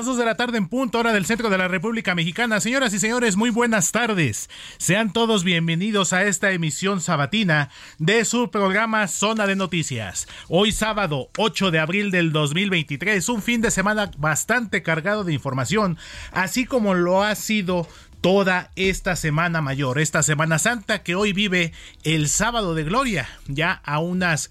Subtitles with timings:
[0.00, 2.58] Las 2 de la tarde en punto, hora del centro de la República Mexicana.
[2.60, 4.48] Señoras y señores, muy buenas tardes.
[4.78, 10.26] Sean todos bienvenidos a esta emisión sabatina de su programa Zona de Noticias.
[10.48, 15.98] Hoy sábado 8 de abril del 2023, un fin de semana bastante cargado de información,
[16.32, 17.86] así como lo ha sido
[18.20, 21.72] toda esta semana mayor, esta Semana Santa que hoy vive
[22.04, 24.50] el sábado de gloria, ya a unas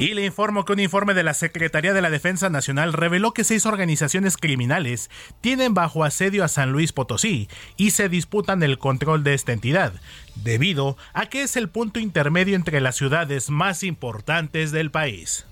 [0.03, 3.45] Y le informo que un informe de la Secretaría de la Defensa Nacional reveló que
[3.45, 9.23] seis organizaciones criminales tienen bajo asedio a San Luis Potosí y se disputan el control
[9.23, 9.93] de esta entidad,
[10.35, 15.47] debido a que es el punto intermedio entre las ciudades más importantes del país.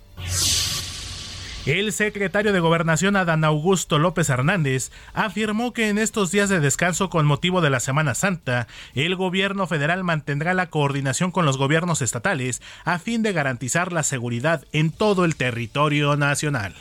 [1.67, 7.11] El secretario de Gobernación Adán Augusto López Hernández afirmó que en estos días de descanso
[7.11, 12.01] con motivo de la Semana Santa, el gobierno federal mantendrá la coordinación con los gobiernos
[12.01, 16.75] estatales a fin de garantizar la seguridad en todo el territorio nacional.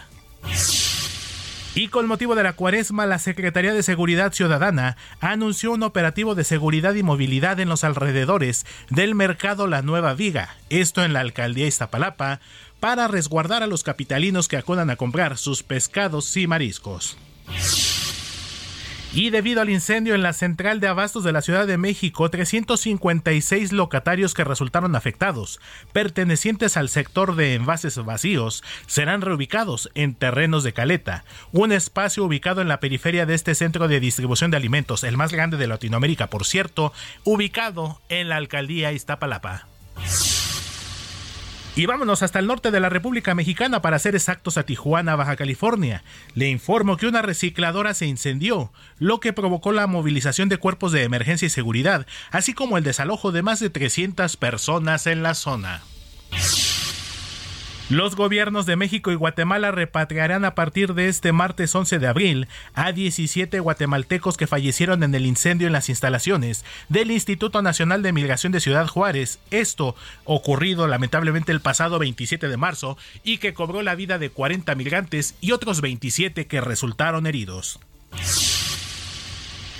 [1.75, 6.43] Y con motivo de la cuaresma, la Secretaría de Seguridad Ciudadana anunció un operativo de
[6.43, 11.67] seguridad y movilidad en los alrededores del mercado La Nueva Viga, esto en la alcaldía
[11.67, 12.39] Iztapalapa,
[12.79, 17.17] para resguardar a los capitalinos que acudan a comprar sus pescados y mariscos.
[19.11, 23.71] Y debido al incendio en la central de abastos de la Ciudad de México, 356
[23.71, 25.59] locatarios que resultaron afectados,
[25.93, 32.61] pertenecientes al sector de envases vacíos, serán reubicados en terrenos de Caleta, un espacio ubicado
[32.61, 36.27] en la periferia de este centro de distribución de alimentos, el más grande de Latinoamérica,
[36.27, 36.93] por cierto,
[37.23, 39.65] ubicado en la alcaldía Iztapalapa.
[41.75, 45.35] Y vámonos hasta el norte de la República Mexicana para ser exactos a Tijuana, Baja
[45.35, 46.03] California.
[46.33, 51.03] Le informo que una recicladora se incendió, lo que provocó la movilización de cuerpos de
[51.03, 55.81] emergencia y seguridad, así como el desalojo de más de 300 personas en la zona.
[57.89, 62.47] Los gobiernos de México y Guatemala repatriarán a partir de este martes 11 de abril
[62.75, 68.13] a 17 guatemaltecos que fallecieron en el incendio en las instalaciones del Instituto Nacional de
[68.13, 69.39] Migración de Ciudad Juárez.
[69.49, 74.75] Esto ocurrido lamentablemente el pasado 27 de marzo y que cobró la vida de 40
[74.75, 77.79] migrantes y otros 27 que resultaron heridos.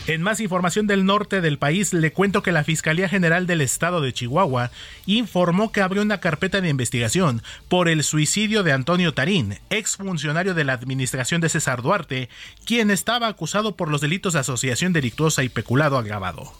[0.09, 4.01] En más información del norte del país, le cuento que la Fiscalía General del Estado
[4.01, 4.71] de Chihuahua
[5.05, 10.63] informó que abrió una carpeta de investigación por el suicidio de Antonio Tarín, exfuncionario de
[10.63, 12.27] la administración de César Duarte,
[12.65, 16.53] quien estaba acusado por los delitos de asociación delictuosa y peculado agravado.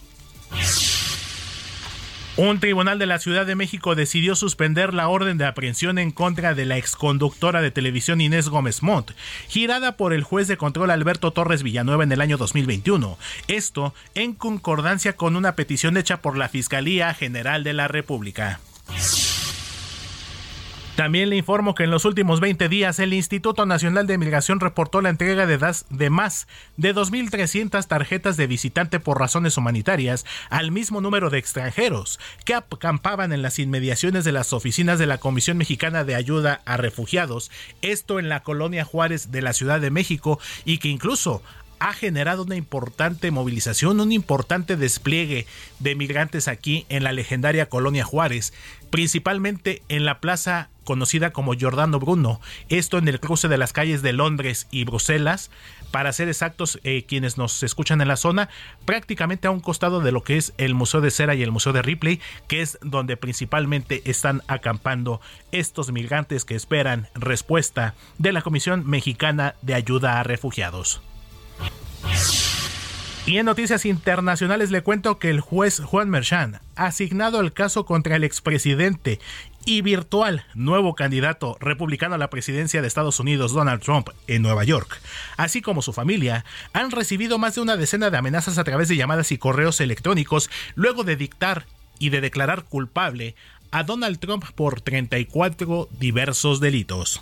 [2.42, 6.54] Un tribunal de la Ciudad de México decidió suspender la orden de aprehensión en contra
[6.56, 9.12] de la exconductora de televisión Inés Gómez Montt,
[9.50, 13.18] girada por el juez de control Alberto Torres Villanueva en el año 2021.
[13.50, 18.62] Esto en concordancia con una petición hecha por la Fiscalía General de la República.
[21.00, 25.00] También le informo que en los últimos 20 días el Instituto Nacional de Migración reportó
[25.00, 25.58] la entrega de,
[25.90, 32.20] de más de 2.300 tarjetas de visitante por razones humanitarias al mismo número de extranjeros
[32.44, 36.76] que acampaban en las inmediaciones de las oficinas de la Comisión Mexicana de Ayuda a
[36.76, 37.50] Refugiados,
[37.82, 41.42] esto en la colonia Juárez de la Ciudad de México y que incluso
[41.80, 45.46] ha generado una importante movilización, un importante despliegue
[45.80, 48.54] de migrantes aquí en la legendaria Colonia Juárez,
[48.90, 54.02] principalmente en la plaza conocida como Giordano Bruno, esto en el cruce de las calles
[54.02, 55.52] de Londres y Bruselas,
[55.92, 58.50] para ser exactos eh, quienes nos escuchan en la zona,
[58.86, 61.74] prácticamente a un costado de lo que es el Museo de Cera y el Museo
[61.74, 65.22] de Ripley, que es donde principalmente están acampando
[65.52, 71.02] estos migrantes que esperan respuesta de la Comisión Mexicana de Ayuda a Refugiados.
[73.30, 77.86] Y en noticias internacionales le cuento que el juez Juan Merchan ha asignado el caso
[77.86, 79.20] contra el expresidente
[79.66, 84.64] y virtual nuevo candidato republicano a la presidencia de Estados Unidos, Donald Trump, en Nueva
[84.64, 85.00] York,
[85.38, 88.96] así como su familia, han recibido más de una decena de amenazas a través de
[88.96, 91.68] llamadas y correos electrónicos luego de dictar
[92.00, 93.36] y de declarar culpable
[93.70, 97.22] a Donald Trump por 34 diversos delitos.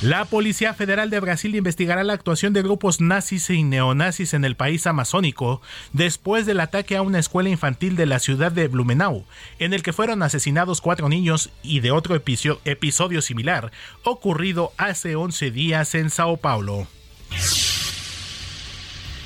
[0.00, 4.54] La Policía Federal de Brasil investigará la actuación de grupos nazis y neonazis en el
[4.54, 5.60] país amazónico
[5.92, 9.24] después del ataque a una escuela infantil de la ciudad de Blumenau,
[9.58, 13.72] en el que fueron asesinados cuatro niños y de otro episodio similar
[14.04, 16.86] ocurrido hace 11 días en Sao Paulo.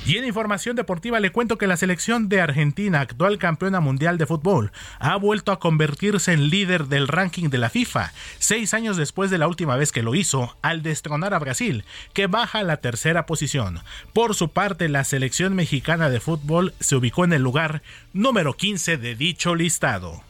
[0.05, 4.25] Y en información deportiva le cuento que la selección de Argentina, actual campeona mundial de
[4.25, 9.31] fútbol, ha vuelto a convertirse en líder del ranking de la FIFA, seis años después
[9.31, 12.77] de la última vez que lo hizo, al destronar a Brasil, que baja a la
[12.77, 13.79] tercera posición.
[14.11, 18.97] Por su parte, la selección mexicana de fútbol se ubicó en el lugar número 15
[18.97, 20.21] de dicho listado.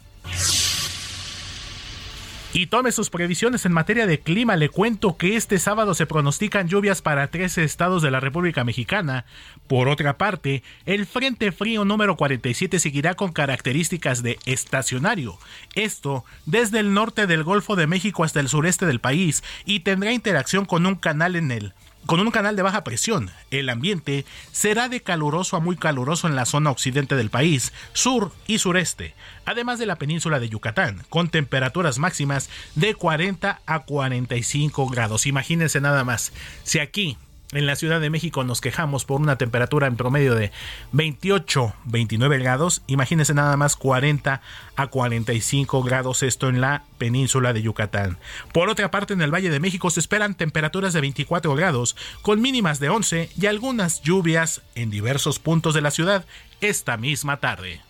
[2.56, 4.56] Y tome sus previsiones en materia de clima.
[4.56, 9.26] Le cuento que este sábado se pronostican lluvias para 13 estados de la República Mexicana.
[9.66, 15.40] Por otra parte, el Frente Frío número 47 seguirá con características de estacionario.
[15.74, 20.14] Esto desde el norte del Golfo de México hasta el sureste del país y tendrá
[20.14, 21.74] interacción con un canal en el
[22.06, 23.32] con un canal de baja presión.
[23.52, 28.31] El ambiente será de caluroso a muy caluroso en la zona occidente del país, sur
[28.48, 34.88] y sureste, además de la península de Yucatán, con temperaturas máximas de 40 a 45
[34.88, 35.26] grados.
[35.26, 36.33] Imagínense nada más,
[36.64, 37.18] si aquí
[37.54, 40.52] en la Ciudad de México nos quejamos por una temperatura en promedio de
[40.92, 42.81] 28, 29 grados.
[42.88, 44.42] Imagínense nada más 40
[44.76, 48.18] a 45 grados esto en la península de Yucatán.
[48.52, 52.42] Por otra parte, en el Valle de México se esperan temperaturas de 24 grados, con
[52.42, 56.26] mínimas de 11 y algunas lluvias en diversos puntos de la ciudad
[56.62, 57.81] esta misma tarde.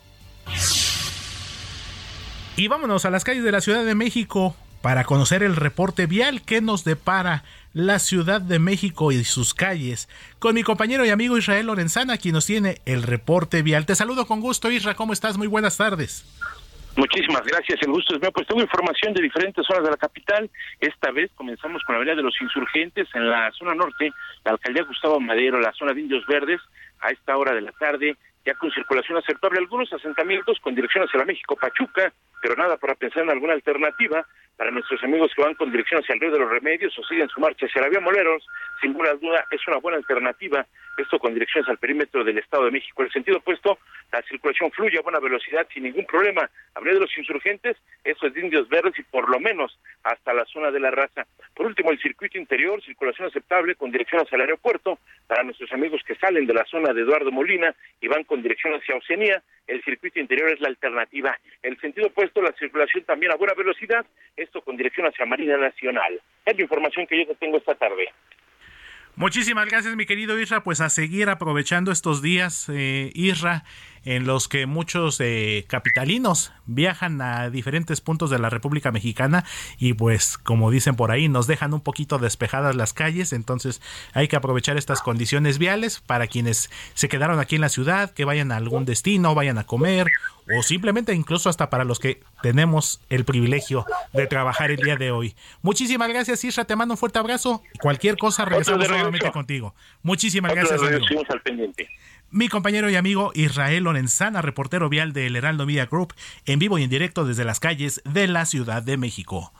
[2.55, 6.41] Y vámonos a las calles de la Ciudad de México para conocer el reporte vial
[6.45, 10.09] que nos depara la Ciudad de México y sus calles,
[10.39, 13.85] con mi compañero y amigo Israel Lorenzana, quien nos tiene el reporte vial.
[13.85, 15.37] Te saludo con gusto, Israel, ¿cómo estás?
[15.37, 16.25] Muy buenas tardes.
[16.97, 18.31] Muchísimas gracias, el gusto es mío.
[18.33, 20.51] Pues tengo información de diferentes zonas de la capital.
[20.81, 24.11] Esta vez comenzamos con la Avenida de los Insurgentes en la zona norte,
[24.43, 26.59] la alcaldía Gustavo Madero, la zona de Indios Verdes,
[26.99, 31.19] a esta hora de la tarde, ya con circulación aceptable, algunos asentamientos con dirección hacia
[31.19, 32.11] la México Pachuca,
[32.41, 34.27] pero nada para pensar en alguna alternativa.
[34.57, 37.27] Para nuestros amigos que van con dirección hacia el río de los remedios o siguen
[37.29, 38.45] su marcha hacia la vía Moleros,
[38.81, 40.65] sin ninguna duda es una buena alternativa,
[40.98, 43.01] esto con direcciones al perímetro del Estado de México.
[43.01, 43.79] En el sentido opuesto,
[44.12, 46.50] la circulación fluye a buena velocidad sin ningún problema.
[46.75, 50.45] Hablé de los insurgentes, eso es de Indios Verdes y por lo menos hasta la
[50.45, 51.25] zona de la raza.
[51.55, 56.01] Por último, el circuito interior, circulación aceptable con dirección hacia el aeropuerto, para nuestros amigos
[56.05, 59.81] que salen de la zona de Eduardo Molina y van con dirección hacia Oceanía, el
[59.83, 61.38] circuito interior es la alternativa.
[61.62, 64.05] En el sentido opuesto, la circulación también a buena velocidad,
[64.43, 66.21] esto con dirección hacia Marina Nacional.
[66.45, 68.09] Es la información que yo te tengo esta tarde.
[69.15, 70.63] Muchísimas gracias, mi querido Isra.
[70.63, 73.63] Pues a seguir aprovechando estos días, eh, Isra,
[74.05, 79.45] en los que muchos eh, capitalinos viajan a diferentes puntos de la República Mexicana
[79.77, 83.81] y pues como dicen por ahí nos dejan un poquito despejadas las calles entonces
[84.13, 88.25] hay que aprovechar estas condiciones viales para quienes se quedaron aquí en la ciudad que
[88.25, 90.07] vayan a algún destino vayan a comer
[90.57, 95.12] o simplemente incluso hasta para los que tenemos el privilegio de trabajar el día de
[95.12, 95.36] hoy.
[95.62, 97.62] Muchísimas gracias, Isra, te mando un fuerte abrazo.
[97.79, 99.74] Cualquier cosa regresamos nuevamente contigo.
[100.01, 100.81] Muchísimas gracias.
[102.33, 106.15] Mi compañero y amigo Israel Lorenzana, reportero vial del Heraldo Media Group,
[106.47, 109.53] en vivo y en directo desde las calles de la Ciudad de México.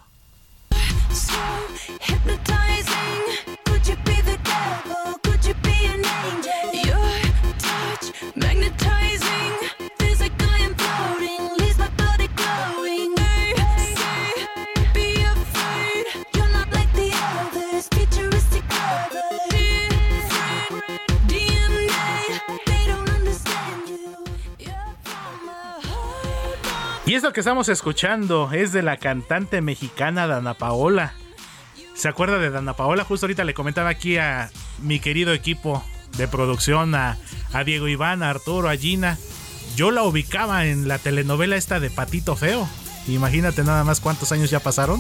[27.14, 31.14] Y esto que estamos escuchando es de la cantante mexicana Dana Paola.
[31.94, 33.04] ¿Se acuerda de Dana Paola?
[33.04, 34.50] Justo ahorita le comentaba aquí a
[34.82, 35.84] mi querido equipo
[36.18, 37.20] de producción, a,
[37.68, 39.20] Diego Iván, a Arturo, a Gina.
[39.76, 42.68] Yo la ubicaba en la telenovela esta de Patito Feo.
[43.08, 45.00] Imagínate nada más cuántos años ya pasaron.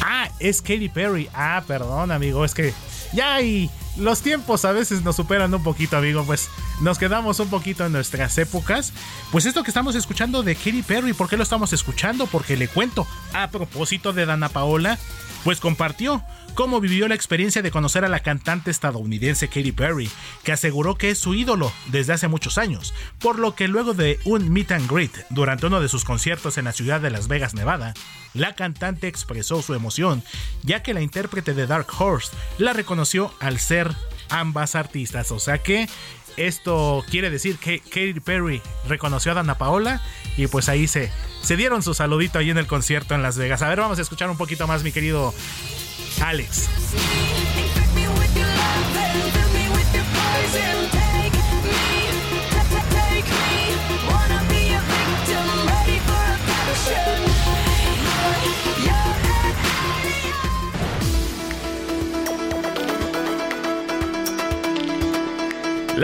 [0.00, 1.28] Ah, es Katy Perry.
[1.34, 2.72] Ah, perdón, amigo, es que
[3.12, 6.24] ya hay los tiempos a veces nos superan un poquito, amigo.
[6.24, 6.48] Pues
[6.80, 8.92] nos quedamos un poquito en nuestras épocas.
[9.32, 12.26] Pues esto que estamos escuchando de Katy Perry, ¿por qué lo estamos escuchando?
[12.26, 14.98] Porque le cuento, a propósito de Dana Paola,
[15.44, 16.22] pues compartió
[16.56, 20.10] cómo vivió la experiencia de conocer a la cantante estadounidense Katy Perry,
[20.42, 24.18] que aseguró que es su ídolo desde hace muchos años, por lo que luego de
[24.24, 27.52] un meet and greet durante uno de sus conciertos en la ciudad de Las Vegas,
[27.52, 27.92] Nevada,
[28.32, 30.24] la cantante expresó su emoción,
[30.62, 33.94] ya que la intérprete de Dark Horse la reconoció al ser
[34.30, 35.88] ambas artistas, o sea que
[36.38, 40.02] esto quiere decir que Katy Perry reconoció a Dana Paola
[40.38, 43.62] y pues ahí se, se dieron su saludito ahí en el concierto en Las Vegas.
[43.62, 45.32] A ver, vamos a escuchar un poquito más, mi querido
[46.20, 46.68] Alex.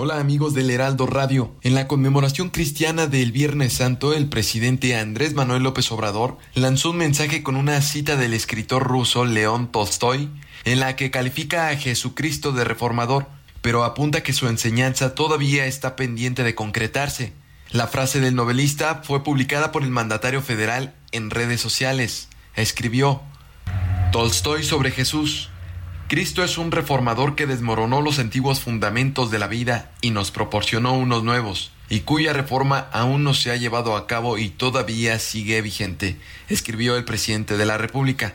[0.00, 1.56] Hola amigos del Heraldo Radio.
[1.62, 6.98] En la conmemoración cristiana del Viernes Santo, el presidente Andrés Manuel López Obrador lanzó un
[6.98, 10.30] mensaje con una cita del escritor ruso León Tolstoy,
[10.64, 13.26] en la que califica a Jesucristo de reformador,
[13.60, 17.32] pero apunta que su enseñanza todavía está pendiente de concretarse.
[17.70, 22.30] La frase del novelista fue publicada por el mandatario federal en redes sociales.
[22.56, 23.20] Escribió,
[24.10, 25.50] Tolstoy sobre Jesús.
[26.08, 30.94] Cristo es un reformador que desmoronó los antiguos fundamentos de la vida y nos proporcionó
[30.94, 35.60] unos nuevos, y cuya reforma aún no se ha llevado a cabo y todavía sigue
[35.60, 38.34] vigente, escribió el presidente de la República.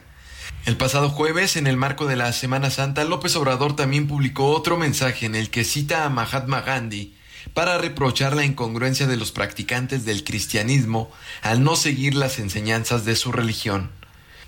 [0.68, 4.78] El pasado jueves, en el marco de la Semana Santa, López Obrador también publicó otro
[4.78, 7.16] mensaje en el que cita a Mahatma Gandhi
[7.54, 13.16] para reprochar la incongruencia de los practicantes del cristianismo al no seguir las enseñanzas de
[13.16, 13.92] su religión.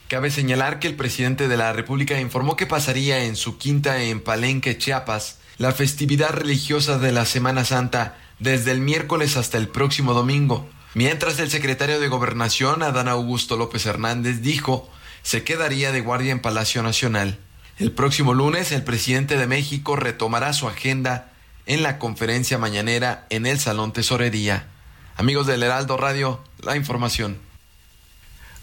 [0.07, 4.21] Cabe señalar que el presidente de la República informó que pasaría en su quinta en
[4.21, 10.13] Palenque, Chiapas, la festividad religiosa de la Semana Santa desde el miércoles hasta el próximo
[10.13, 14.89] domingo, mientras el secretario de Gobernación, Adán Augusto López Hernández, dijo
[15.25, 17.39] se quedaría de guardia en Palacio Nacional.
[17.79, 21.33] El próximo lunes el presidente de México retomará su agenda
[21.65, 24.67] en la conferencia mañanera en el Salón Tesorería.
[25.17, 27.37] Amigos del Heraldo Radio, la información.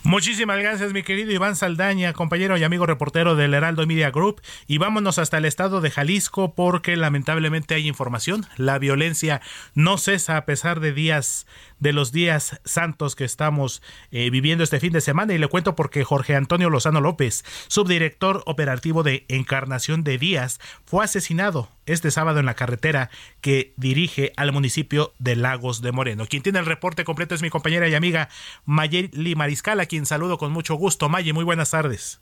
[0.05, 4.41] Muchísimas gracias, mi querido Iván Saldaña, compañero y amigo reportero del Heraldo Media Group.
[4.67, 8.45] Y vámonos hasta el estado de Jalisco porque lamentablemente hay información.
[8.57, 9.41] La violencia
[9.75, 11.47] no cesa a pesar de días
[11.83, 15.35] de los días santos que estamos eh, viviendo este fin de semana.
[15.35, 21.05] Y le cuento porque Jorge Antonio Lozano López, subdirector operativo de Encarnación de Díaz, fue
[21.05, 23.11] asesinado este sábado en la carretera
[23.41, 26.27] que dirige al municipio de Lagos de Moreno.
[26.27, 28.29] Quien tiene el reporte completo es mi compañera y amiga
[28.65, 31.09] Mayeli Mariscal, a quien saludo con mucho gusto.
[31.09, 32.21] Maye, muy buenas tardes.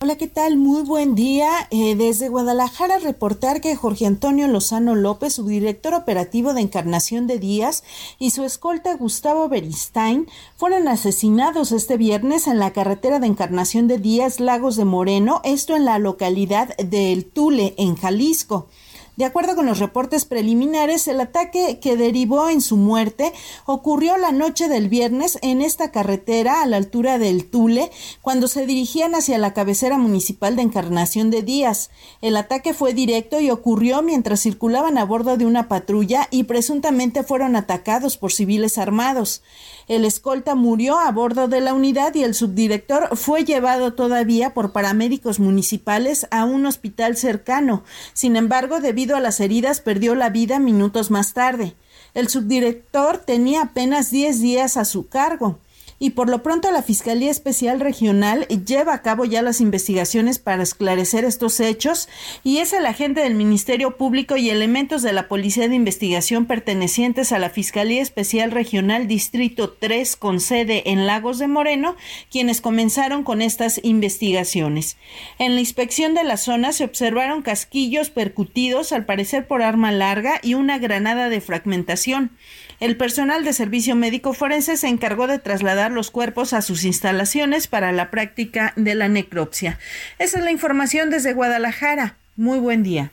[0.00, 0.58] Hola, ¿qué tal?
[0.58, 1.50] Muy buen día.
[1.72, 7.82] Eh, desde Guadalajara reportar que Jorge Antonio Lozano López, subdirector operativo de Encarnación de Díaz,
[8.16, 13.98] y su escolta Gustavo Beristain fueron asesinados este viernes en la carretera de Encarnación de
[13.98, 18.68] Díaz, Lagos de Moreno, esto en la localidad del Tule, en Jalisco.
[19.18, 23.32] De acuerdo con los reportes preliminares, el ataque que derivó en su muerte
[23.66, 27.90] ocurrió la noche del viernes en esta carretera a la altura del Tule,
[28.22, 31.90] cuando se dirigían hacia la cabecera municipal de Encarnación de Díaz.
[32.22, 37.24] El ataque fue directo y ocurrió mientras circulaban a bordo de una patrulla y presuntamente
[37.24, 39.42] fueron atacados por civiles armados.
[39.88, 44.72] El escolta murió a bordo de la unidad y el subdirector fue llevado todavía por
[44.72, 47.84] paramédicos municipales a un hospital cercano.
[48.12, 51.74] Sin embargo, debido a las heridas, perdió la vida minutos más tarde.
[52.12, 55.58] El subdirector tenía apenas 10 días a su cargo
[55.98, 60.62] y por lo pronto la Fiscalía Especial Regional lleva a cabo ya las investigaciones para
[60.62, 62.08] esclarecer estos hechos
[62.44, 67.32] y es el agente del Ministerio Público y elementos de la Policía de Investigación pertenecientes
[67.32, 71.96] a la Fiscalía Especial Regional Distrito 3 con sede en Lagos de Moreno
[72.30, 74.96] quienes comenzaron con estas investigaciones.
[75.38, 80.40] En la inspección de la zona se observaron casquillos percutidos al parecer por arma larga
[80.42, 82.32] y una granada de fragmentación.
[82.80, 87.66] El personal de servicio médico forense se encargó de trasladar los cuerpos a sus instalaciones
[87.66, 89.80] para la práctica de la necropsia.
[90.20, 92.16] Esa es la información desde Guadalajara.
[92.36, 93.10] Muy buen día.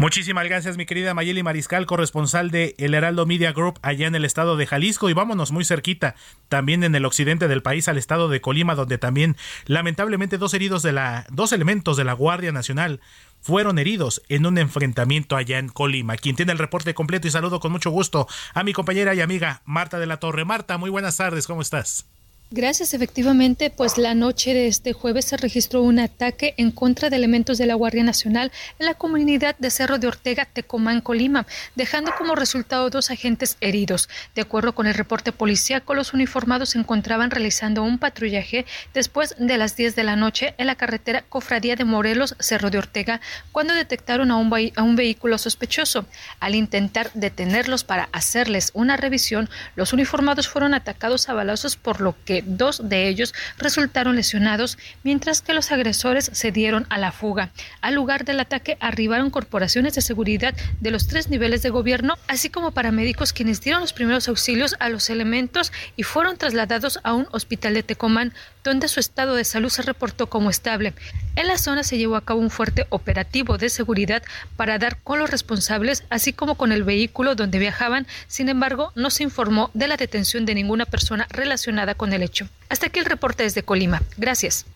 [0.00, 4.24] Muchísimas gracias, mi querida Mayeli Mariscal, corresponsal de El Heraldo Media Group allá en el
[4.24, 5.10] estado de Jalisco.
[5.10, 6.14] Y vámonos muy cerquita,
[6.48, 10.84] también en el occidente del país, al estado de Colima, donde también, lamentablemente, dos heridos
[10.84, 13.00] de la, dos elementos de la Guardia Nacional
[13.40, 16.16] fueron heridos en un enfrentamiento allá en Colima.
[16.16, 19.62] Quien tiene el reporte completo y saludo con mucho gusto a mi compañera y amiga
[19.64, 20.44] Marta de la Torre.
[20.44, 22.06] Marta, muy buenas tardes, ¿cómo estás?
[22.50, 27.16] Gracias, efectivamente, pues la noche de este jueves se registró un ataque en contra de
[27.16, 32.10] elementos de la Guardia Nacional en la comunidad de Cerro de Ortega, Tecomán, Colima, dejando
[32.16, 34.08] como resultado dos agentes heridos.
[34.34, 39.58] De acuerdo con el reporte policíaco, los uniformados se encontraban realizando un patrullaje después de
[39.58, 43.20] las 10 de la noche en la carretera Cofradía de Morelos, Cerro de Ortega,
[43.52, 46.06] cuando detectaron a un, a un vehículo sospechoso.
[46.40, 52.16] Al intentar detenerlos para hacerles una revisión, los uniformados fueron atacados a balazos por lo
[52.24, 57.50] que dos de ellos resultaron lesionados, mientras que los agresores se dieron a la fuga.
[57.80, 62.50] Al lugar del ataque arribaron corporaciones de seguridad de los tres niveles de gobierno, así
[62.50, 67.26] como paramédicos quienes dieron los primeros auxilios a los elementos y fueron trasladados a un
[67.32, 68.32] hospital de Tecomán,
[68.64, 70.92] donde su estado de salud se reportó como estable.
[71.36, 74.22] En la zona se llevó a cabo un fuerte operativo de seguridad
[74.56, 78.06] para dar con los responsables, así como con el vehículo donde viajaban.
[78.26, 82.22] Sin embargo, no se informó de la detención de ninguna persona relacionada con el
[82.68, 84.02] Hasta aquí el reporte desde Colima.
[84.16, 84.66] Gracias.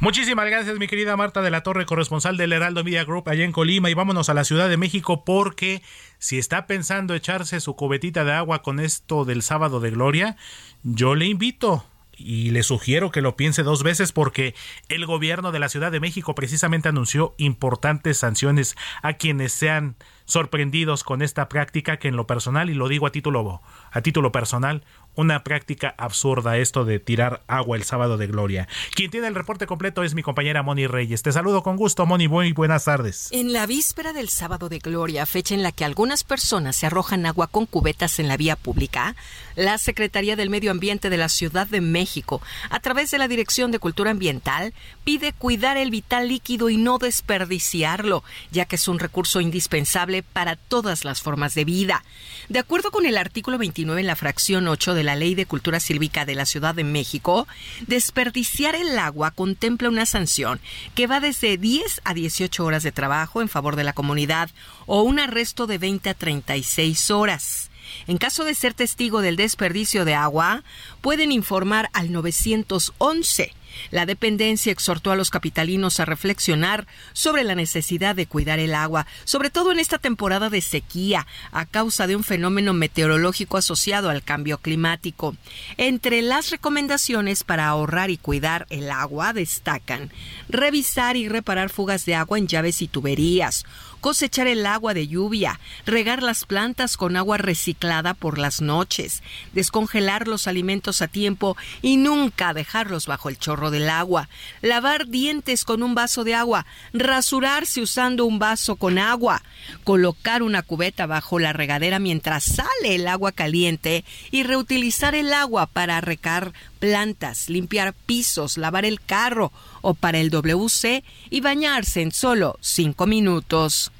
[0.00, 3.52] Muchísimas gracias, mi querida Marta de la Torre, corresponsal del Heraldo Media Group allá en
[3.52, 3.90] Colima.
[3.90, 5.82] Y vámonos a la Ciudad de México porque
[6.18, 10.36] si está pensando echarse su cubetita de agua con esto del sábado de gloria,
[10.82, 11.84] yo le invito
[12.18, 14.54] y le sugiero que lo piense dos veces porque
[14.88, 21.04] el gobierno de la Ciudad de México precisamente anunció importantes sanciones a quienes sean sorprendidos
[21.04, 24.84] con esta práctica que en lo personal, y lo digo a título, a título personal,
[25.18, 28.68] una práctica absurda esto de tirar agua el sábado de gloria.
[28.94, 31.22] Quien tiene el reporte completo es mi compañera Moni Reyes.
[31.22, 32.28] Te saludo con gusto, Moni.
[32.28, 33.28] Muy buenas tardes.
[33.32, 37.26] En la víspera del sábado de gloria, fecha en la que algunas personas se arrojan
[37.26, 39.16] agua con cubetas en la vía pública,
[39.56, 43.72] la Secretaría del Medio Ambiente de la Ciudad de México, a través de la Dirección
[43.72, 49.00] de Cultura Ambiental, pide cuidar el vital líquido y no desperdiciarlo, ya que es un
[49.00, 52.04] recurso indispensable para todas las formas de vida.
[52.48, 55.80] De acuerdo con el artículo 29 en la fracción 8 de la Ley de Cultura
[55.80, 57.48] Silvíca de la Ciudad de México,
[57.86, 60.60] desperdiciar el agua contempla una sanción
[60.94, 64.50] que va desde 10 a 18 horas de trabajo en favor de la comunidad
[64.84, 67.70] o un arresto de 20 a 36 horas.
[68.06, 70.62] En caso de ser testigo del desperdicio de agua,
[71.00, 73.54] pueden informar al 911
[73.90, 79.06] la dependencia exhortó a los capitalinos a reflexionar sobre la necesidad de cuidar el agua,
[79.24, 84.22] sobre todo en esta temporada de sequía, a causa de un fenómeno meteorológico asociado al
[84.22, 85.36] cambio climático.
[85.76, 90.10] Entre las recomendaciones para ahorrar y cuidar el agua destacan
[90.48, 93.64] revisar y reparar fugas de agua en llaves y tuberías,
[94.00, 100.28] cosechar el agua de lluvia, regar las plantas con agua reciclada por las noches, descongelar
[100.28, 104.28] los alimentos a tiempo y nunca dejarlos bajo el chorro del agua,
[104.62, 109.42] lavar dientes con un vaso de agua, rasurarse usando un vaso con agua,
[109.84, 115.66] colocar una cubeta bajo la regadera mientras sale el agua caliente y reutilizar el agua
[115.66, 122.12] para recar plantas, limpiar pisos, lavar el carro o para el WC y bañarse en
[122.12, 123.90] solo cinco minutos.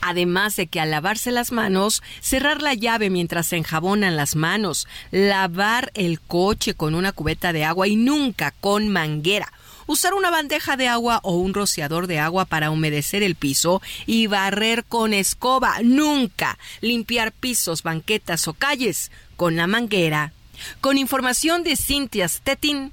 [0.00, 4.86] Además de que al lavarse las manos, cerrar la llave mientras se enjabonan las manos,
[5.10, 9.52] lavar el coche con una cubeta de agua y nunca con manguera
[9.86, 14.26] usar una bandeja de agua o un rociador de agua para humedecer el piso y
[14.26, 15.76] barrer con escoba.
[15.82, 20.32] Nunca limpiar pisos, banquetas o calles con la manguera.
[20.80, 22.92] Con información de Cintia Stettin,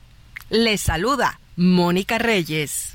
[0.49, 2.92] les saluda Mónica Reyes.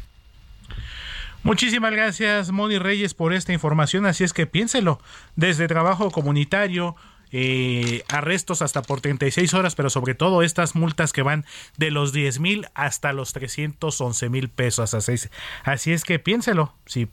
[1.42, 4.06] Muchísimas gracias, Moni Reyes, por esta información.
[4.06, 5.00] Así es que piénselo,
[5.36, 6.96] desde trabajo comunitario,
[7.30, 11.44] eh, arrestos hasta por 36 horas, pero sobre todo estas multas que van
[11.76, 14.94] de los 10 mil hasta los 311 mil pesos.
[14.94, 17.08] Así es que piénselo, si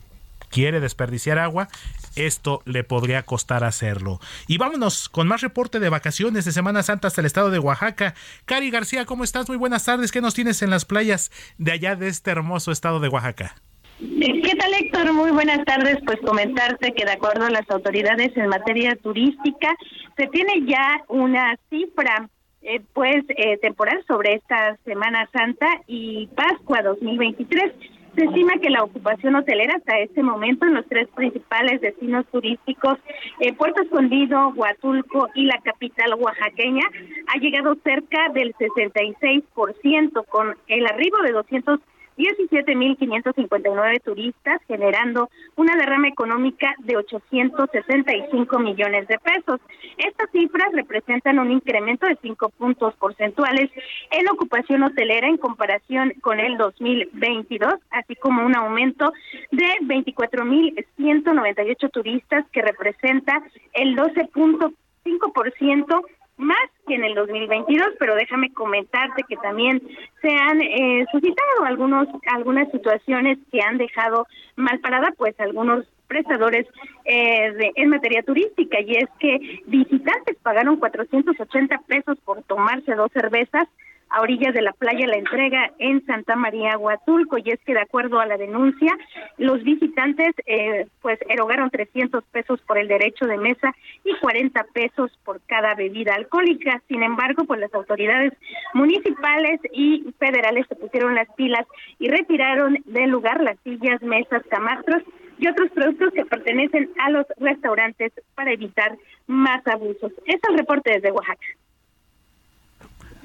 [0.50, 1.68] quiere desperdiciar agua,
[2.16, 4.20] esto le podría costar hacerlo.
[4.48, 8.16] Y vámonos con más reporte de vacaciones de Semana Santa hasta el estado de Oaxaca.
[8.46, 9.50] Cari García, ¿cómo estás?
[9.50, 10.12] Muy buenas tardes.
[10.12, 13.56] ¿Qué nos tienes en las playas de allá de este hermoso estado de Oaxaca?
[13.98, 15.14] ¿Qué tal, Héctor?
[15.14, 15.98] Muy buenas tardes.
[16.06, 19.74] Pues comentarte que de acuerdo a las autoridades en materia turística,
[20.18, 22.30] se tiene ya una cifra
[22.62, 27.72] eh, pues eh, temporal sobre esta Semana Santa y Pascua 2023.
[28.16, 32.98] Se estima que la ocupación hotelera hasta este momento en los tres principales destinos turísticos,
[33.40, 36.84] eh, Puerto Escondido, Huatulco y la capital oaxaqueña,
[37.28, 41.80] ha llegado cerca del 66% con el arribo de 200
[42.18, 49.62] 17.559 turistas, generando una derrama económica de 865 millones de pesos.
[49.98, 53.70] Estas cifras representan un incremento de 5 puntos porcentuales
[54.12, 59.12] en ocupación hotelera en comparación con el 2022, así como un aumento
[59.52, 66.02] de 24.198 turistas que representa el 12.5%
[66.38, 69.82] más que en el 2022, pero déjame comentarte que también
[70.22, 76.68] se han eh, suscitado algunos algunas situaciones que han dejado mal parada pues algunos prestadores
[77.06, 78.80] eh, de, en materia turística.
[78.82, 83.68] Y es que visitantes pagaron 480 pesos por tomarse dos cervezas
[84.16, 87.82] a orillas de la playa La Entrega en Santa María Huatulco y es que de
[87.82, 88.98] acuerdo a la denuncia
[89.38, 93.76] los visitantes eh, pues erogaron 300 pesos por el derecho de mesa
[94.06, 96.82] y 40 pesos por cada bebida alcohólica.
[96.88, 98.32] Sin embargo, pues las autoridades
[98.74, 101.68] municipales y federales se pusieron las pilas
[102.00, 105.04] y retiraron del lugar las sillas, mesas, camastros
[105.40, 108.98] y otros productos que pertenecen a los restaurantes para evitar
[109.28, 110.14] más abusos.
[110.26, 111.46] Es el reporte desde Oaxaca.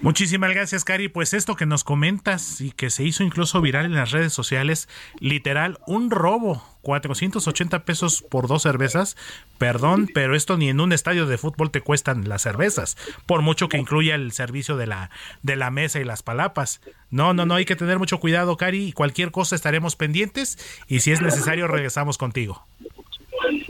[0.03, 1.09] Muchísimas gracias, Cari.
[1.09, 4.89] Pues esto que nos comentas y que se hizo incluso viral en las redes sociales,
[5.19, 6.63] literal, un robo.
[6.83, 9.17] 480 pesos por dos cervezas.
[9.59, 13.69] Perdón, pero esto ni en un estadio de fútbol te cuestan las cervezas, por mucho
[13.69, 15.11] que incluya el servicio de la,
[15.43, 16.81] de la mesa y las palapas.
[17.11, 20.59] No, no, no, hay que tener mucho cuidado, Cari, y cualquier cosa estaremos pendientes
[20.89, 22.65] y si es necesario regresamos contigo.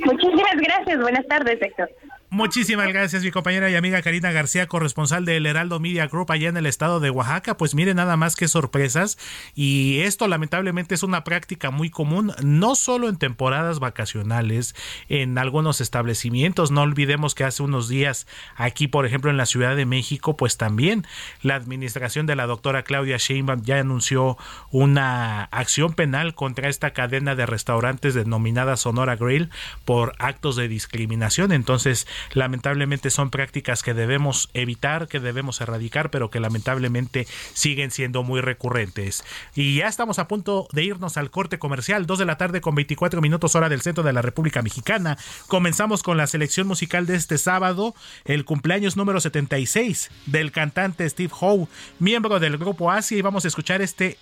[0.04, 1.00] Muchísimas gracias.
[1.00, 1.90] Buenas tardes, Héctor.
[2.32, 6.56] Muchísimas gracias, mi compañera y amiga Karina García, corresponsal del Heraldo Media Group allá en
[6.56, 7.56] el estado de Oaxaca.
[7.56, 9.18] Pues mire nada más que sorpresas.
[9.56, 14.76] Y esto lamentablemente es una práctica muy común, no solo en temporadas vacacionales,
[15.08, 16.70] en algunos establecimientos.
[16.70, 20.56] No olvidemos que hace unos días aquí, por ejemplo, en la Ciudad de México, pues
[20.56, 21.08] también
[21.42, 24.38] la administración de la doctora Claudia Sheinbaum ya anunció
[24.70, 29.50] una acción penal contra esta cadena de restaurantes denominada Sonora Grill
[29.84, 31.50] por actos de discriminación.
[31.50, 38.22] Entonces, lamentablemente son prácticas que debemos evitar, que debemos erradicar, pero que lamentablemente siguen siendo
[38.22, 39.24] muy recurrentes.
[39.54, 42.74] Y ya estamos a punto de irnos al corte comercial, 2 de la tarde con
[42.74, 45.18] 24 minutos hora del centro de la República Mexicana.
[45.46, 51.32] Comenzamos con la selección musical de este sábado, el cumpleaños número 76 del cantante Steve
[51.40, 54.18] Howe, miembro del grupo Asia, y vamos a escuchar este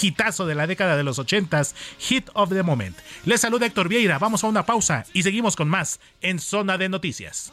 [0.00, 2.96] hitazo de la década de los ochentas, Hit of the Moment.
[3.24, 6.88] Les saluda Héctor Vieira, vamos a una pausa y seguimos con más en Zona de
[6.88, 7.52] Noticias.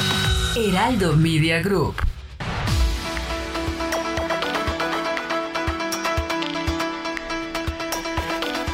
[0.55, 1.95] Heraldo Media Group.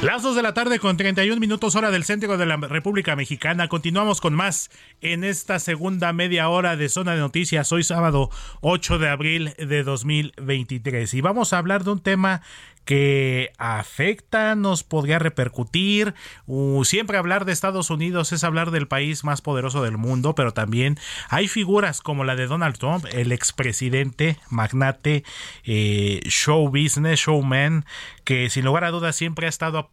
[0.01, 3.67] Las dos de la tarde con 31 minutos hora del centro de la República Mexicana.
[3.67, 7.71] Continuamos con más en esta segunda media hora de Zona de Noticias.
[7.71, 11.13] Hoy sábado 8 de abril de 2023.
[11.13, 12.41] Y vamos a hablar de un tema
[12.87, 16.15] que afecta, nos podría repercutir.
[16.45, 20.53] Uh, siempre hablar de Estados Unidos es hablar del país más poderoso del mundo, pero
[20.53, 20.97] también
[21.27, 25.25] hay figuras como la de Donald Trump, el expresidente, magnate,
[25.65, 27.83] eh, show business, showman,
[28.23, 29.91] que sin lugar a dudas siempre ha estado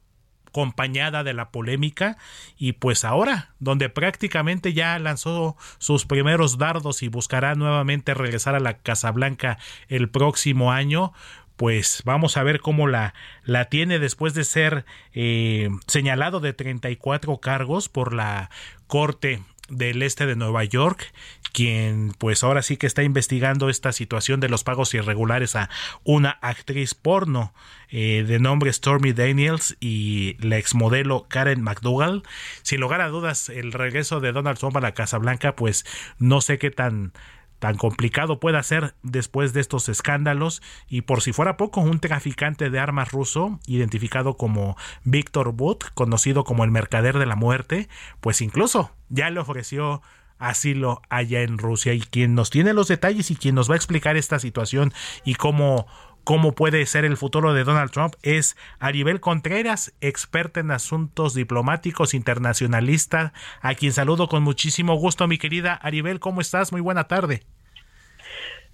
[0.55, 2.17] acompañada de la polémica
[2.57, 8.61] y pues ahora donde prácticamente ya lanzó sus primeros dardos y buscará nuevamente regresar a
[8.61, 11.13] la Casa Blanca el próximo año
[11.57, 13.15] pues vamos a ver cómo la,
[13.45, 18.51] la tiene después de ser eh, señalado de 34 cargos por la
[18.87, 21.13] Corte del Este de Nueva York,
[21.53, 25.71] quien pues ahora sí que está investigando esta situación de los pagos irregulares a
[26.03, 27.55] una actriz porno
[27.89, 32.25] eh, de nombre Stormy Daniels y la exmodelo Karen McDougall.
[32.63, 35.87] Sin lugar a dudas, el regreso de Donald Trump a la Casa Blanca, pues
[36.19, 37.13] no sé qué tan
[37.59, 40.63] tan complicado pueda ser después de estos escándalos.
[40.89, 46.45] Y por si fuera poco un traficante de armas ruso identificado como Víctor Butt, conocido
[46.45, 47.89] como el mercader de la muerte,
[48.21, 50.03] pues incluso ya le ofreció
[50.39, 51.95] asilo allá en Rusia.
[51.95, 54.93] Y quien nos tiene los detalles y quien nos va a explicar esta situación
[55.25, 55.87] y cómo
[56.25, 62.15] cómo puede ser el futuro de Donald Trump es Aribel Contreras, experta en asuntos diplomáticos
[62.15, 66.73] internacionalista, a quien saludo con muchísimo gusto, mi querida Aribel, ¿cómo estás?
[66.73, 67.43] Muy buena tarde.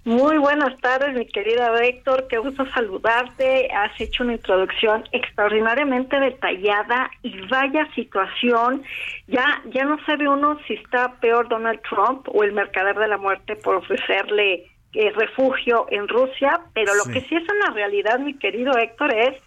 [0.03, 2.27] Muy buenas tardes, mi querida Héctor.
[2.27, 3.69] Qué gusto saludarte.
[3.71, 8.81] Has hecho una introducción extraordinariamente detallada y vaya situación.
[9.27, 13.19] Ya, ya no sabe uno si está peor Donald Trump o el mercader de la
[13.19, 18.33] muerte por ofrecerle eh, refugio en Rusia, pero lo que sí es una realidad, mi
[18.33, 19.37] querido Héctor, es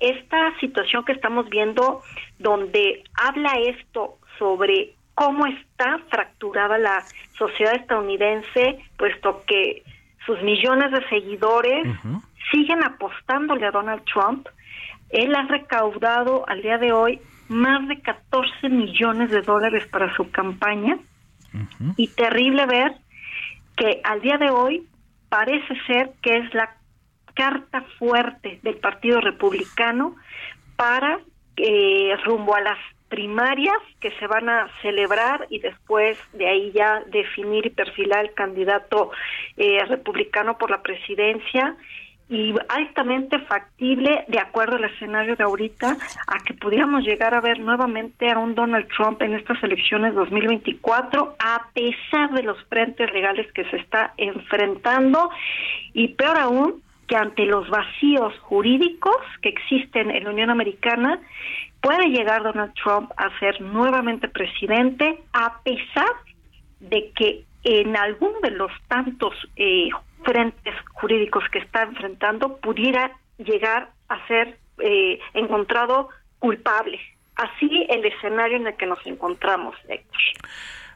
[0.00, 2.02] esta situación que estamos viendo
[2.38, 7.04] donde habla esto sobre cómo está fracturada la
[7.38, 9.84] sociedad estadounidense, puesto que
[10.26, 11.86] sus millones de seguidores
[12.50, 14.48] siguen apostándole a Donald Trump.
[15.10, 20.30] Él ha recaudado al día de hoy más de 14 millones de dólares para su
[20.30, 20.98] campaña.
[21.96, 22.96] Y terrible ver
[23.82, 24.86] que al día de hoy
[25.28, 26.76] parece ser que es la
[27.34, 30.14] carta fuerte del Partido Republicano
[30.76, 31.18] para
[31.56, 37.02] eh, rumbo a las primarias que se van a celebrar y después de ahí ya
[37.08, 39.10] definir y perfilar el candidato
[39.56, 41.76] eh, republicano por la presidencia
[42.32, 47.60] y altamente factible, de acuerdo al escenario de ahorita, a que pudiéramos llegar a ver
[47.60, 53.52] nuevamente a un Donald Trump en estas elecciones 2024, a pesar de los frentes legales
[53.52, 55.28] que se está enfrentando
[55.92, 61.20] y peor aún, que ante los vacíos jurídicos que existen en la Unión Americana,
[61.82, 66.08] puede llegar Donald Trump a ser nuevamente presidente, a pesar
[66.80, 69.90] de que en alguno de los tantos eh,
[70.24, 76.08] frentes jurídicos que está enfrentando pudiera llegar a ser eh, encontrado
[76.38, 77.00] culpable.
[77.36, 79.74] Así el escenario en el que nos encontramos.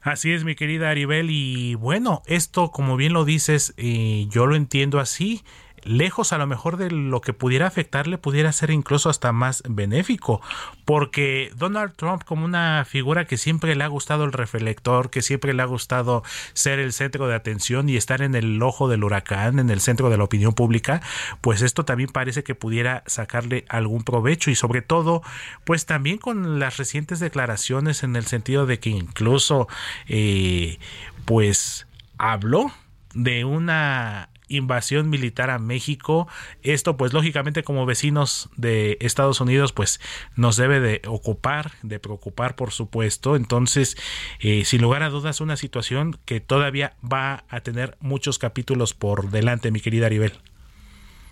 [0.03, 1.29] Así es, mi querida Aribel.
[1.31, 5.43] Y bueno, esto, como bien lo dices, eh, yo lo entiendo así
[5.87, 10.41] lejos a lo mejor de lo que pudiera afectarle, pudiera ser incluso hasta más benéfico,
[10.85, 15.55] porque Donald Trump como una figura que siempre le ha gustado el reflector, que siempre
[15.55, 16.23] le ha gustado
[16.53, 20.11] ser el centro de atención y estar en el ojo del huracán, en el centro
[20.11, 21.01] de la opinión pública,
[21.41, 25.23] pues esto también parece que pudiera sacarle algún provecho y sobre todo,
[25.65, 29.69] pues también con las recientes declaraciones en el sentido de que incluso,
[30.09, 30.79] eh,
[31.25, 31.87] pues
[32.19, 32.73] habló
[33.15, 36.29] de una invasión militar a México.
[36.63, 40.01] Esto pues lógicamente como vecinos de Estados Unidos pues
[40.35, 43.37] nos debe de ocupar, de preocupar por supuesto.
[43.37, 43.97] Entonces
[44.41, 49.31] eh, sin lugar a dudas una situación que todavía va a tener muchos capítulos por
[49.31, 50.33] delante mi querida Aribel.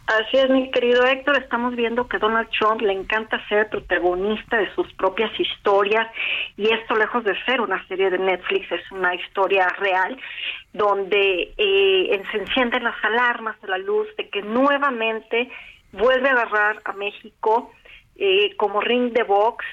[0.06, 1.38] Así es, mi querido Héctor.
[1.38, 6.06] Estamos viendo que Donald Trump le encanta ser protagonista de sus propias historias
[6.58, 10.18] y esto lejos de ser una serie de Netflix es una historia real
[10.74, 15.50] donde eh, se encienden las alarmas de la luz de que nuevamente
[15.92, 17.72] vuelve a agarrar a México
[18.16, 19.64] eh, como ring de box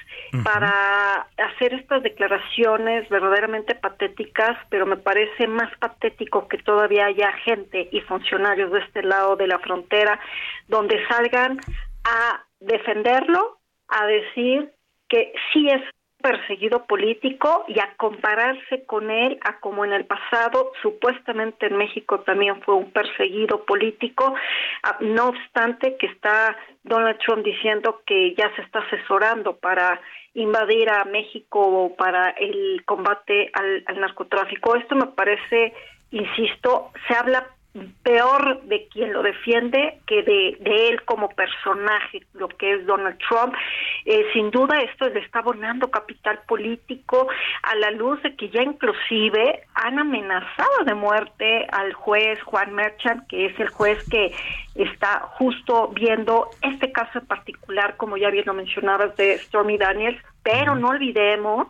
[0.42, 7.88] para hacer estas declaraciones verdaderamente patéticas, pero me parece más patético que todavía haya gente
[7.92, 10.18] y funcionarios de este lado de la frontera
[10.68, 11.60] donde salgan
[12.04, 14.72] a defenderlo, a decir
[15.08, 15.82] que sí es
[16.22, 22.20] perseguido político y a compararse con él a como en el pasado supuestamente en México
[22.20, 24.34] también fue un perseguido político,
[25.00, 30.00] no obstante que está Donald Trump diciendo que ya se está asesorando para
[30.34, 34.76] invadir a México para el combate al narcotráfico.
[34.76, 35.74] Esto me parece,
[36.10, 37.46] insisto, se habla
[38.02, 43.54] peor de quien lo defiende que de, él como personaje, lo que es Donald Trump.
[44.04, 47.28] Eh, sin duda esto le está abonando capital político
[47.62, 53.26] a la luz de que ya inclusive han amenazado de muerte al juez Juan Merchant,
[53.28, 54.32] que es el juez que
[54.74, 60.20] está justo viendo este caso en particular, como ya bien lo mencionabas, de Stormy Daniels,
[60.42, 61.68] pero no olvidemos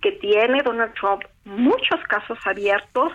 [0.00, 3.12] que tiene Donald Trump muchos casos abiertos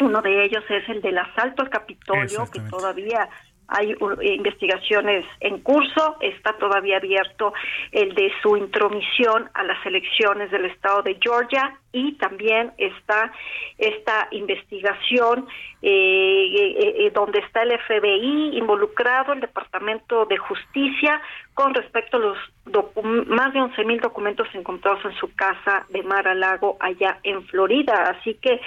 [0.00, 3.28] uno de ellos es el del asalto al Capitolio, que todavía
[3.70, 7.52] hay investigaciones en curso, está todavía abierto
[7.92, 13.32] el de su intromisión a las elecciones del estado de Georgia y también está
[13.78, 15.46] esta investigación
[15.82, 21.20] eh, eh, eh, donde está el FBI involucrado, el Departamento de Justicia,
[21.54, 22.38] con respecto a los
[23.26, 27.44] más de 11 mil documentos encontrados en su casa de Mar a Lago allá en
[27.46, 28.14] Florida.
[28.18, 28.60] Así que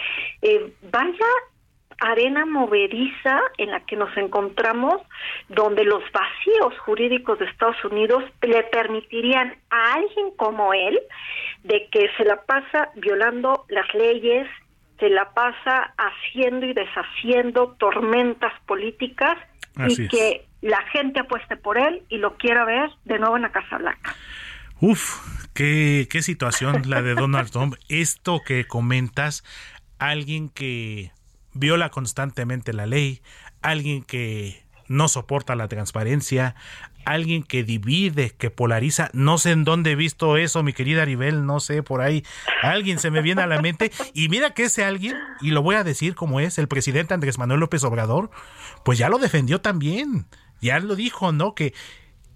[0.91, 1.27] vaya
[1.99, 5.01] arena movediza en la que nos encontramos,
[5.49, 10.99] donde los vacíos jurídicos de Estados Unidos le permitirían a alguien como él
[11.63, 14.47] de que se la pasa violando las leyes,
[14.99, 19.37] se la pasa haciendo y deshaciendo tormentas políticas
[19.87, 23.51] y que la gente apueste por él y lo quiera ver de nuevo en la
[23.51, 24.15] Casa Blanca.
[24.79, 25.19] Uf,
[25.53, 27.75] qué, qué situación la de Donald Trump.
[27.89, 29.43] Esto que comentas,
[29.99, 31.11] alguien que
[31.53, 33.21] viola constantemente la ley,
[33.61, 36.55] alguien que no soporta la transparencia,
[37.05, 39.09] alguien que divide, que polariza.
[39.13, 42.23] No sé en dónde he visto eso, mi querida Aribel, no sé, por ahí.
[42.61, 43.91] Alguien se me viene a la mente.
[44.13, 47.37] Y mira que ese alguien, y lo voy a decir como es, el presidente Andrés
[47.37, 48.29] Manuel López Obrador,
[48.83, 50.25] pues ya lo defendió también.
[50.61, 51.55] Ya lo dijo, ¿no?
[51.55, 51.73] Que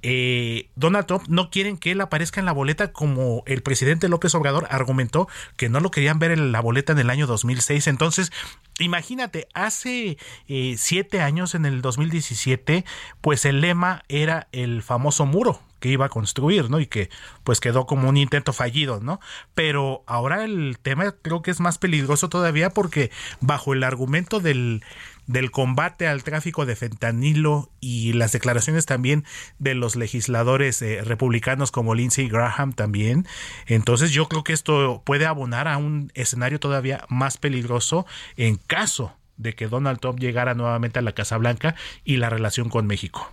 [0.02, 4.36] eh, Donald Trump no quieren que él aparezca en la boleta como el presidente López
[4.36, 7.88] Obrador argumentó que no lo querían ver en la boleta en el año 2006.
[7.88, 8.32] Entonces,
[8.80, 12.86] imagínate, hace eh, siete años, en el 2017,
[13.22, 16.80] pues el lema era el famoso muro que iba a construir, ¿no?
[16.80, 17.10] Y que
[17.44, 19.20] pues quedó como un intento fallido, ¿no?
[19.56, 23.12] Pero ahora el tema creo que es más peligroso todavía porque
[23.42, 24.84] bajo el argumento del
[25.28, 29.26] del combate al tráfico de fentanilo y las declaraciones también
[29.60, 33.28] de los legisladores eh, republicanos como Lindsey Graham también.
[33.68, 38.06] Entonces yo creo que esto puede abonar a un escenario todavía más peligroso
[38.38, 42.70] en caso de que Donald Trump llegara nuevamente a la Casa Blanca y la relación
[42.70, 43.32] con México.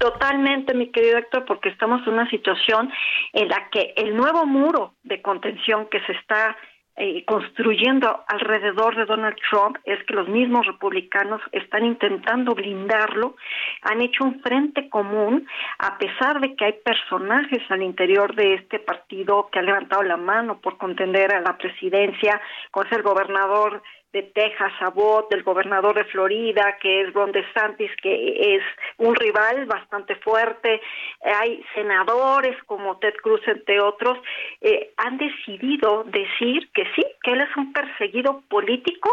[0.00, 2.90] Totalmente, mi querido Héctor, porque estamos en una situación
[3.34, 6.56] en la que el nuevo muro de contención que se está
[6.96, 13.36] eh, construyendo alrededor de Donald Trump es que los mismos republicanos están intentando blindarlo,
[13.82, 15.46] han hecho un frente común,
[15.78, 20.16] a pesar de que hay personajes al interior de este partido que han levantado la
[20.16, 22.40] mano por contender a la presidencia,
[22.74, 23.82] es el gobernador
[24.12, 28.62] de Texas, Abbott, del gobernador de Florida, que es Ron DeSantis, que es
[28.96, 30.80] un rival bastante fuerte,
[31.22, 34.18] hay senadores como Ted Cruz, entre otros,
[34.60, 39.10] eh, han decidido decir que sí, que él es un perseguido político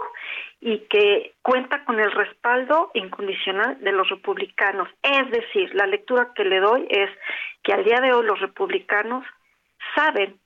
[0.60, 4.90] y que cuenta con el respaldo incondicional de los republicanos.
[5.04, 7.10] Es decir, la lectura que le doy es
[7.64, 9.24] que al día de hoy los republicanos
[9.96, 10.40] saben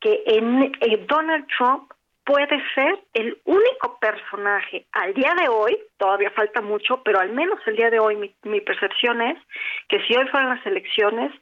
[0.00, 0.72] que en
[1.06, 1.92] Donald Trump
[2.28, 7.58] puede ser el único personaje al día de hoy, todavía falta mucho, pero al menos
[7.66, 9.38] el día de hoy mi, percepción es
[9.88, 11.32] que si hoy fueran las elecciones,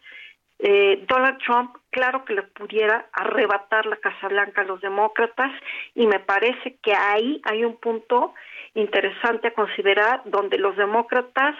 [0.60, 5.50] eh, Donald Trump, claro que le pudiera arrebatar la Casa Blanca a los demócratas
[5.96, 8.32] y me parece que ahí hay un punto
[8.74, 11.56] interesante a considerar donde los demócratas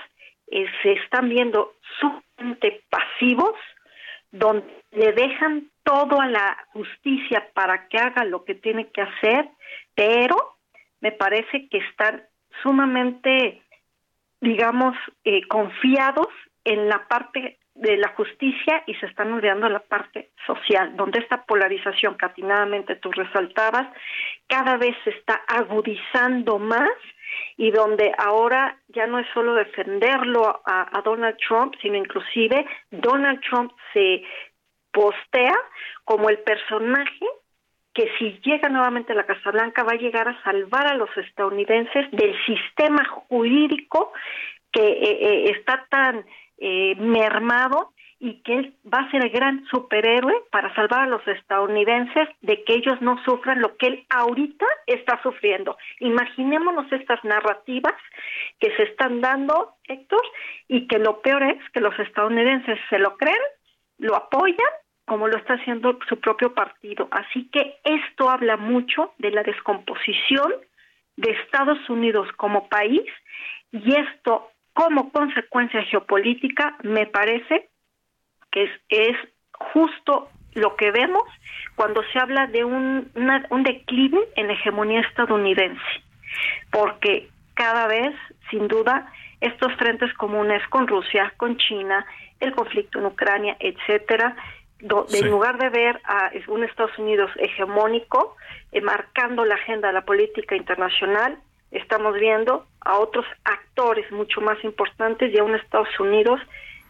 [0.53, 3.55] eh, se están viendo sumamente pasivos,
[4.31, 9.49] donde le dejan todo a la justicia para que haga lo que tiene que hacer,
[9.95, 10.37] pero
[11.01, 12.25] me parece que están
[12.61, 13.63] sumamente,
[14.41, 16.27] digamos, eh, confiados
[16.65, 21.45] en la parte de la justicia y se están olvidando la parte social, donde esta
[21.45, 23.87] polarización que atinadamente tú resaltabas
[24.49, 26.91] cada vez se está agudizando más
[27.57, 33.41] y donde ahora ya no es solo defenderlo a, a Donald Trump, sino inclusive Donald
[33.43, 34.25] Trump se
[34.97, 35.55] postea
[36.05, 37.27] como el personaje
[37.93, 41.11] que si llega nuevamente a la Casa Blanca va a llegar a salvar a los
[41.19, 44.13] estadounidenses del sistema jurídico
[44.73, 46.25] que eh, eh, está tan
[46.59, 51.27] eh, mermado y que él va a ser el gran superhéroe para salvar a los
[51.29, 55.77] estadounidenses de que ellos no sufran lo que él ahorita está sufriendo.
[56.01, 57.95] Imaginémonos estas narrativas
[58.59, 60.23] que se están dando, Héctor,
[60.69, 63.37] y que lo peor es que los estadounidenses se lo creen,
[63.99, 64.73] lo apoyan
[65.07, 67.09] como lo está haciendo su propio partido.
[67.11, 70.53] Así que esto habla mucho de la descomposición
[71.17, 73.09] de Estados Unidos como país
[73.73, 77.69] y esto como consecuencia geopolítica me parece
[78.51, 79.17] que es, es
[79.53, 81.25] justo lo que vemos
[81.75, 83.11] cuando se habla de un,
[83.51, 85.83] un declive en la hegemonía estadounidense,
[86.71, 88.15] porque cada vez,
[88.51, 92.05] sin duda, estos frentes comunes con Rusia, con China,
[92.41, 94.37] el conflicto en Ucrania, etcétera,
[94.81, 98.37] en lugar de ver a un Estados Unidos hegemónico
[98.73, 101.39] eh, marcando la agenda de la política internacional,
[101.71, 106.41] estamos viendo a otros actores mucho más importantes y a un Estados Unidos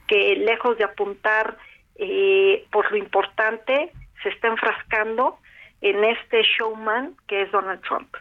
[0.08, 1.56] que lejos de apuntar
[1.98, 5.38] eh, por lo importante, se está enfrascando
[5.80, 8.14] en este showman que es Donald Trump.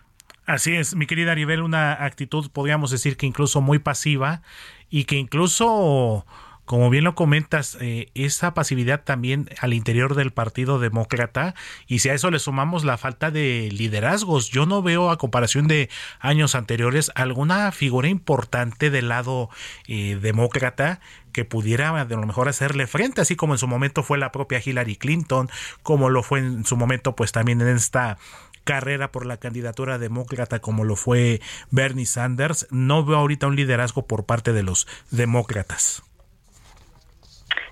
[0.45, 4.41] Así es, mi querida Aribel, una actitud podríamos decir que incluso muy pasiva
[4.89, 6.26] y que incluso
[6.66, 11.53] como bien lo comentas, eh, esa pasividad también al interior del Partido Demócrata,
[11.88, 15.68] y si a eso le sumamos la falta de liderazgos, yo no veo a comparación
[15.68, 15.89] de
[16.20, 19.49] años anteriores alguna figura importante del lado
[19.88, 20.99] eh, demócrata
[21.32, 24.61] que pudiera de lo mejor hacerle frente, así como en su momento fue la propia
[24.63, 25.49] Hillary Clinton,
[25.84, 28.18] como lo fue en su momento pues también en esta
[28.63, 34.07] carrera por la candidatura demócrata como lo fue Bernie Sanders, no veo ahorita un liderazgo
[34.07, 36.03] por parte de los demócratas.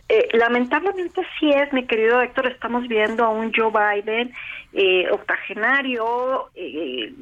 [0.09, 4.33] Eh, lamentablemente sí es, mi querido Héctor, estamos viendo a un Joe Biden
[4.73, 7.13] eh, octogenario, eh,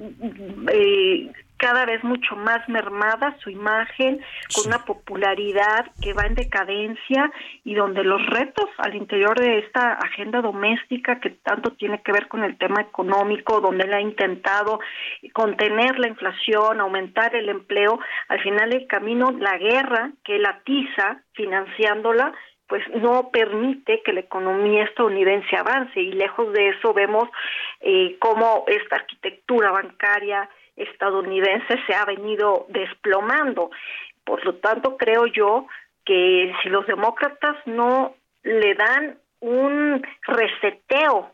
[0.72, 4.20] eh, cada vez mucho más mermada su imagen,
[4.56, 7.32] con una popularidad que va en decadencia
[7.64, 12.28] y donde los retos al interior de esta agenda doméstica que tanto tiene que ver
[12.30, 14.80] con el tema económico, donde él ha intentado
[15.34, 21.22] contener la inflación, aumentar el empleo, al final el camino, la guerra que él atiza
[21.34, 22.34] financiándola,
[22.72, 27.28] pues no permite que la economía estadounidense avance y lejos de eso vemos
[27.82, 33.72] eh, cómo esta arquitectura bancaria estadounidense se ha venido desplomando.
[34.24, 35.68] Por lo tanto, creo yo
[36.06, 41.30] que si los demócratas no le dan un reseteo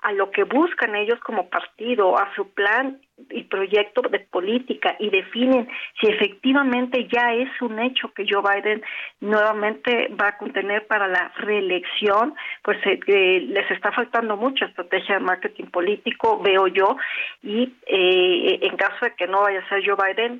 [0.00, 5.10] a lo que buscan ellos como partido, a su plan y proyecto de política y
[5.10, 5.68] definen
[6.00, 8.82] si efectivamente ya es un hecho que Joe Biden
[9.20, 15.24] nuevamente va a contener para la reelección, pues eh, les está faltando mucha estrategia de
[15.24, 16.96] marketing político, veo yo,
[17.42, 20.38] y eh, en caso de que no vaya a ser Joe Biden,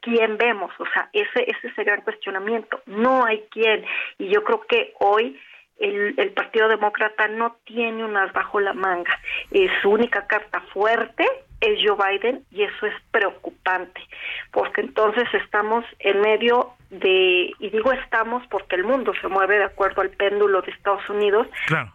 [0.00, 0.70] ¿quién vemos?
[0.78, 2.80] O sea, ese, ese es el gran cuestionamiento.
[2.86, 3.84] No hay quién.
[4.18, 5.38] Y yo creo que hoy
[5.78, 9.18] el, Partido Demócrata no tiene unas bajo la manga.
[9.50, 11.26] Eh, su única carta fuerte
[11.60, 14.00] es Joe Biden y eso es preocupante,
[14.52, 19.64] porque entonces estamos en medio de, y digo estamos porque el mundo se mueve de
[19.64, 21.46] acuerdo al péndulo de Estados Unidos,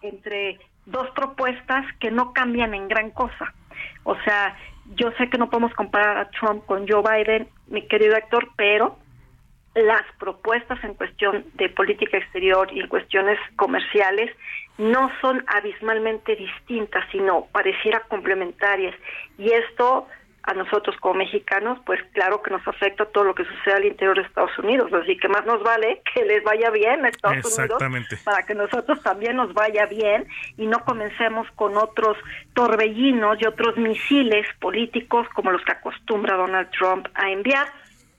[0.01, 3.53] entre dos propuestas que no cambian en gran cosa.
[4.03, 4.57] O sea,
[4.95, 8.97] yo sé que no podemos comparar a Trump con Joe Biden, mi querido Héctor, pero
[9.75, 14.29] las propuestas en cuestión de política exterior y en cuestiones comerciales
[14.77, 18.95] no son abismalmente distintas, sino pareciera complementarias.
[19.37, 20.07] Y esto
[20.43, 24.17] a nosotros como mexicanos, pues claro que nos afecta todo lo que sucede al interior
[24.17, 24.91] de Estados Unidos.
[24.93, 27.81] Así que más nos vale que les vaya bien a Estados Unidos
[28.25, 32.17] para que nosotros también nos vaya bien y no comencemos con otros
[32.53, 37.67] torbellinos y otros misiles políticos como los que acostumbra Donald Trump a enviar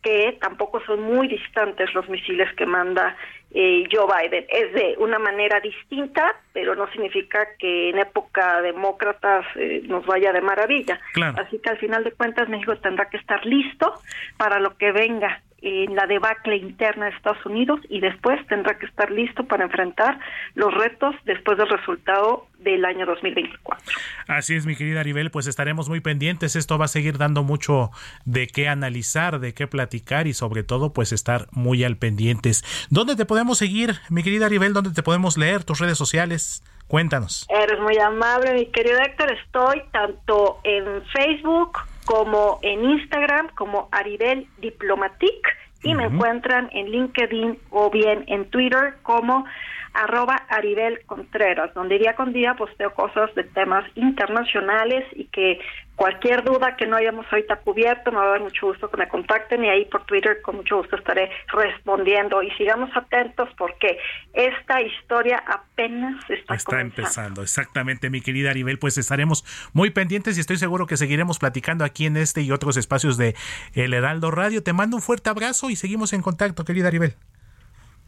[0.05, 3.17] que tampoco son muy distantes los misiles que manda
[3.53, 4.45] eh, Joe Biden.
[4.51, 10.33] Es de una manera distinta, pero no significa que en época demócratas eh, nos vaya
[10.33, 11.01] de maravilla.
[11.37, 13.95] Así que al final de cuentas México tendrá que estar listo
[14.37, 18.85] para lo que venga en la debacle interna de Estados Unidos y después tendrá que
[18.85, 20.19] estar listo para enfrentar
[20.55, 23.83] los retos después del resultado del año 2024.
[24.29, 26.55] Así es, mi querida Aribel, pues estaremos muy pendientes.
[26.55, 27.91] Esto va a seguir dando mucho
[28.27, 32.63] de qué analizar, de qué platicar y sobre todo pues estar muy al pendientes.
[32.91, 34.75] ¿Dónde te podemos seguir, mi querida Aribel?
[34.75, 36.63] ¿Dónde te podemos leer tus redes sociales?
[36.89, 37.47] Cuéntanos.
[37.49, 39.33] Eres muy amable, mi querido Héctor.
[39.33, 47.59] Estoy tanto en Facebook como en Instagram como Aribel Diplomatic y me encuentran en LinkedIn
[47.71, 49.45] o bien en Twitter como
[49.93, 55.61] arroba Aribel Contreras, donde día con día posteo cosas de temas internacionales y que
[55.97, 59.09] cualquier duda que no hayamos ahorita cubierto, me va a dar mucho gusto que me
[59.09, 63.99] contacten y ahí por Twitter con mucho gusto estaré respondiendo y sigamos atentos porque
[64.33, 67.43] esta historia apenas está, está empezando.
[67.43, 72.07] Exactamente, mi querida Aribel, pues estaremos muy pendientes y estoy seguro que seguiremos platicando aquí
[72.07, 73.35] en este y otros espacios de
[73.75, 74.63] El Heraldo Radio.
[74.63, 77.15] Te mando un fuerte abrazo y seguimos en contacto, querida Aribel.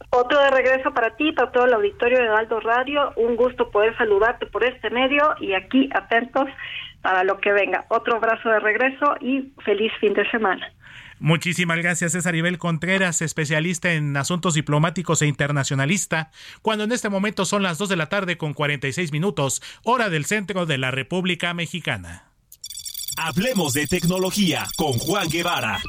[0.09, 3.13] Otro de regreso para ti, para todo el auditorio de Aldo Radio.
[3.17, 6.47] Un gusto poder saludarte por este medio y aquí atentos
[7.01, 7.85] para lo que venga.
[7.89, 10.67] Otro abrazo de regreso y feliz fin de semana.
[11.19, 16.29] Muchísimas gracias, César Ibel Contreras, especialista en asuntos diplomáticos e internacionalista,
[16.61, 20.25] cuando en este momento son las 2 de la tarde con 46 minutos, hora del
[20.25, 22.31] centro de la República Mexicana.
[23.17, 25.79] Hablemos de tecnología con Juan Guevara.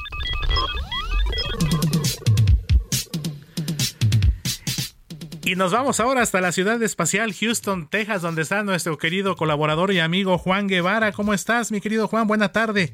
[5.49, 9.91] Y nos vamos ahora hasta la ciudad espacial Houston, Texas, donde está nuestro querido colaborador
[9.91, 11.11] y amigo Juan Guevara.
[11.11, 12.27] ¿Cómo estás, mi querido Juan?
[12.27, 12.93] Buena tarde.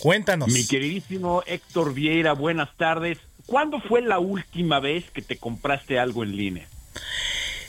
[0.00, 0.48] Cuéntanos.
[0.48, 3.18] Mi queridísimo Héctor Vieira, buenas tardes.
[3.46, 6.66] ¿Cuándo fue la última vez que te compraste algo en línea?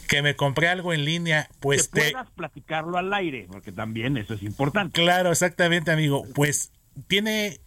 [0.07, 2.11] Que me compré algo en línea, pues que te...
[2.13, 4.99] puedas platicarlo al aire, porque también eso es importante.
[4.99, 6.25] Claro, exactamente, amigo.
[6.33, 6.71] Pues
[7.07, 7.59] tiene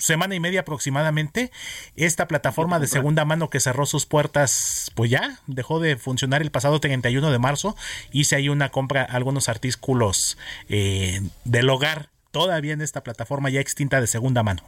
[0.00, 1.50] semana y media aproximadamente,
[1.96, 6.50] esta plataforma de segunda mano que cerró sus puertas, pues ya dejó de funcionar el
[6.50, 7.76] pasado 31 de marzo.
[8.12, 10.38] Hice ahí una compra, algunos artículos
[10.68, 14.62] eh, del hogar, todavía en esta plataforma ya extinta de segunda mano.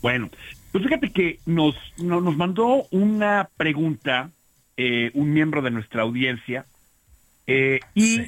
[0.00, 0.30] Bueno,
[0.72, 4.30] pues fíjate que nos, nos mandó una pregunta
[4.76, 6.66] eh, un miembro de nuestra audiencia.
[7.48, 8.20] Eh, y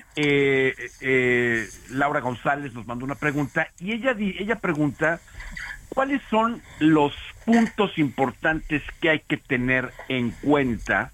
[1.90, 5.20] Laura González nos mandó una pregunta y ella, ella pregunta
[5.88, 7.12] ¿cuáles son los
[7.44, 11.12] puntos importantes que hay que tener en cuenta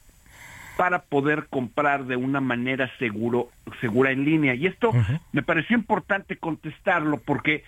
[0.76, 3.50] para poder comprar de una manera seguro,
[3.80, 4.54] segura en línea?
[4.54, 4.92] Y esto
[5.32, 7.64] me pareció importante contestarlo porque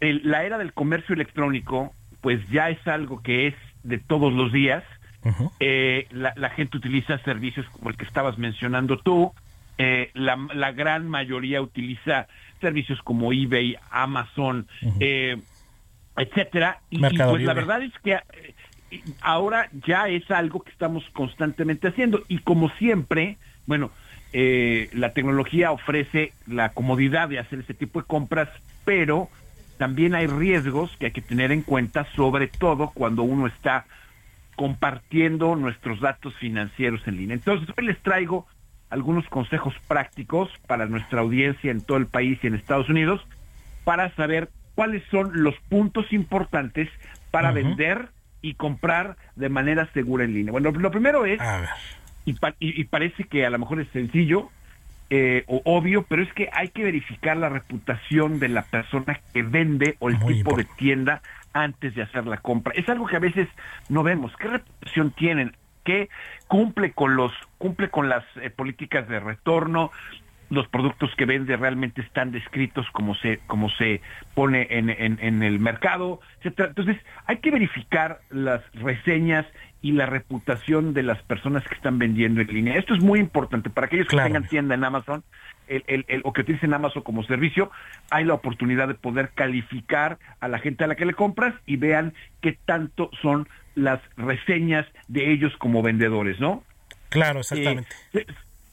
[0.00, 4.82] la era del comercio electrónico, pues ya es algo que es de todos los días.
[5.58, 9.32] Eh, la, gente utiliza servicios como el que estabas mencionando tú.
[9.78, 12.28] Eh, la, gran mayoría utiliza
[12.60, 14.66] servicios como eBay, Amazon,
[15.00, 15.40] eh,
[16.16, 16.80] etcétera.
[16.90, 22.22] Y, pues la verdad es que eh, ahora ya es algo que estamos constantemente haciendo.
[22.28, 23.90] Y como siempre, bueno,
[24.32, 28.48] eh, la tecnología ofrece la comodidad de hacer ese tipo de compras,
[28.84, 29.28] pero
[29.78, 33.86] también hay riesgos que hay que tener en cuenta, sobre todo cuando uno está
[34.56, 37.34] compartiendo nuestros datos financieros en línea.
[37.34, 38.46] Entonces, hoy les traigo
[38.90, 43.20] algunos consejos prácticos para nuestra audiencia en todo el país y en Estados Unidos
[43.82, 46.88] para saber cuáles son los puntos importantes
[47.30, 48.08] para vender
[48.42, 50.52] y comprar de manera segura en línea.
[50.52, 51.40] Bueno, lo primero es,
[52.24, 54.50] y, y, parece que a lo mejor es sencillo
[55.10, 59.42] eh, o obvio, pero es que hay que verificar la reputación de la persona que
[59.42, 61.22] vende o el tipo de tienda
[61.52, 62.72] antes de hacer la compra.
[62.74, 63.48] Es algo que a veces
[63.88, 64.34] no vemos.
[64.36, 65.56] ¿Qué reputación tienen?
[65.84, 66.08] ¿Qué
[66.48, 69.90] cumple con los cumple con las eh, políticas de retorno?
[70.50, 74.00] Los productos que vende realmente están descritos como se como se
[74.34, 76.68] pone en, en, el mercado, etcétera.
[76.68, 79.46] Entonces, hay que verificar las reseñas
[79.82, 82.76] y la reputación de las personas que están vendiendo en línea.
[82.76, 85.22] Esto es muy importante para aquellos que tengan tienda en Amazon
[85.68, 87.70] el, el, o que utilicen Amazon como servicio,
[88.10, 91.76] hay la oportunidad de poder calificar a la gente a la que le compras y
[91.76, 96.62] vean qué tanto son las reseñas de ellos como vendedores, ¿no?
[97.08, 97.88] Claro, exactamente.
[98.12, 98.26] Eh,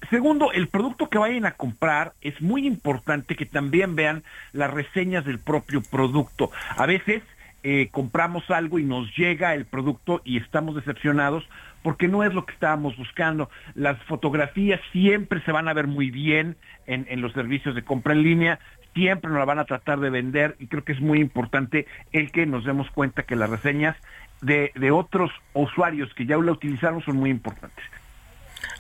[0.10, 4.24] segundo, el producto que vayan a comprar es muy importante que también vean
[4.54, 6.52] las reseñas del propio producto.
[6.76, 7.24] A veces
[7.64, 11.48] eh, compramos algo y nos llega el producto y estamos decepcionados
[11.84, 13.50] porque no es lo que estábamos buscando.
[13.76, 16.56] Las fotografías siempre se van a ver muy bien
[16.88, 18.60] en, los servicios de compra en línea,
[18.94, 22.32] siempre nos la van a tratar de vender y creo que es muy importante el
[22.32, 23.96] que nos demos cuenta que las reseñas
[24.42, 27.86] de, de otros usuarios que ya la utilizaron son muy importantes.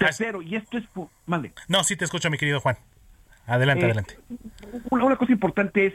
[0.05, 0.83] Tercero, y esto es...
[1.25, 1.53] Mande.
[1.67, 2.77] No, sí te escucho, mi querido Juan.
[3.47, 4.17] Adelante, eh, adelante.
[4.89, 5.93] Una, cosa importante es,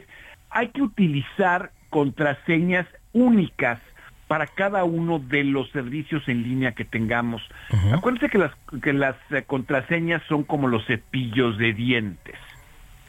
[0.49, 3.79] hay que utilizar contraseñas únicas
[4.27, 7.41] para cada uno de los servicios en línea que tengamos.
[7.93, 8.51] Acuérdense que las,
[8.83, 12.35] que las eh, contraseñas son como los cepillos de dientes.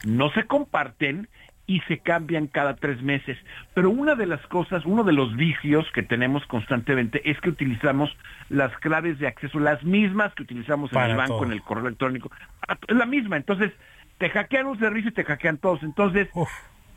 [0.05, 1.27] No se comparten
[1.69, 3.37] y se cambian cada tres meses.
[3.75, 8.09] Pero una de las cosas, uno de los vicios que tenemos constantemente es que utilizamos
[8.49, 12.31] las claves de acceso, las mismas que utilizamos en el banco, en el correo electrónico.
[12.87, 13.37] Es la misma.
[13.37, 13.71] Entonces,
[14.17, 15.83] te hackean un servicio y te hackean todos.
[15.83, 16.27] Entonces,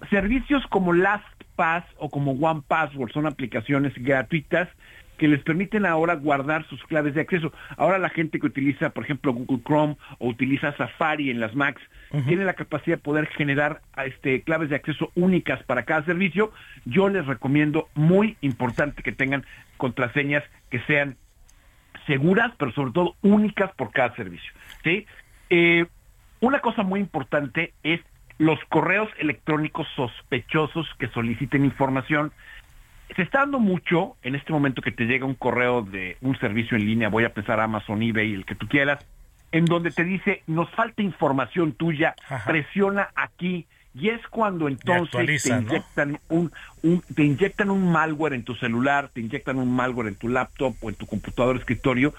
[0.08, 4.70] servicios como LastPass o como OnePassword son aplicaciones gratuitas
[5.22, 7.52] que les permiten ahora guardar sus claves de acceso.
[7.76, 11.80] Ahora la gente que utiliza, por ejemplo, Google Chrome o utiliza Safari en las Macs,
[12.26, 16.50] tiene la capacidad de poder generar este, claves de acceso únicas para cada servicio.
[16.86, 19.46] Yo les recomiendo, muy importante, que tengan
[19.76, 21.16] contraseñas que sean
[22.08, 24.52] seguras, pero sobre todo únicas por cada servicio.
[24.82, 25.06] ¿sí?
[25.50, 25.86] Eh,
[26.40, 28.00] una cosa muy importante es
[28.38, 32.32] los correos electrónicos sospechosos que soliciten información
[33.14, 36.76] se está dando mucho en este momento que te llega un correo de un servicio
[36.76, 39.04] en línea, voy a pensar Amazon, eBay, el que tú quieras,
[39.50, 42.14] en donde te dice, nos falta información tuya,
[42.46, 46.50] presiona aquí, y es cuando entonces te inyectan un,
[47.14, 50.88] te inyectan un malware en tu celular, te inyectan un malware en tu laptop o
[50.88, 52.14] en tu computador escritorio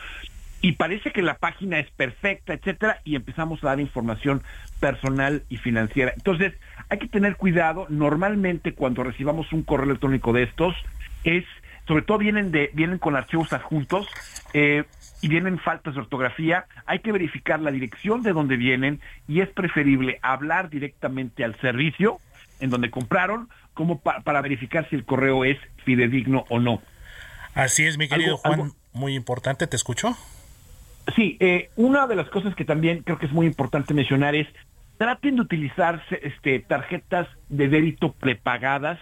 [0.64, 4.42] y parece que la página es perfecta, etcétera, y empezamos a dar información
[4.80, 6.14] personal y financiera.
[6.16, 6.54] Entonces,
[6.88, 7.86] hay que tener cuidado.
[7.90, 10.74] Normalmente cuando recibamos un correo electrónico de estos,
[11.26, 11.44] es,
[11.86, 14.08] sobre todo vienen de, vienen con archivos adjuntos,
[14.54, 14.86] eh,
[15.22, 19.50] y vienen faltas de ortografía, hay que verificar la dirección de donde vienen y es
[19.50, 22.20] preferible hablar directamente al servicio
[22.62, 26.82] en donde compraron como para verificar si el correo es fidedigno o no.
[27.54, 30.16] Así es, mi querido Juan, muy importante, ¿te escucho?
[31.16, 34.48] Sí, eh, una de las cosas que también creo que es muy importante mencionar es
[34.98, 39.00] traten de utilizar este, tarjetas de débito prepagadas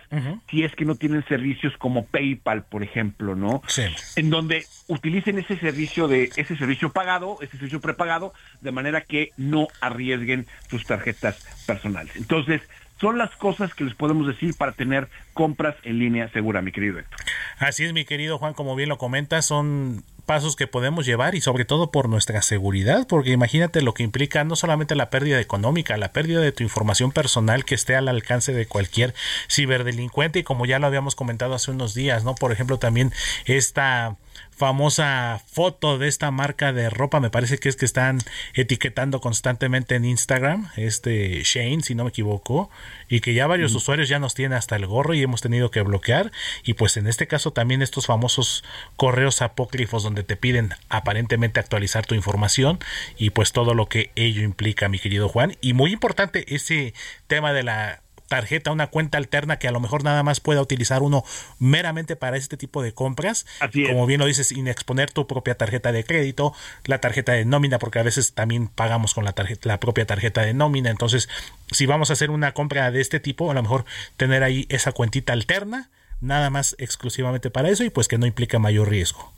[0.50, 3.62] si es que no tienen servicios como PayPal, por ejemplo, ¿no?
[3.68, 3.84] Sí.
[4.16, 9.32] En donde utilicen ese servicio de ese servicio pagado, ese servicio prepagado, de manera que
[9.38, 12.16] no arriesguen sus tarjetas personales.
[12.16, 12.62] Entonces,
[13.00, 17.00] son las cosas que les podemos decir para tener compras en línea segura, mi querido
[17.00, 17.20] Héctor.
[17.58, 21.42] Así es, mi querido Juan, como bien lo comentas, son pasos que podemos llevar y
[21.42, 25.98] sobre todo por nuestra seguridad, porque imagínate lo que implica no solamente la pérdida económica,
[25.98, 29.14] la pérdida de tu información personal que esté al alcance de cualquier
[29.50, 32.34] ciberdelincuente y como ya lo habíamos comentado hace unos días, ¿no?
[32.34, 33.12] Por ejemplo, también
[33.44, 34.16] esta
[34.62, 38.20] famosa foto de esta marca de ropa, me parece que es que están
[38.54, 42.70] etiquetando constantemente en Instagram, este Shane, si no me equivoco,
[43.10, 45.82] y que ya varios usuarios ya nos tienen hasta el gorro y hemos tenido que
[45.82, 46.32] bloquear,
[46.64, 48.64] y pues en este caso también estos famosos
[48.98, 52.78] correos apócrifos donde te piden aparentemente actualizar tu información
[53.18, 56.94] y pues todo lo que ello implica, mi querido Juan, y muy importante ese
[57.26, 58.01] tema de la
[58.32, 61.26] tarjeta, una cuenta alterna que a lo mejor nada más pueda utilizar uno
[61.60, 63.46] meramente para este tipo de compras.
[63.90, 66.54] Como bien lo dices, sin exponer tu propia tarjeta de crédito,
[66.86, 70.44] la tarjeta de nómina, porque a veces también pagamos con la, tarjeta, la propia tarjeta
[70.44, 70.90] de nómina.
[70.90, 71.28] Entonces,
[71.72, 73.84] si vamos a hacer una compra de este tipo, a lo mejor
[74.16, 75.90] tener ahí esa cuentita alterna,
[76.22, 79.34] nada más exclusivamente para eso y pues que no implica mayor riesgo.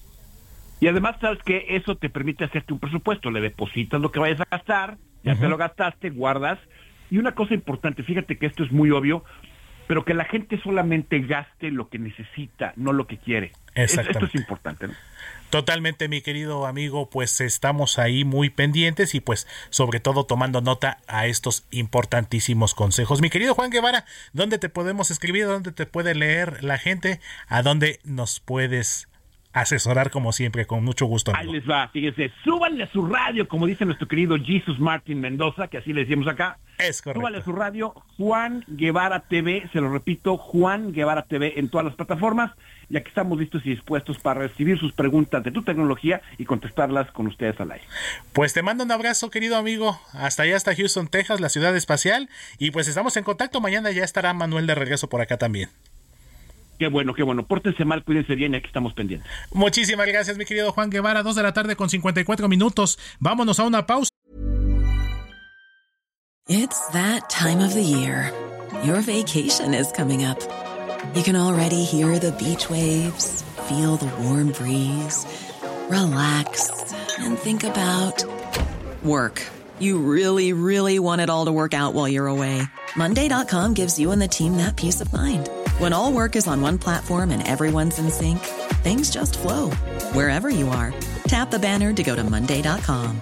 [0.82, 4.42] Y además, sabes que eso te permite hacerte un presupuesto, le depositas lo que vayas
[4.42, 6.60] a gastar, ya te lo gastaste, guardas.
[7.14, 9.24] Y una cosa importante, fíjate que esto es muy obvio,
[9.86, 13.52] pero que la gente solamente gaste lo que necesita, no lo que quiere.
[13.76, 14.88] Esto es importante.
[14.88, 14.96] ¿no?
[15.52, 20.98] Totalmente, mi querido amigo, pues estamos ahí muy pendientes y pues sobre todo tomando nota
[21.06, 23.22] a estos importantísimos consejos.
[23.22, 25.46] Mi querido Juan Guevara, ¿dónde te podemos escribir?
[25.46, 27.20] ¿Dónde te puede leer la gente?
[27.48, 29.08] ¿A dónde nos puedes
[29.54, 31.32] asesorar como siempre, con mucho gusto.
[31.36, 35.68] Ahí les va, fíjense, súbanle a su radio, como dice nuestro querido Jesus Martin Mendoza,
[35.68, 36.58] que así le decimos acá.
[36.80, 37.22] Es correcto.
[37.22, 41.86] Súbanle a su radio, Juan Guevara TV, se lo repito, Juan Guevara TV en todas
[41.86, 42.52] las plataformas,
[42.90, 47.12] y aquí estamos listos y dispuestos para recibir sus preguntas de tu tecnología y contestarlas
[47.12, 47.86] con ustedes al aire.
[48.34, 52.28] Pues te mando un abrazo, querido amigo, hasta allá, hasta Houston, Texas, la ciudad espacial,
[52.58, 55.70] y pues estamos en contacto, mañana ya estará Manuel de regreso por acá también.
[56.84, 57.48] Qué bueno, qué bueno.
[57.48, 59.32] Pórtense mal, cuídense bien y aquí estamos pendientes.
[59.54, 61.24] Muchísimas gracias, mi querido Juan Guevara.
[61.24, 63.00] Dos de la tarde con 54 minutos.
[63.22, 64.10] Vámonos a una pausa.
[66.50, 68.34] It's that time of the year.
[68.84, 70.38] Your vacation is coming up.
[71.16, 75.26] You can already hear the beach waves, feel the warm breeze,
[75.90, 76.70] relax
[77.18, 78.26] and think about
[79.06, 79.42] work.
[79.80, 82.62] You really, really want it all to work out while you're away.
[82.98, 85.48] Monday.com gives you and the team that peace of mind.
[85.80, 88.40] When all work is on one platform and everyone's in sync,
[88.84, 89.70] things just flow
[90.12, 90.94] wherever you are.
[91.28, 93.22] Tap the banner to go to Monday.com.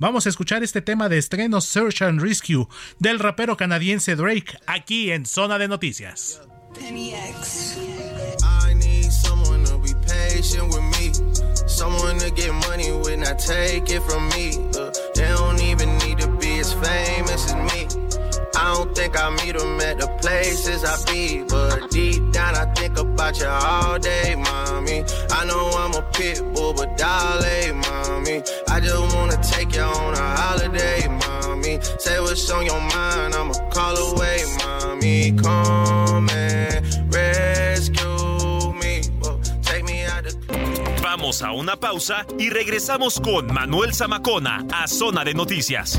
[0.00, 2.68] Vamos a escuchar este tema de estreno Search and Rescue
[3.00, 6.40] del rapero canadiense Drake aquí en Zona de Noticias.
[9.10, 11.12] Someone to be patient with me.
[11.66, 14.56] Someone to get money when I take it from me.
[14.78, 16.27] Uh, they don't even need to be as
[16.82, 17.86] famous as me.
[18.56, 22.66] I don't think I meet them at the places I be, but deep down I
[22.74, 25.04] think about you all day, mommy.
[25.30, 28.42] I know I'm a pit bull, but dolly, mommy.
[28.68, 31.78] I just wanna take you on a holiday, mommy.
[31.98, 35.32] Say what's on your mind, I'ma call away, mommy.
[35.32, 38.08] Come and rescue
[41.02, 45.98] Vamos a una pausa y regresamos con Manuel Zamacona a Zona de Noticias.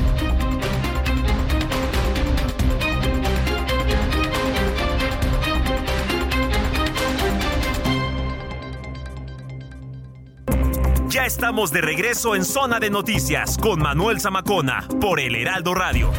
[11.10, 16.12] Ya estamos de regreso en Zona de Noticias con Manuel Zamacona por El Heraldo Radio.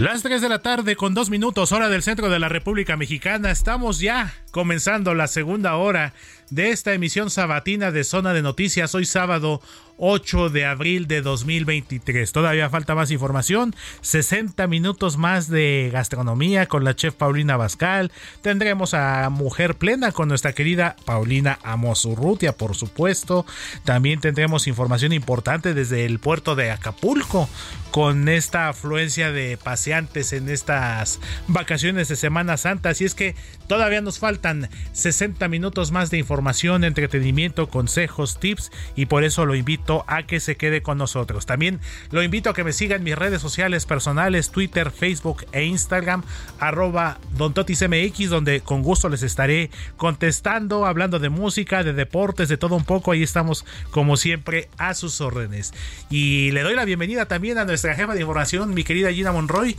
[0.00, 3.52] Las 3 de la tarde con dos minutos, hora del centro de la República Mexicana.
[3.52, 6.14] Estamos ya comenzando la segunda hora
[6.50, 8.94] de esta emisión sabatina de Zona de Noticias.
[8.94, 9.62] Hoy sábado
[9.98, 12.32] 8 de abril de 2023.
[12.32, 13.74] Todavía falta más información.
[14.00, 18.10] 60 minutos más de gastronomía con la chef Paulina Bascal.
[18.42, 23.46] Tendremos a Mujer Plena con nuestra querida Paulina Amosurrutia, por supuesto.
[23.84, 27.48] También tendremos información importante desde el puerto de Acapulco
[27.90, 32.90] con esta afluencia de paseantes en estas vacaciones de Semana Santa.
[32.90, 33.34] Así es que
[33.70, 39.54] todavía nos faltan 60 minutos más de información, entretenimiento, consejos, tips y por eso lo
[39.54, 41.46] invito a que se quede con nosotros.
[41.46, 41.78] También
[42.10, 46.24] lo invito a que me siga en mis redes sociales personales, Twitter, Facebook e Instagram,
[46.58, 52.74] arroba dontotismx, donde con gusto les estaré contestando, hablando de música, de deportes, de todo
[52.74, 53.12] un poco.
[53.12, 55.72] Ahí estamos, como siempre, a sus órdenes.
[56.10, 59.76] Y le doy la bienvenida también a nuestra jefa de información, mi querida Gina Monroy,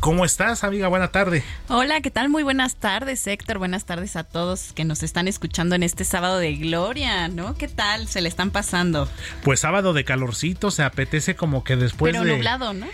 [0.00, 0.88] ¿Cómo estás, amiga?
[0.88, 1.44] Buena tarde.
[1.68, 2.30] Hola, ¿qué tal?
[2.30, 3.58] Muy buenas tardes, Héctor.
[3.58, 7.54] Buenas tardes a todos que nos están escuchando en este sábado de gloria, ¿no?
[7.54, 8.08] ¿Qué tal?
[8.08, 9.10] ¿Se le están pasando?
[9.44, 12.32] Pues sábado de calorcito, se apetece como que después Pero de...
[12.32, 12.86] nublado, ¿no?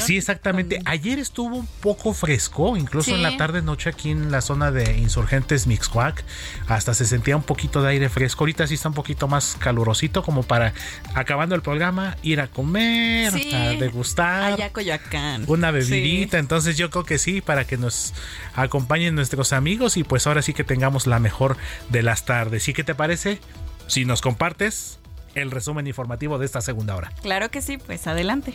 [0.00, 0.80] sí, exactamente.
[0.84, 4.98] Ayer estuvo un poco fresco, incluso en la tarde noche aquí en la zona de
[4.98, 6.24] Insurgentes Mixcoac,
[6.68, 8.44] hasta se sentía un poquito de aire fresco.
[8.44, 10.72] Ahorita sí está un poquito más calurosito como para
[11.14, 14.52] acabando el programa ir a comer, a degustar.
[14.52, 15.44] Allá Coyoacán.
[15.48, 18.12] Una bebidita, entonces yo creo que sí, para que nos
[18.54, 21.56] acompañen nuestros amigos y pues ahora sí que tengamos la mejor
[21.88, 22.68] de las tardes.
[22.68, 23.40] ¿Y qué te parece?
[23.86, 24.98] Si nos compartes
[25.34, 27.10] el resumen informativo de esta segunda hora.
[27.22, 28.52] Claro que sí, pues adelante.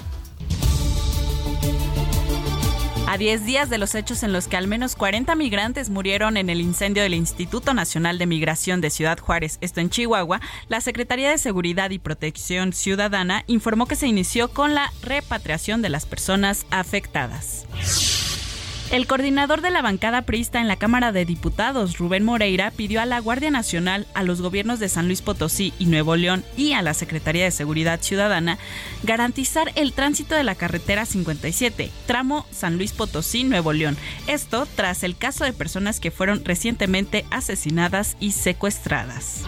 [3.10, 6.50] A 10 días de los hechos en los que al menos 40 migrantes murieron en
[6.50, 11.30] el incendio del Instituto Nacional de Migración de Ciudad Juárez, esto en Chihuahua, la Secretaría
[11.30, 16.66] de Seguridad y Protección Ciudadana informó que se inició con la repatriación de las personas
[16.70, 17.66] afectadas.
[18.90, 23.06] El coordinador de la bancada priista en la Cámara de Diputados, Rubén Moreira, pidió a
[23.06, 26.82] la Guardia Nacional, a los gobiernos de San Luis Potosí y Nuevo León y a
[26.82, 28.58] la Secretaría de Seguridad Ciudadana
[29.04, 33.98] garantizar el tránsito de la carretera 57, tramo San Luis Potosí, Nuevo León.
[34.26, 39.44] Esto tras el caso de personas que fueron recientemente asesinadas y secuestradas.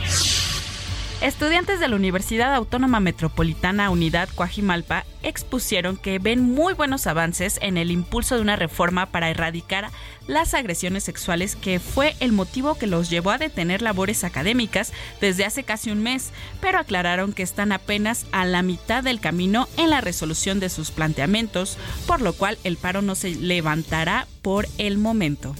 [1.22, 7.78] Estudiantes de la Universidad Autónoma Metropolitana Unidad Coajimalpa expusieron que ven muy buenos avances en
[7.78, 9.90] el impulso de una reforma para erradicar
[10.28, 15.44] las agresiones sexuales que fue el motivo que los llevó a detener labores académicas desde
[15.44, 19.90] hace casi un mes, pero aclararon que están apenas a la mitad del camino en
[19.90, 24.98] la resolución de sus planteamientos, por lo cual el paro no se levantará por el
[24.98, 25.54] momento.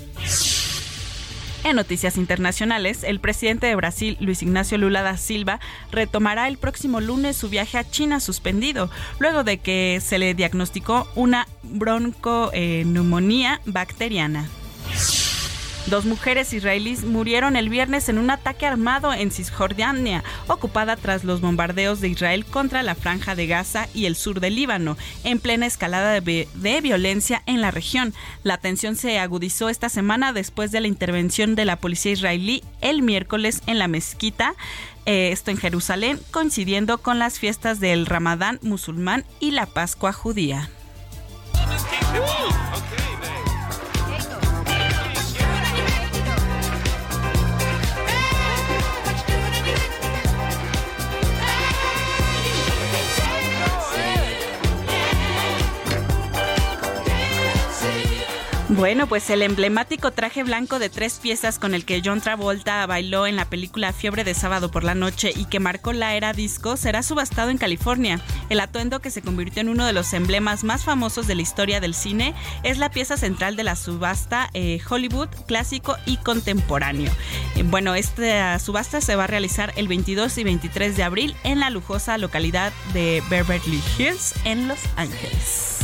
[1.66, 5.60] En noticias internacionales, el presidente de Brasil, Luis Ignacio Lula da Silva,
[5.92, 8.90] retomará el próximo lunes su viaje a China suspendido,
[9.20, 14.48] luego de que se le diagnosticó una bronconeumonía bacteriana.
[15.90, 21.42] Dos mujeres israelíes murieron el viernes en un ataque armado en Cisjordania, ocupada tras los
[21.42, 25.66] bombardeos de Israel contra la franja de Gaza y el sur del Líbano, en plena
[25.66, 28.14] escalada de, violencia en la región.
[28.44, 33.02] La tensión se agudizó esta semana después de la intervención de la policía israelí el
[33.02, 34.54] miércoles en la mezquita
[35.08, 40.70] eh, esto en Jerusalén, coincidiendo con las fiestas del Ramadán musulmán y la Pascua judía.
[58.80, 63.28] Bueno, pues el emblemático traje blanco de tres piezas con el que John Travolta bailó
[63.28, 66.78] en la película Fiebre de Sábado por la Noche y que marcó la era disco
[66.78, 68.22] será subastado en California.
[68.50, 71.82] El atuendo que se convirtió en uno de los emblemas más famosos de la historia
[71.82, 77.12] del cine es la pieza central de la subasta eh, Hollywood clásico y contemporáneo.
[77.58, 81.60] Eh, bueno, esta subasta se va a realizar el 22 y 23 de abril en
[81.60, 85.80] la lujosa localidad de Beverly Hills en Los Ángeles.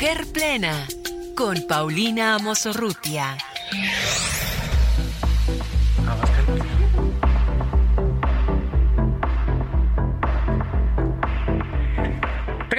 [0.00, 0.86] Mujer Plena
[1.36, 3.36] con Paulina Amosorrutia.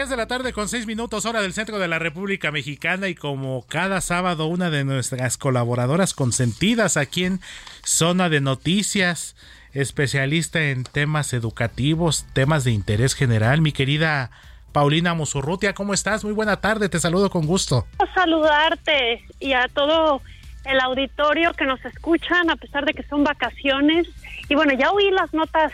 [0.09, 3.65] De la tarde con seis minutos hora del centro de la República Mexicana y como
[3.67, 7.39] cada sábado una de nuestras colaboradoras consentidas aquí en
[7.85, 9.37] Zona de Noticias,
[9.71, 14.31] especialista en temas educativos, temas de interés general, mi querida
[14.71, 16.23] Paulina Musurrutia, ¿cómo estás?
[16.23, 17.85] Muy buena tarde, te saludo con gusto.
[18.15, 20.21] Saludarte y a todo
[20.65, 24.07] el auditorio que nos escuchan, a pesar de que son vacaciones.
[24.49, 25.71] Y bueno, ya oí las notas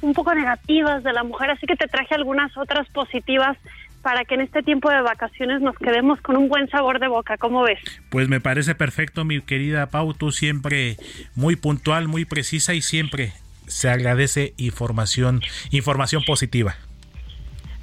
[0.00, 3.56] un poco negativas de la mujer, así que te traje algunas otras positivas
[4.02, 7.36] para que en este tiempo de vacaciones nos quedemos con un buen sabor de boca.
[7.38, 7.78] ¿Cómo ves?
[8.10, 10.96] Pues me parece perfecto, mi querida Pau, tú siempre
[11.36, 13.32] muy puntual, muy precisa y siempre
[13.68, 15.40] se agradece información,
[15.70, 16.74] información positiva.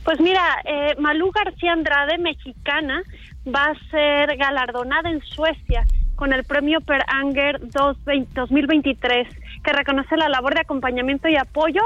[0.03, 3.03] Pues mira, eh, Malú García Andrade, mexicana,
[3.47, 5.83] va a ser galardonada en Suecia
[6.15, 9.27] con el premio Per Anger 2023,
[9.63, 11.81] que reconoce la labor de acompañamiento y apoyo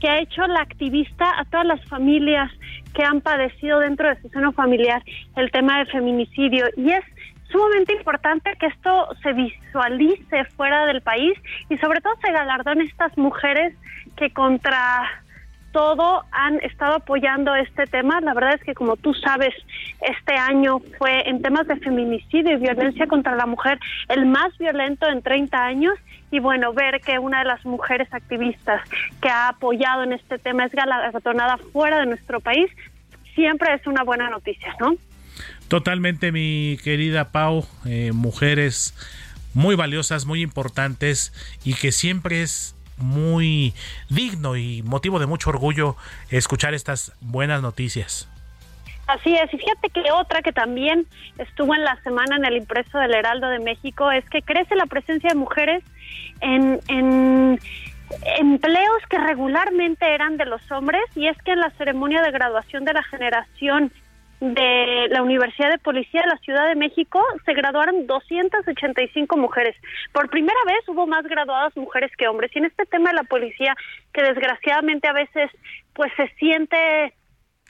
[0.00, 2.52] que ha hecho la activista a todas las familias
[2.94, 5.02] que han padecido dentro de su seno familiar
[5.34, 6.66] el tema de feminicidio.
[6.76, 7.04] Y es
[7.50, 11.36] sumamente importante que esto se visualice fuera del país
[11.68, 13.74] y sobre todo se galardone estas mujeres
[14.16, 15.23] que contra
[15.74, 18.20] todo han estado apoyando este tema.
[18.20, 19.52] La verdad es que, como tú sabes,
[20.00, 25.08] este año fue en temas de feminicidio y violencia contra la mujer el más violento
[25.08, 25.94] en 30 años.
[26.30, 28.88] Y bueno, ver que una de las mujeres activistas
[29.20, 32.70] que ha apoyado en este tema es galardonada fuera de nuestro país,
[33.34, 34.94] siempre es una buena noticia, ¿no?
[35.66, 38.94] Totalmente, mi querida Pau, eh, mujeres
[39.54, 41.32] muy valiosas, muy importantes
[41.64, 43.74] y que siempre es muy
[44.08, 45.96] digno y motivo de mucho orgullo
[46.30, 48.28] escuchar estas buenas noticias.
[49.06, 52.98] Así es, y fíjate que otra que también estuvo en la semana en el impreso
[52.98, 55.84] del Heraldo de México es que crece la presencia de mujeres
[56.40, 57.60] en, en
[58.38, 62.84] empleos que regularmente eran de los hombres y es que en la ceremonia de graduación
[62.84, 63.92] de la generación
[64.40, 69.76] de la Universidad de Policía de la Ciudad de México se graduaron 285 mujeres.
[70.12, 72.50] Por primera vez hubo más graduadas mujeres que hombres.
[72.54, 73.74] Y en este tema de la policía,
[74.12, 75.50] que desgraciadamente a veces
[75.94, 77.14] pues se siente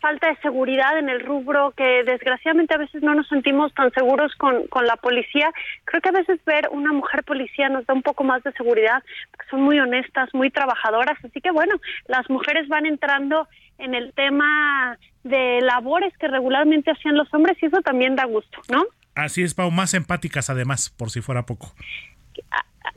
[0.04, 4.34] falta de seguridad en el rubro, que desgraciadamente a veces no nos sentimos tan seguros
[4.34, 5.50] con, con la policía.
[5.86, 9.02] Creo que a veces ver una mujer policía nos da un poco más de seguridad,
[9.30, 11.16] porque son muy honestas, muy trabajadoras.
[11.24, 11.76] Así que bueno,
[12.06, 13.48] las mujeres van entrando
[13.78, 18.60] en el tema de labores que regularmente hacían los hombres y eso también da gusto,
[18.68, 18.84] ¿no?
[19.14, 21.72] Así es, Pau, más empáticas además, por si fuera poco.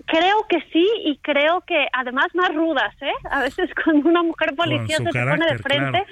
[0.08, 3.14] Creo que sí y creo que además más rudas, ¿eh?
[3.32, 6.05] A veces cuando una mujer policía se pone de frente,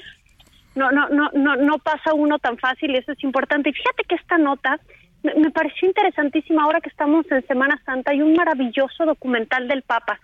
[0.75, 3.69] no, no, no, no, no pasa uno tan fácil y eso es importante.
[3.69, 4.79] Y fíjate que esta nota
[5.23, 8.11] me pareció interesantísima ahora que estamos en Semana Santa.
[8.11, 10.19] Hay un maravilloso documental del Papa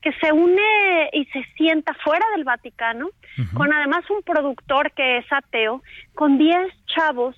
[0.00, 3.10] que se une y se sienta fuera del Vaticano,
[3.54, 5.82] con además un productor que es ateo,
[6.14, 7.36] con 10 chavos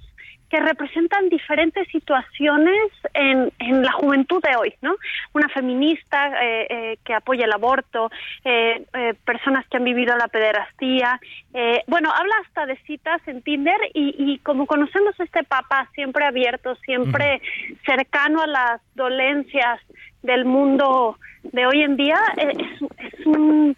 [0.51, 4.97] que representan diferentes situaciones en, en la juventud de hoy, ¿no?
[5.35, 8.11] Una feminista eh, eh, que apoya el aborto,
[8.45, 8.85] eh,
[9.25, 11.21] personas que han vivido la pederastía,
[11.87, 16.25] bueno, habla hasta de citas en Tinder y, y como conocemos a este papa siempre
[16.25, 17.41] abierto, siempre
[17.85, 19.81] cercano a las dolencias
[20.23, 22.59] del mundo de hoy en día, es,
[22.99, 23.77] es un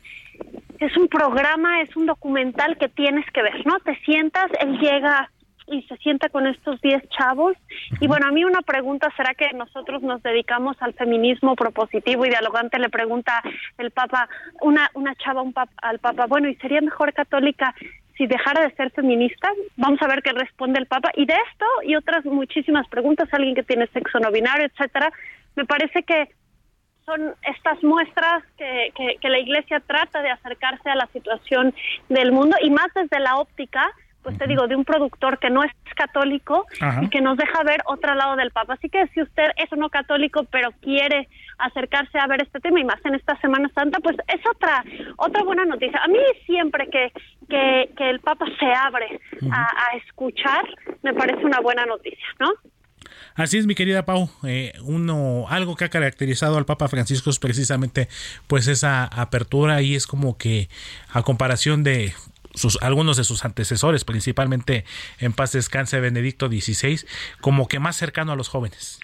[0.78, 3.78] es un programa, es un documental que tienes que ver, ¿no?
[3.80, 5.30] Te sientas, él llega
[5.70, 7.56] y se sienta con estos 10 chavos.
[8.00, 12.30] Y bueno, a mí una pregunta, ¿será que nosotros nos dedicamos al feminismo propositivo y
[12.30, 12.78] dialogante?
[12.78, 13.42] Le pregunta
[13.78, 14.28] el Papa,
[14.60, 17.74] una, una chava un al Papa, bueno, ¿y sería mejor católica
[18.16, 19.50] si dejara de ser feminista?
[19.76, 21.10] Vamos a ver qué responde el Papa.
[21.14, 25.12] Y de esto y otras muchísimas preguntas, alguien que tiene sexo no binario, etcétera,
[25.56, 26.30] me parece que
[27.06, 31.74] son estas muestras que, que, que la Iglesia trata de acercarse a la situación
[32.08, 33.90] del mundo y más desde la óptica
[34.22, 36.66] pues te digo, de un productor que no es católico
[37.02, 38.74] y que nos deja ver otro lado del Papa.
[38.74, 42.84] Así que si usted es no católico, pero quiere acercarse a ver este tema y
[42.84, 44.84] más en esta Semana Santa, pues es otra
[45.16, 46.00] otra buena noticia.
[46.02, 47.12] A mí siempre que,
[47.48, 50.64] que, que el Papa se abre a, escuchar,
[51.02, 52.50] me parece una buena noticia, ¿no?
[53.34, 54.28] Así es, mi querida Pau.
[54.44, 58.08] Eh, uno, algo que ha caracterizado al Papa Francisco es precisamente,
[58.46, 60.68] pues, esa apertura y es como que
[61.10, 62.12] a comparación de
[62.55, 64.84] sus, algunos de sus antecesores, principalmente
[65.18, 67.07] en paz descanse Benedicto XVI,
[67.40, 69.01] como que más cercano a los jóvenes.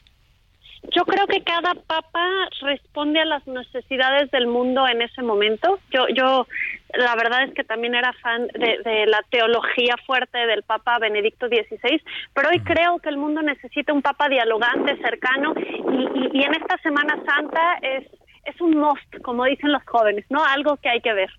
[0.94, 2.28] Yo creo que cada papa
[2.60, 5.80] responde a las necesidades del mundo en ese momento.
[5.90, 6.46] Yo, yo,
[6.94, 12.00] la verdad es que también era fan de, la teología fuerte del Papa Benedicto XVI,
[12.34, 16.78] pero hoy creo que el mundo necesita un Papa dialogante, cercano, y, y en esta
[16.78, 18.06] Semana Santa es,
[18.44, 20.44] es un must, como dicen los jóvenes, ¿no?
[20.44, 21.30] Algo que hay que ver.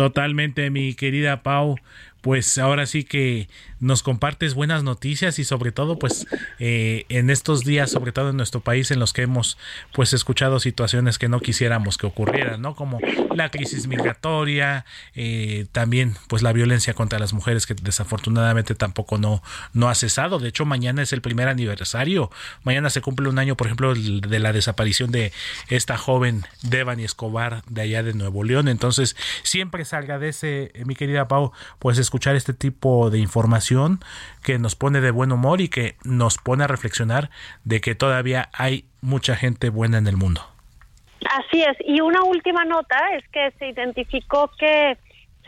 [0.00, 1.76] Totalmente, mi querida Pau.
[2.22, 6.26] Pues ahora sí que nos compartes buenas noticias y sobre todo pues
[6.58, 9.58] eh, en estos días sobre todo en nuestro país en los que hemos
[9.92, 12.98] pues escuchado situaciones que no quisiéramos que ocurrieran no como
[13.34, 19.42] la crisis migratoria eh, también pues la violencia contra las mujeres que desafortunadamente tampoco no
[19.72, 20.38] no ha cesado.
[20.38, 22.30] De hecho mañana es el primer aniversario.
[22.64, 25.32] Mañana se cumple un año por ejemplo de la desaparición de
[25.68, 28.68] esta joven Devani Escobar de allá de Nuevo León.
[28.68, 33.69] Entonces siempre se agradece mi querida Pau pues escuchar este tipo de información
[34.42, 37.30] que nos pone de buen humor y que nos pone a reflexionar
[37.64, 40.42] de que todavía hay mucha gente buena en el mundo.
[41.28, 41.76] Así es.
[41.84, 44.96] Y una última nota es que se identificó que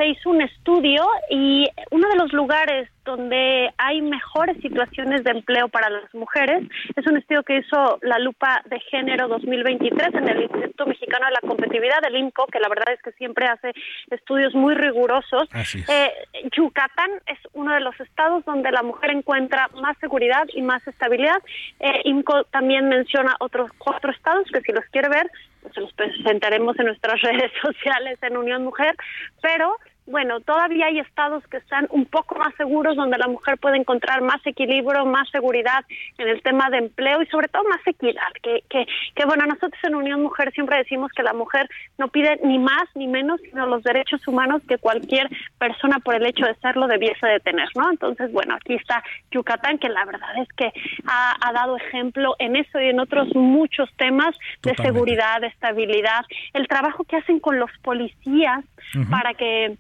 [0.03, 5.68] se hizo un estudio y uno de los lugares donde hay mejores situaciones de empleo
[5.68, 6.62] para las mujeres
[6.96, 11.32] es un estudio que hizo la Lupa de Género 2023 en el Instituto Mexicano de
[11.32, 13.72] la Competitividad del INCO, que la verdad es que siempre hace
[14.11, 15.48] estudios muy rigurosos.
[15.88, 16.12] Eh,
[16.57, 21.42] Yucatán es uno de los estados donde la mujer encuentra más seguridad y más estabilidad.
[21.80, 25.30] Eh, INCO también menciona otros cuatro estados que si los quiere ver,
[25.61, 28.94] pues se los presentaremos en nuestras redes sociales en Unión Mujer,
[29.40, 29.76] pero
[30.07, 34.20] bueno, todavía hay estados que están un poco más seguros, donde la mujer puede encontrar
[34.20, 35.84] más equilibrio, más seguridad
[36.18, 38.32] en el tema de empleo y sobre todo más equidad.
[38.42, 42.38] Que, que, que bueno, nosotros en Unión Mujer siempre decimos que la mujer no pide
[42.42, 45.28] ni más ni menos, sino los derechos humanos que cualquier
[45.59, 47.90] persona por el hecho de serlo debiese de tener, ¿no?
[47.90, 50.72] Entonces, bueno, aquí está Yucatán, que la verdad es que
[51.07, 56.24] ha, ha dado ejemplo en eso y en otros muchos temas de seguridad, de estabilidad,
[56.55, 58.64] el trabajo que hacen con los policías
[59.11, 59.76] para que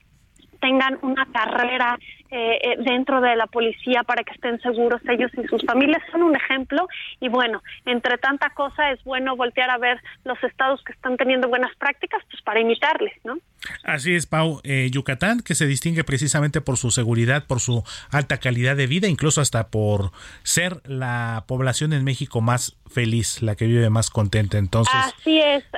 [0.62, 1.98] tengan una carrera
[2.34, 6.22] eh, eh, dentro de la policía para que estén seguros ellos y sus familias son
[6.22, 6.88] un ejemplo
[7.20, 11.48] y bueno entre tanta cosa es bueno voltear a ver los estados que están teniendo
[11.48, 13.36] buenas prácticas pues para imitarles no
[13.84, 14.60] Así es, Pau.
[14.64, 19.08] Eh, Yucatán, que se distingue precisamente por su seguridad, por su alta calidad de vida,
[19.08, 20.10] incluso hasta por
[20.42, 24.58] ser la población en México más feliz, la que vive más contenta.
[24.58, 24.94] Entonces,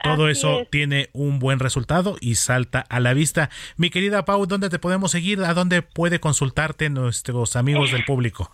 [0.02, 3.50] todo eso tiene un buen resultado y salta a la vista.
[3.76, 5.40] Mi querida Pau, ¿dónde te podemos seguir?
[5.42, 8.50] ¿A dónde puede consultarte nuestros amigos del público?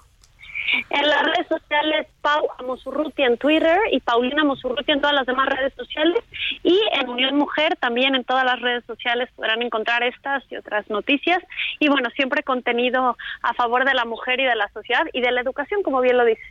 [0.90, 5.48] En las redes sociales, Pau Amosurruti en Twitter y Paulina Amosurruti en todas las demás
[5.48, 6.22] redes sociales.
[6.62, 10.88] Y en Unión Mujer también en todas las redes sociales podrán encontrar estas y otras
[10.88, 11.42] noticias.
[11.80, 15.32] Y bueno, siempre contenido a favor de la mujer y de la sociedad y de
[15.32, 16.42] la educación, como bien lo dice.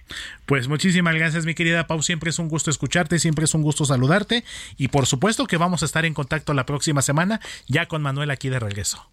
[0.45, 2.01] Pues muchísimas gracias, mi querida Pau.
[2.01, 4.43] Siempre es un gusto escucharte, siempre es un gusto saludarte.
[4.77, 8.31] Y por supuesto que vamos a estar en contacto la próxima semana, ya con Manuel
[8.31, 9.09] aquí de regreso.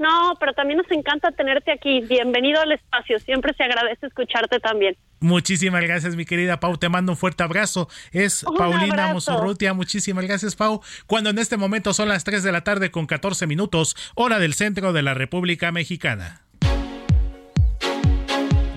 [0.00, 2.00] No, pero también nos encanta tenerte aquí.
[2.00, 3.18] Bienvenido al espacio.
[3.18, 4.96] Siempre se agradece escucharte también.
[5.20, 6.78] Muchísimas gracias, mi querida Pau.
[6.78, 7.86] Te mando un fuerte abrazo.
[8.10, 9.74] Es Paulina Musurrutia.
[9.74, 10.80] Muchísimas gracias, Pau.
[11.06, 14.54] Cuando en este momento son las 3 de la tarde con 14 minutos, hora del
[14.54, 16.46] centro de la República Mexicana.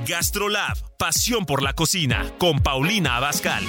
[0.06, 3.64] Gastrolab, pasión por la cocina, con Paulina Abascal.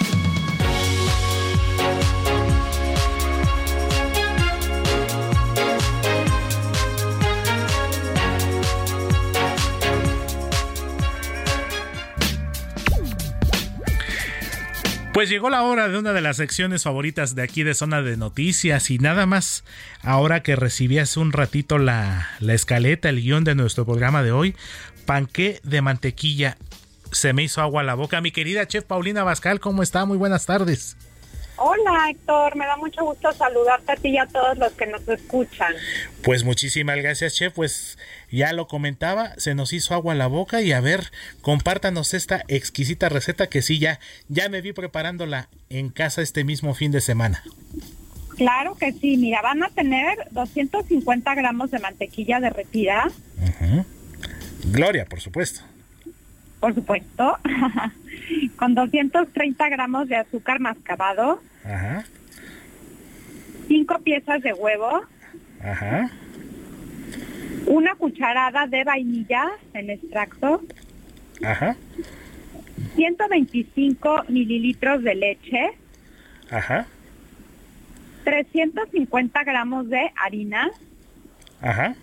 [15.15, 18.17] Pues llegó la hora de una de las secciones favoritas de aquí de Zona de
[18.17, 19.63] Noticias y nada más
[20.03, 24.33] ahora que recibí hace un ratito la, la escaleta, el guion de nuestro programa de
[24.33, 24.57] hoy,
[25.07, 26.59] panqué de mantequilla.
[27.13, 28.21] Se me hizo agua a la boca.
[28.21, 30.05] Mi querida chef Paulina Bascal, ¿cómo está?
[30.05, 30.97] Muy buenas tardes.
[31.57, 35.07] Hola Héctor, me da mucho gusto saludarte a ti y a todos los que nos
[35.09, 35.73] escuchan.
[36.23, 37.97] Pues muchísimas gracias chef, pues
[38.31, 42.43] ya lo comentaba, se nos hizo agua a la boca y a ver, compártanos esta
[42.49, 47.01] exquisita receta que sí ya, ya me vi preparándola en casa este mismo fin de
[47.01, 47.45] semana.
[48.37, 53.11] Claro que sí, mira, van a tener 250 gramos de mantequilla derretida.
[54.65, 55.61] Gloria, por supuesto.
[56.59, 57.39] Por supuesto.
[58.57, 61.41] con 230 gramos de azúcar mascabado.
[61.65, 62.05] Ajá.
[63.69, 65.03] Cinco piezas de huevo.
[65.63, 66.11] Ajá.
[67.67, 70.63] Una cucharada de vainilla en extracto.
[71.43, 71.77] Ajá.
[72.97, 75.71] 125 mililitros de leche.
[76.51, 76.87] Ajá.
[78.25, 80.71] 350 gramos de harina.
[81.61, 81.95] Ajá.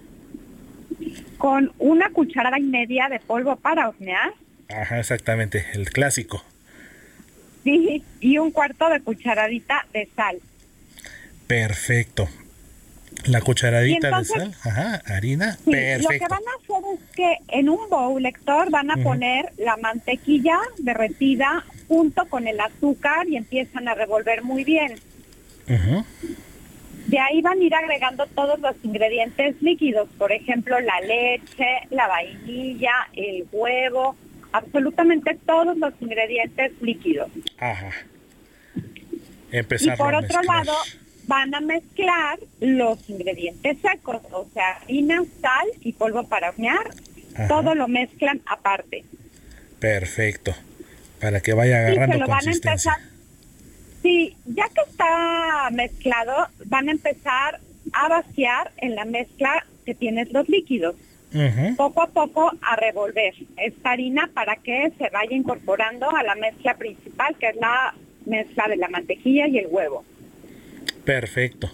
[1.37, 4.33] Con una cucharada y media de polvo para hornear.
[4.75, 6.43] Ajá, exactamente, el clásico.
[7.63, 10.39] Sí, y un cuarto de cucharadita de sal.
[11.47, 12.29] Perfecto.
[13.25, 16.11] La cucharadita de sal, ajá, harina, perfecto.
[16.11, 19.77] Lo que van a hacer es que en un bowl, lector, van a poner la
[19.77, 24.95] mantequilla derretida junto con el azúcar y empiezan a revolver muy bien.
[27.07, 32.07] De ahí van a ir agregando todos los ingredientes líquidos, por ejemplo, la leche, la
[32.07, 34.15] vainilla, el huevo,
[34.51, 37.29] absolutamente todos los ingredientes líquidos.
[37.57, 37.91] Ajá.
[39.51, 40.73] Empezar y por otro lado,
[41.27, 46.91] van a mezclar los ingredientes secos, o sea, harina, sal y polvo para hornear.
[47.47, 49.05] Todo lo mezclan aparte.
[49.79, 50.53] Perfecto.
[51.19, 52.91] Para que vaya agarrando lo consistencia.
[52.91, 57.59] Van a empezar, sí, ya que está mezclado, van a empezar
[57.93, 60.95] a vaciar en la mezcla que tienes los líquidos
[61.77, 66.75] poco a poco a revolver esta harina para que se vaya incorporando a la mezcla
[66.75, 67.93] principal, que es la
[68.25, 70.03] mezcla de la mantequilla y el huevo.
[71.05, 71.69] Perfecto.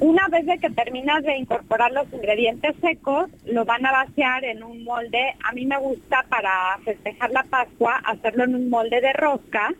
[0.00, 4.62] Una vez de que terminas de incorporar los ingredientes secos, lo van a vaciar en
[4.62, 5.34] un molde.
[5.42, 9.74] A mí me gusta para festejar la Pascua hacerlo en un molde de rosca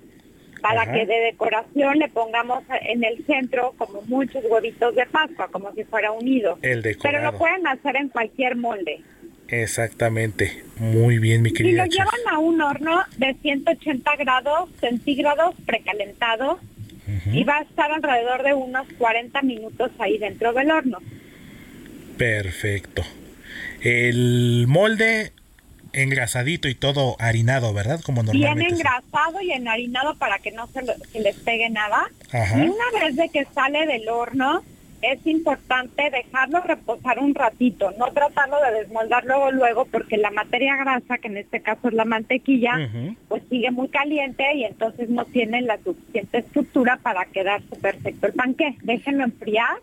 [0.60, 5.72] para que de decoración le pongamos en el centro como muchos huevitos de Pascua, como
[5.72, 6.58] si fuera unido.
[6.62, 9.00] El Pero lo pueden hacer en cualquier molde.
[9.48, 11.70] Exactamente, muy bien mi querida.
[11.70, 16.60] Y lo llevan a un horno de 180 grados centígrados precalentado
[17.32, 20.98] y va a estar alrededor de unos 40 minutos ahí dentro del horno.
[22.18, 23.02] Perfecto.
[23.80, 25.32] El molde
[25.92, 28.00] engrasadito y todo harinado, ¿verdad?
[28.00, 28.64] Como normalmente.
[28.64, 30.82] Bien engrasado y enharinado para que no se,
[31.18, 32.08] les pegue nada.
[32.32, 34.62] Y una vez de que sale del horno,
[35.02, 40.76] es importante dejarlo reposar un ratito, no tratarlo de desmoldar luego luego porque la materia
[40.76, 42.90] grasa, que en este caso es la mantequilla,
[43.28, 48.32] pues sigue muy caliente y entonces no tiene la suficiente estructura para quedarse perfecto el
[48.32, 48.76] panqué.
[48.82, 49.76] Déjenlo enfriar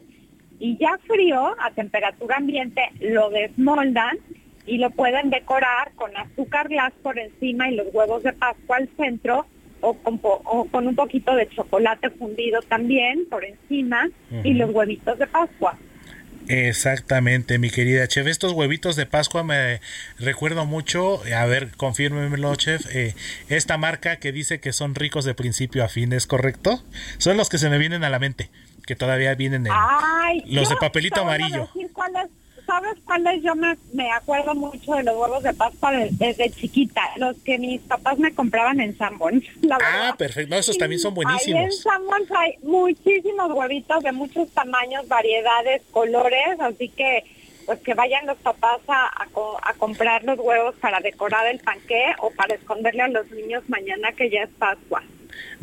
[0.59, 4.17] y ya frío, a temperatura ambiente, lo desmoldan
[4.65, 8.89] y lo pueden decorar con azúcar glass por encima y los huevos de Pascua al
[8.97, 9.45] centro
[9.81, 14.09] o con, o con un poquito de chocolate fundido también por encima
[14.43, 15.77] y los huevitos de Pascua.
[16.47, 18.27] Exactamente, mi querida chef.
[18.27, 19.81] Estos huevitos de Pascua me
[20.19, 23.15] recuerdo mucho, a ver, confírmemelo, chef, eh,
[23.49, 26.83] esta marca que dice que son ricos de principio a fin, ¿es correcto?
[27.17, 28.49] Son los que se me vienen a la mente,
[28.85, 29.73] que todavía vienen en
[30.55, 31.69] los de papelito amarillo.
[32.65, 33.43] ¿Sabes cuáles?
[33.43, 37.81] Yo me, me acuerdo mucho de los huevos de Pascua desde chiquita, los que mis
[37.81, 39.45] papás me compraban en Sanborns.
[39.87, 40.55] Ah, perfecto.
[40.55, 41.59] esos también son buenísimos.
[41.59, 47.23] Ahí en Sanborns hay muchísimos huevitos de muchos tamaños, variedades, colores, así que
[47.65, 49.09] pues que vayan los papás a,
[49.63, 54.11] a, comprar los huevos para decorar el panqué o para esconderle a los niños mañana
[54.13, 55.03] que ya es Pascua.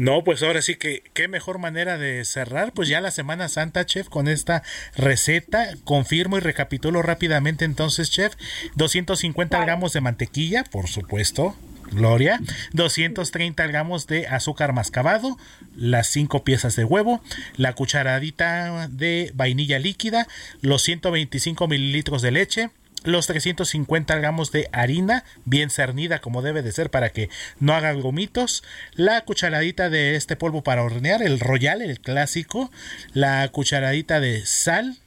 [0.03, 3.87] No, pues ahora sí que qué mejor manera de cerrar, pues ya la Semana Santa,
[3.87, 4.65] chef, con esta
[4.97, 5.69] receta.
[5.85, 8.35] Confirmo y recapitulo rápidamente entonces, chef.
[8.75, 11.55] 250 gramos de mantequilla, por supuesto.
[11.93, 12.41] Gloria,
[12.73, 15.39] 230 gramos de azúcar mascabado,
[15.77, 17.23] las 5 piezas de huevo,
[17.57, 20.27] la cucharadita de vainilla líquida,
[20.63, 22.71] los 125 mililitros de leche,
[23.05, 27.93] los 350 gramos de harina bien cernida como debe de ser para que no haga
[27.93, 28.63] gomitos,
[28.95, 32.71] la cucharadita de este polvo para hornear, el royal, el clásico,
[33.13, 34.99] la cucharadita de sal,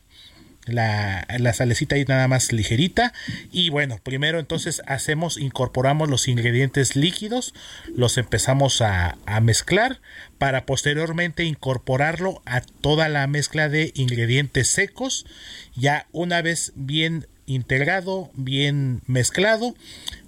[0.65, 3.13] la, la, salecita ahí nada más ligerita
[3.51, 7.53] y bueno primero entonces hacemos incorporamos los ingredientes líquidos
[7.95, 10.01] los empezamos a, a, mezclar
[10.39, 15.27] para posteriormente incorporarlo a toda la mezcla de ingredientes secos
[15.75, 19.75] ya una vez bien integrado, bien mezclado.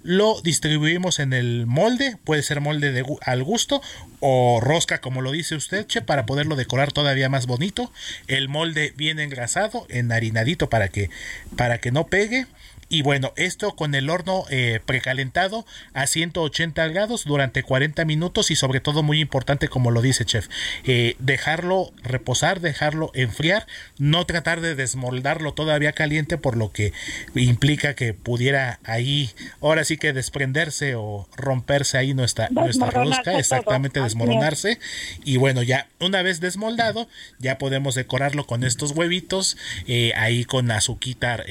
[0.02, 3.82] Lo distribuimos en el molde, puede ser molde de, al gusto
[4.20, 7.92] o rosca como lo dice usted, che, para poderlo decorar todavía más bonito.
[8.26, 11.10] El molde bien engrasado, enharinadito para que
[11.56, 12.46] para que no pegue
[12.88, 18.56] y bueno, esto con el horno eh, precalentado a 180 grados durante 40 minutos y
[18.56, 20.48] sobre todo muy importante como lo dice chef,
[20.84, 23.66] eh, dejarlo reposar, dejarlo enfriar,
[23.98, 26.92] no tratar de desmoldarlo todavía caliente por lo que
[27.34, 34.00] implica que pudiera ahí ahora sí que desprenderse o romperse ahí nuestra, nuestra rosca, exactamente
[34.00, 34.78] desmoronarse.
[35.24, 37.08] Y bueno ya una vez desmoldado
[37.38, 41.44] ya podemos decorarlo con estos huevitos eh, ahí con azuquitar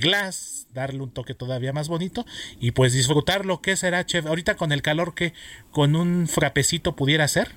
[0.00, 2.26] glass darle un toque todavía más bonito
[2.60, 4.26] y pues disfrutar lo que será, chef.
[4.26, 5.32] Ahorita con el calor que
[5.70, 7.52] con un frapecito pudiera ser.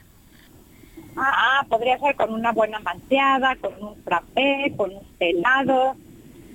[1.17, 5.95] Ah, podría ser con una buena manteada, con un frappé, con un helado.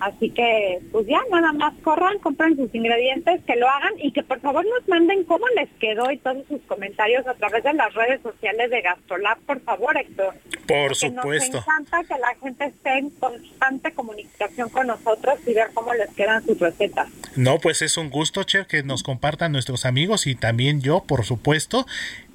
[0.02, 4.24] Así que, pues ya, nada más corran, compren sus ingredientes, que lo hagan y que
[4.24, 7.94] por favor nos manden cómo les quedó y todos sus comentarios a través de las
[7.94, 10.34] redes sociales de Gastrolab, por favor, Héctor.
[10.66, 11.58] Por supuesto.
[11.58, 16.10] Nos encanta que la gente esté en constante comunicación con nosotros y ver cómo les
[16.14, 17.08] quedan sus recetas.
[17.36, 21.24] No, pues es un gusto, Chef, que nos compartan nuestros amigos y también yo, por
[21.24, 21.86] supuesto,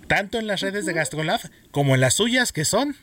[0.07, 1.41] tanto en las redes de Gastrolab
[1.71, 2.95] como en las suyas, que son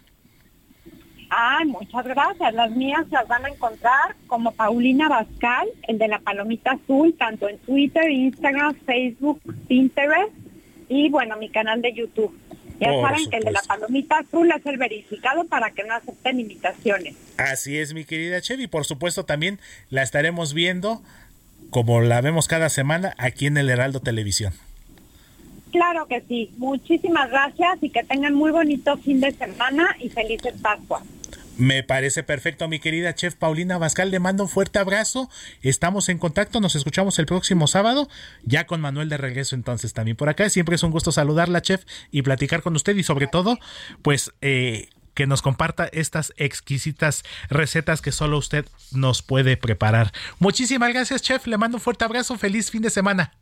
[1.37, 2.55] Ay, muchas gracias.
[2.55, 7.49] Las mías las van a encontrar como Paulina Bascal, el de la palomita azul, tanto
[7.49, 10.31] en Twitter, Instagram, Facebook, Pinterest
[10.89, 12.33] y bueno, mi canal de YouTube.
[12.79, 16.39] Ya saben que el de la palomita azul es el verificado para que no acepten
[16.39, 17.17] invitaciones.
[17.37, 18.69] Así es, mi querida Chevy.
[18.69, 19.59] Por supuesto, también
[19.91, 21.03] la estaremos viendo,
[21.71, 24.53] como la vemos cada semana, aquí en el Heraldo Televisión.
[25.73, 26.53] Claro que sí.
[26.59, 31.03] Muchísimas gracias y que tengan muy bonito fin de semana y felices Pascua.
[31.57, 34.11] Me parece perfecto, mi querida chef Paulina Bascal.
[34.11, 35.31] Le mando un fuerte abrazo.
[35.63, 36.61] Estamos en contacto.
[36.61, 38.09] Nos escuchamos el próximo sábado,
[38.43, 40.49] ya con Manuel de regreso entonces también por acá.
[40.51, 43.59] Siempre es un gusto saludarla, chef, y platicar con usted y sobre todo,
[44.03, 50.13] pues, eh, que nos comparta estas exquisitas recetas que solo usted nos puede preparar.
[50.41, 51.47] Muchísimas gracias, chef.
[51.47, 52.37] Le mando un fuerte abrazo.
[52.37, 53.33] Feliz fin de semana.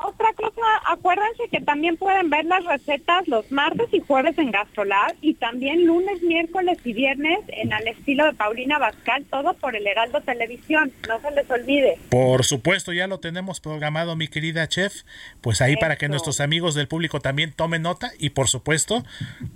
[0.00, 5.16] Otra cosa, acuérdense que también pueden ver las recetas los martes y jueves en Gastrolab
[5.20, 9.86] y también lunes, miércoles y viernes en Al estilo de Paulina Bascal, todo por el
[9.86, 11.98] Heraldo Televisión, no se les olvide.
[12.10, 15.02] Por supuesto, ya lo tenemos programado, mi querida chef,
[15.40, 19.04] pues ahí para que nuestros amigos del público también tomen nota y por supuesto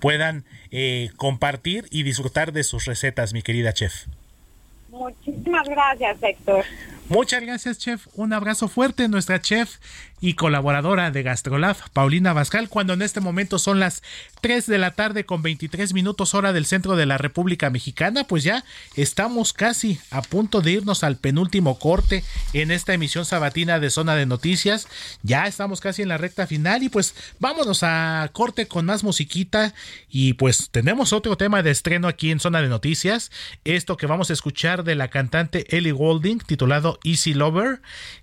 [0.00, 4.06] puedan eh, compartir y disfrutar de sus recetas, mi querida chef.
[4.90, 6.64] Muchísimas gracias, Héctor.
[7.08, 8.06] Muchas gracias, chef.
[8.14, 9.78] Un abrazo fuerte, nuestra chef
[10.22, 14.04] y colaboradora de Gastrolab, Paulina Bascal, cuando en este momento son las
[14.40, 18.44] 3 de la tarde con 23 minutos hora del centro de la República Mexicana, pues
[18.44, 22.22] ya estamos casi a punto de irnos al penúltimo corte
[22.52, 24.86] en esta emisión sabatina de Zona de Noticias.
[25.24, 29.74] Ya estamos casi en la recta final y pues vámonos a corte con más musiquita
[30.08, 33.32] y pues tenemos otro tema de estreno aquí en Zona de Noticias,
[33.64, 37.80] esto que vamos a escuchar de la cantante Ellie Golding titulado Easy Lover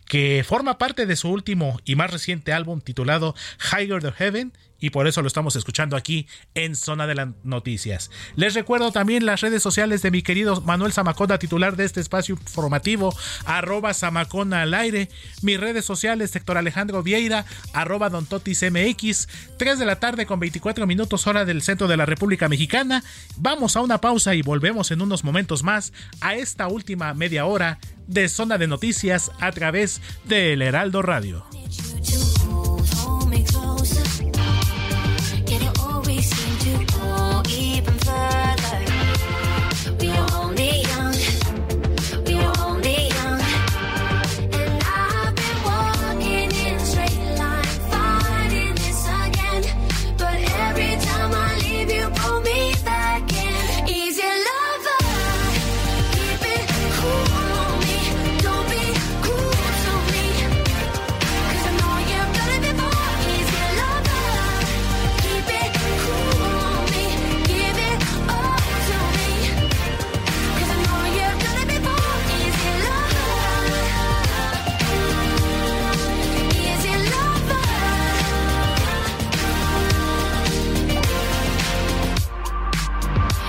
[0.10, 3.36] que forma parte de su último y más reciente álbum titulado
[3.72, 8.12] Higher the Heaven y por eso lo estamos escuchando aquí en Zona de las Noticias.
[8.36, 12.36] Les recuerdo también las redes sociales de mi querido Manuel Zamacona, titular de este espacio
[12.36, 13.14] informativo,
[13.46, 15.10] arroba Zamacona al aire,
[15.42, 19.28] mis redes sociales, sector Alejandro Vieira, arroba Don Totis MX,
[19.58, 23.04] 3 de la tarde con 24 minutos hora del centro de la República Mexicana.
[23.38, 27.80] Vamos a una pausa y volvemos en unos momentos más a esta última media hora
[28.08, 31.46] de Zona de Noticias a través de El Heraldo Radio.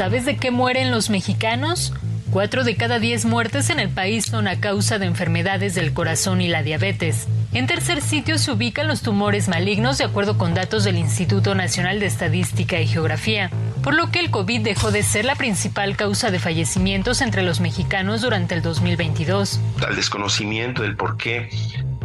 [0.00, 1.92] ¿Sabes de qué mueren los mexicanos?
[2.30, 6.40] Cuatro de cada diez muertes en el país son a causa de enfermedades del corazón
[6.40, 7.28] y la diabetes.
[7.52, 12.00] En tercer sitio se ubican los tumores malignos de acuerdo con datos del Instituto Nacional
[12.00, 13.50] de Estadística y Geografía,
[13.82, 17.60] por lo que el COVID dejó de ser la principal causa de fallecimientos entre los
[17.60, 19.60] mexicanos durante el 2022.
[19.86, 21.50] Al desconocimiento del por qué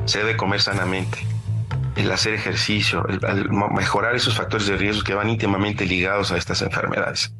[0.03, 1.19] se debe comer sanamente,
[1.95, 6.61] el hacer ejercicio, el, mejorar esos factores de riesgo que van íntimamente ligados a estas
[6.61, 7.31] enfermedades.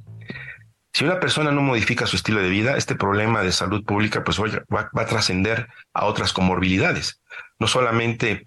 [0.96, 4.40] Si una persona no modifica su estilo de vida, este problema de salud pública pues
[4.40, 7.20] va, a trascender a otras comorbilidades,
[7.60, 8.46] no solamente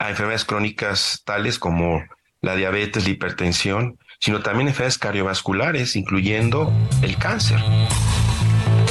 [0.00, 2.02] a enfermedades crónicas tales como
[2.40, 7.60] la diabetes, la hipertensión, sino también enfermedades cardiovasculares, incluyendo el cáncer.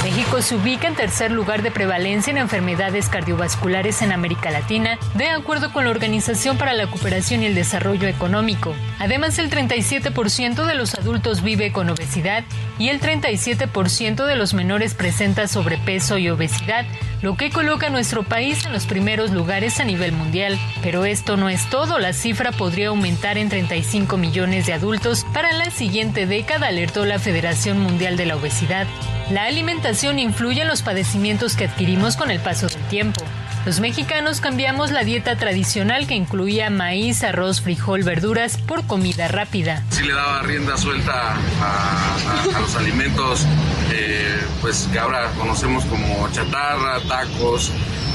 [0.02, 5.28] México se ubica en tercer lugar de prevalencia en enfermedades cardiovasculares en América Latina, de
[5.28, 8.74] acuerdo con la Organización para la Cooperación y el Desarrollo Económico.
[8.98, 12.44] Además, el 37% de los adultos vive con obesidad
[12.78, 16.84] y el 37% de los menores presenta sobrepeso y obesidad,
[17.22, 20.58] lo que coloca a nuestro país en los primeros lugares a nivel mundial.
[20.82, 25.52] Pero esto no es todo, la cifra podría aumentar en 35 millones de adultos para
[25.52, 28.86] la siguiente década, alertó la Federación Mundial de la Obesidad.
[29.30, 33.22] La alimentación influye en los padecimientos que adquirimos con el paso del tiempo.
[33.66, 39.82] Los mexicanos cambiamos la dieta tradicional que incluía maíz, arroz, frijol, verduras por comida rápida.
[39.90, 43.46] Sí le daba rienda suelta a, los alimentos,
[43.92, 47.72] eh, pues que ahora conocemos como chatarra, tacos,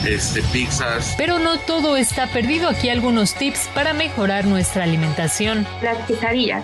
[0.08, 1.14] este, pizzas.
[1.18, 2.70] Pero no todo está perdido.
[2.70, 5.68] Aquí algunos tips para mejorar nuestra alimentación.
[5.82, 6.64] Las quesadillas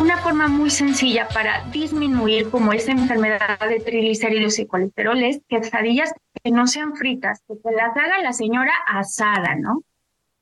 [0.00, 6.12] una forma muy sencilla para disminuir como esa enfermedad de triglicéridos y colesterol es quesadillas
[6.42, 9.82] que no sean fritas, que te las haga la señora asada, ¿no?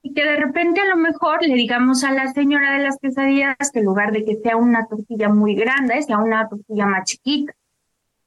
[0.02, 3.56] Y que de repente a lo mejor le digamos a la señora de las quesadillas
[3.72, 7.54] que en lugar de que sea una tortilla muy grande, sea una tortilla más chiquita.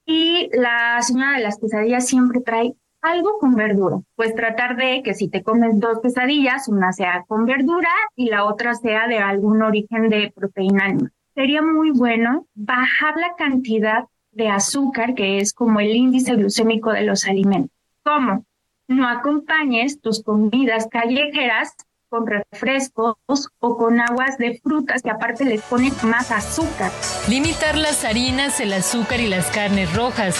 [0.06, 3.98] Y la señora de las quesadillas siempre trae algo con verdura.
[4.16, 8.44] Pues tratar de que si te comes dos quesadillas, una sea con verdura y la
[8.44, 14.48] otra sea de algún origen de proteína animal sería muy bueno bajar la cantidad de
[14.48, 17.70] azúcar, que es como el índice glucémico de los alimentos.
[18.02, 18.44] ¿Cómo?
[18.88, 21.76] No acompañes tus comidas callejeras
[22.08, 23.16] con refrescos
[23.60, 26.90] o con aguas de frutas que aparte les ponen más azúcar.
[27.28, 30.36] Limitar las harinas, el azúcar y las carnes rojas.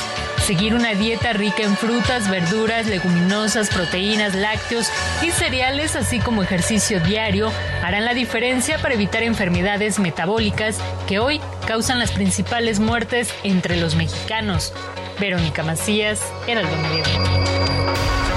[0.47, 4.91] Seguir una dieta rica en frutas, verduras, leguminosas, proteínas, lácteos
[5.23, 7.51] y cereales, así como ejercicio diario,
[7.83, 13.95] harán la diferencia para evitar enfermedades metabólicas que hoy causan las principales muertes entre los
[13.95, 14.73] mexicanos.
[15.21, 18.28] Verónica Macías, Heraldo Medio.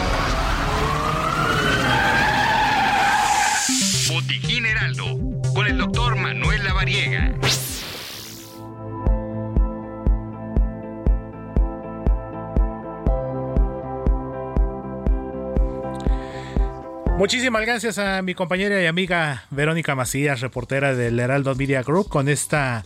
[17.21, 22.27] Muchísimas gracias a mi compañera y amiga Verónica Macías, reportera del Heraldo Media Group, con
[22.27, 22.83] esta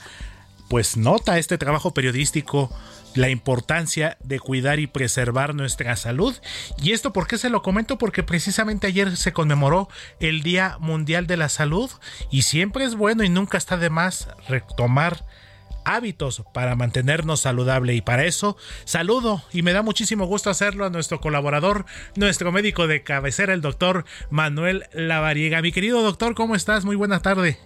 [0.68, 2.70] pues nota, este trabajo periodístico
[3.14, 6.36] la importancia de cuidar y preservar nuestra salud.
[6.84, 7.98] Y esto, ¿por qué se lo comento?
[7.98, 9.88] Porque precisamente ayer se conmemoró
[10.20, 11.90] el Día Mundial de la Salud
[12.30, 15.24] y siempre es bueno y nunca está de más retomar
[15.86, 20.90] hábitos para mantenernos saludable y para eso saludo y me da muchísimo gusto hacerlo a
[20.90, 21.86] nuestro colaborador,
[22.16, 25.62] nuestro médico de cabecera, el doctor Manuel Lavariega.
[25.62, 26.86] Mi querido doctor, ¿cómo estás?
[26.86, 27.58] Muy buena tarde.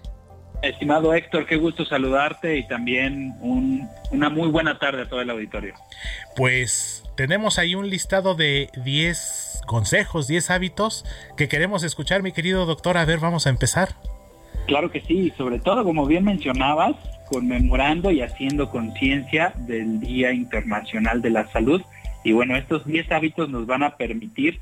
[0.61, 5.73] Estimado Héctor, qué gusto saludarte y también una muy buena tarde a todo el auditorio.
[6.35, 11.05] Pues tenemos ahí un listado de 10 consejos, 10 hábitos
[11.37, 12.97] que queremos escuchar, mi querido doctor.
[12.97, 13.95] A ver, vamos a empezar.
[14.67, 16.95] Claro que sí, sobre todo, como bien mencionabas,
[17.29, 21.81] conmemorando y haciendo conciencia del Día Internacional de la Salud.
[22.23, 24.59] Y bueno, estos 10 hábitos nos van a permitir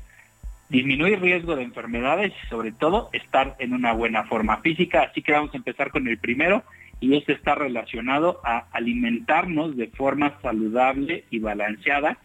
[0.68, 5.02] disminuir riesgo de enfermedades y sobre todo estar en una buena forma física.
[5.02, 6.62] Así que vamos a empezar con el primero
[7.00, 12.18] y este está relacionado a alimentarnos de forma saludable y balanceada,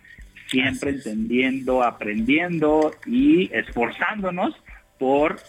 [0.48, 4.56] siempre entendiendo, aprendiendo y esforzándonos
[4.99, 5.40] por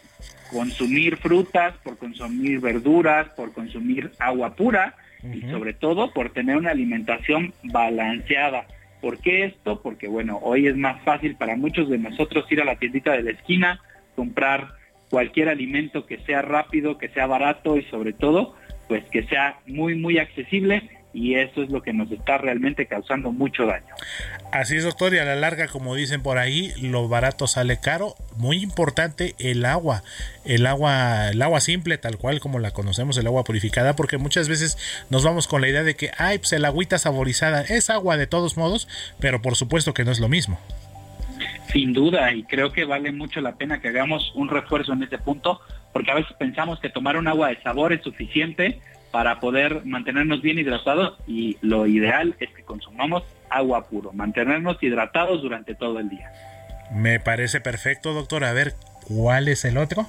[0.54, 4.94] consumir frutas, por consumir verduras, por consumir agua pura
[5.24, 8.66] y sobre todo por tener una alimentación balanceada.
[9.00, 9.82] ¿Por qué esto?
[9.82, 13.24] Porque bueno, hoy es más fácil para muchos de nosotros ir a la tiendita de
[13.24, 13.80] la esquina,
[14.14, 14.74] comprar
[15.10, 18.54] cualquier alimento que sea rápido, que sea barato y sobre todo,
[18.86, 23.30] pues que sea muy, muy accesible y eso es lo que nos está realmente causando
[23.30, 23.86] mucho daño.
[24.52, 28.14] Así es, doctor, y a la larga, como dicen por ahí, lo barato sale caro.
[28.36, 30.02] Muy importante el agua,
[30.44, 34.48] el agua, el agua simple, tal cual como la conocemos, el agua purificada, porque muchas
[34.48, 34.76] veces
[35.08, 38.26] nos vamos con la idea de que, ay, pues el agüita saborizada es agua de
[38.26, 38.88] todos modos,
[39.20, 40.58] pero por supuesto que no es lo mismo.
[41.72, 45.18] Sin duda, y creo que vale mucho la pena que hagamos un refuerzo en ese
[45.18, 45.60] punto,
[45.92, 48.80] porque a veces pensamos que tomar un agua de sabor es suficiente,
[49.14, 55.40] para poder mantenernos bien hidratados y lo ideal es que consumamos agua puro, mantenernos hidratados
[55.40, 56.32] durante todo el día.
[56.92, 58.42] Me parece perfecto, doctor.
[58.42, 58.72] A ver,
[59.06, 60.06] ¿cuál es el otro?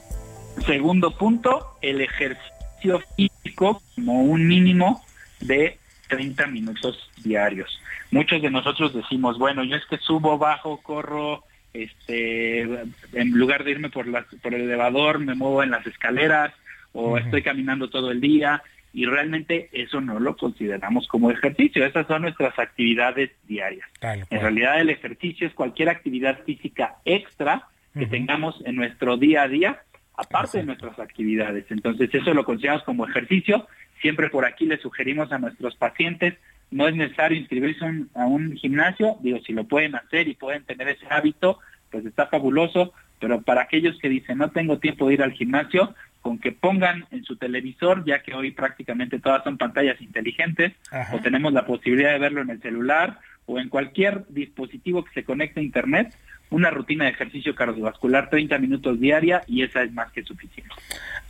[0.65, 5.05] Segundo punto, el ejercicio físico como un mínimo
[5.39, 5.77] de
[6.07, 7.79] 30 minutos diarios.
[8.09, 13.69] Muchos de nosotros decimos, bueno, yo es que subo, bajo, corro, este, en lugar de
[13.69, 14.07] irme por,
[14.41, 16.53] por el elevador, me muevo en las escaleras
[16.91, 18.63] o estoy caminando todo el día
[18.95, 23.85] y realmente eso no lo consideramos como ejercicio, esas son nuestras actividades diarias.
[24.01, 29.47] En realidad el ejercicio es cualquier actividad física extra que tengamos en nuestro día a
[29.49, 29.81] día,
[30.15, 31.65] aparte de nuestras actividades.
[31.71, 33.67] Entonces eso lo consideramos como ejercicio.
[34.01, 36.35] Siempre por aquí le sugerimos a nuestros pacientes,
[36.71, 40.87] no es necesario inscribirse a un gimnasio, digo, si lo pueden hacer y pueden tener
[40.87, 41.59] ese hábito,
[41.91, 45.93] pues está fabuloso, pero para aquellos que dicen no tengo tiempo de ir al gimnasio,
[46.25, 50.73] con que pongan en su televisor, ya que hoy prácticamente todas son pantallas inteligentes,
[51.13, 55.23] o tenemos la posibilidad de verlo en el celular o en cualquier dispositivo que se
[55.23, 56.17] conecte a Internet,
[56.49, 60.73] una rutina de ejercicio cardiovascular 30 minutos diaria y esa es más que suficiente.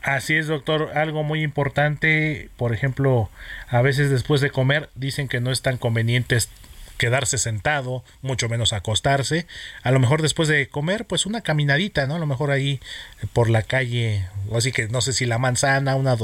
[0.01, 0.91] Así es, doctor.
[0.95, 3.29] Algo muy importante, por ejemplo,
[3.67, 6.37] a veces después de comer dicen que no es tan conveniente
[6.97, 9.47] quedarse sentado, mucho menos acostarse.
[9.83, 12.15] A lo mejor después de comer, pues una caminadita, ¿no?
[12.15, 12.79] A lo mejor ahí
[13.33, 16.15] por la calle, o así que no sé si la manzana, una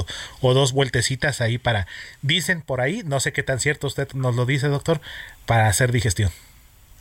[0.42, 1.88] o dos vueltecitas ahí para,
[2.22, 5.02] dicen por ahí, no sé qué tan cierto usted nos lo dice, doctor,
[5.46, 6.32] para hacer digestión.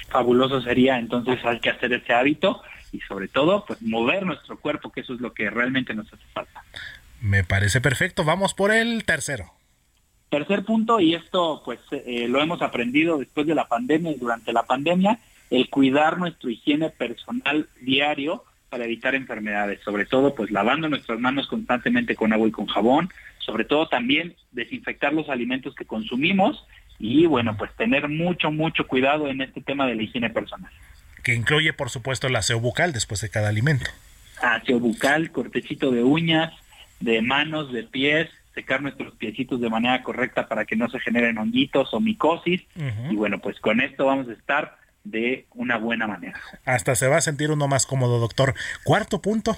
[0.09, 4.90] Fabuloso sería, entonces hay que hacer ese hábito y sobre todo, pues mover nuestro cuerpo,
[4.90, 6.64] que eso es lo que realmente nos hace falta.
[7.20, 8.24] Me parece perfecto.
[8.24, 9.52] Vamos por el tercero.
[10.31, 14.52] Tercer punto, y esto pues eh, lo hemos aprendido después de la pandemia y durante
[14.52, 15.19] la pandemia,
[15.51, 21.48] el cuidar nuestra higiene personal diario para evitar enfermedades, sobre todo pues lavando nuestras manos
[21.48, 23.09] constantemente con agua y con jabón,
[23.40, 26.65] sobre todo también desinfectar los alimentos que consumimos
[27.01, 30.70] y bueno, pues tener mucho, mucho cuidado en este tema de la higiene personal.
[31.24, 33.90] Que incluye por supuesto el aseo bucal después de cada alimento.
[34.40, 36.52] Aseo bucal, cortecito de uñas,
[37.01, 41.39] de manos, de pies, secar nuestros piecitos de manera correcta para que no se generen
[41.39, 42.62] honguitos o micosis.
[43.10, 46.40] Y bueno, pues con esto vamos a estar de una buena manera.
[46.64, 48.55] Hasta se va a sentir uno más cómodo, doctor.
[48.85, 49.56] Cuarto punto.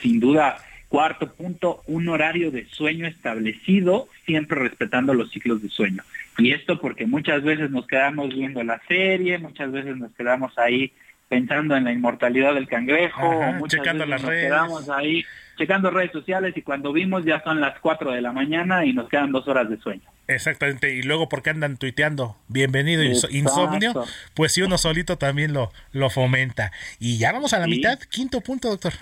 [0.00, 0.58] Sin duda,
[0.88, 6.02] cuarto punto, un horario de sueño establecido, siempre respetando los ciclos de sueño.
[6.38, 10.92] Y esto porque muchas veces nos quedamos viendo la serie, muchas veces nos quedamos ahí
[11.28, 15.24] pensando en la inmortalidad del cangrejo, muchas veces nos quedamos ahí
[15.60, 19.10] checando redes sociales y cuando vimos ya son las 4 de la mañana y nos
[19.10, 20.00] quedan dos horas de sueño.
[20.26, 26.08] Exactamente, y luego porque andan tuiteando, bienvenido insomnio, pues si uno solito también lo, lo
[26.08, 26.72] fomenta.
[26.98, 28.94] Y ya vamos a la mitad, quinto punto, doctor.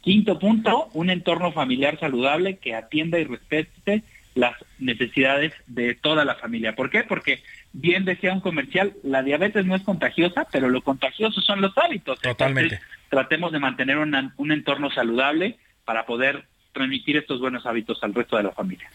[0.00, 4.02] Quinto punto, un entorno familiar saludable que atienda y respete
[4.34, 6.74] las necesidades de toda la familia.
[6.74, 7.02] ¿Por qué?
[7.02, 7.42] Porque
[7.74, 12.18] bien decía un comercial, la diabetes no es contagiosa, pero lo contagioso son los hábitos.
[12.20, 12.80] Totalmente.
[13.10, 18.42] tratemos de mantener un entorno saludable para poder transmitir estos buenos hábitos al resto de
[18.42, 18.90] la familia.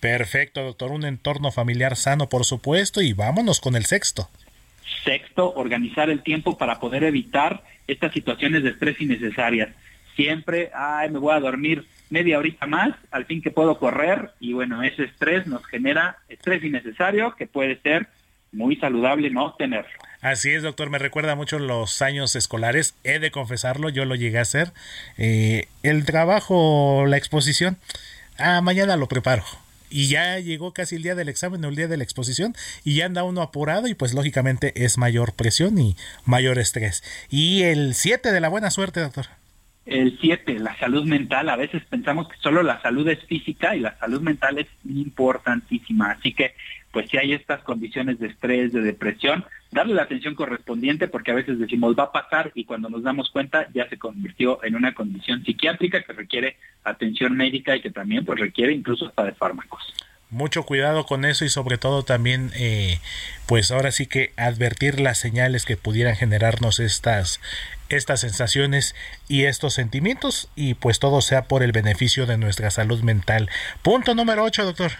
[0.00, 0.90] Perfecto, doctor.
[0.90, 4.28] Un entorno familiar sano, por supuesto, y vámonos con el sexto.
[5.04, 9.68] Sexto, organizar el tiempo para poder evitar estas situaciones de estrés innecesarias.
[10.16, 14.52] Siempre, ay, me voy a dormir media horita más, al fin que puedo correr, y
[14.52, 18.08] bueno, ese estrés nos genera estrés innecesario que puede ser
[18.52, 20.09] muy saludable no tenerlo.
[20.20, 24.38] Así es, doctor, me recuerda mucho los años escolares, he de confesarlo, yo lo llegué
[24.38, 24.72] a hacer.
[25.16, 27.78] Eh, el trabajo, la exposición,
[28.38, 29.44] ah, mañana lo preparo
[29.90, 32.94] y ya llegó casi el día del examen o el día de la exposición y
[32.94, 37.02] ya anda uno apurado y pues lógicamente es mayor presión y mayor estrés.
[37.28, 39.26] Y el 7 de la buena suerte, doctor.
[39.86, 41.48] El 7, la salud mental.
[41.48, 46.12] A veces pensamos que solo la salud es física y la salud mental es importantísima.
[46.12, 46.54] Así que,
[46.92, 51.34] pues si hay estas condiciones de estrés, de depresión, darle la atención correspondiente porque a
[51.34, 54.94] veces decimos va a pasar y cuando nos damos cuenta ya se convirtió en una
[54.94, 59.94] condición psiquiátrica que requiere atención médica y que también pues requiere incluso hasta de fármacos
[60.30, 63.00] mucho cuidado con eso y sobre todo también eh,
[63.46, 67.40] pues ahora sí que advertir las señales que pudieran generarnos estas
[67.88, 68.94] estas sensaciones
[69.28, 73.50] y estos sentimientos y pues todo sea por el beneficio de nuestra salud mental.
[73.82, 74.92] Punto número 8, doctor.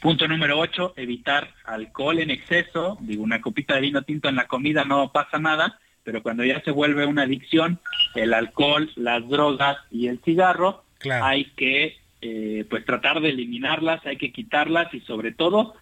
[0.00, 2.98] Punto número 8, evitar alcohol en exceso.
[3.00, 6.60] Digo, una copita de vino tinto en la comida no pasa nada, pero cuando ya
[6.62, 7.80] se vuelve una adicción,
[8.14, 10.84] el alcohol, las drogas y el cigarro,
[11.22, 15.74] hay que eh, pues tratar de eliminarlas, hay que quitarlas y sobre todo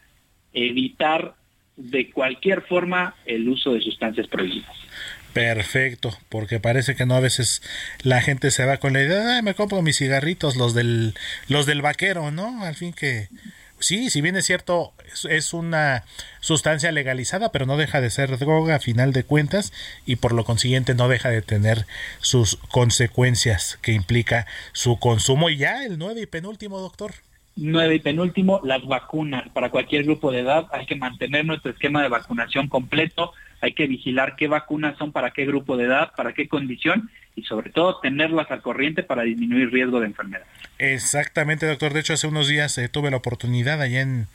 [0.52, 1.34] evitar
[1.76, 4.76] de cualquier forma el uso de sustancias prohibidas.
[5.32, 7.60] Perfecto, porque parece que no a veces
[8.02, 11.14] la gente se va con la idea, me compro mis cigarritos, los del
[11.48, 12.62] los del vaquero, ¿no?
[12.62, 13.28] Al fin que
[13.84, 14.92] sí, si bien es cierto,
[15.28, 16.04] es, una
[16.40, 19.72] sustancia legalizada, pero no deja de ser droga a final de cuentas
[20.06, 21.86] y por lo consiguiente no deja de tener
[22.18, 25.50] sus consecuencias que implica su consumo.
[25.50, 27.12] Y ya el nueve y penúltimo, doctor.
[27.56, 29.48] Nueve y penúltimo, las vacunas.
[29.50, 33.86] Para cualquier grupo de edad hay que mantener nuestro esquema de vacunación completo, hay que
[33.86, 37.98] vigilar qué vacunas son para qué grupo de edad, para qué condición y sobre todo
[38.00, 40.46] tenerlas al corriente para disminuir riesgo de enfermedad.
[40.78, 41.92] Exactamente, doctor.
[41.92, 44.28] De hecho, hace unos días eh, tuve la oportunidad allá en,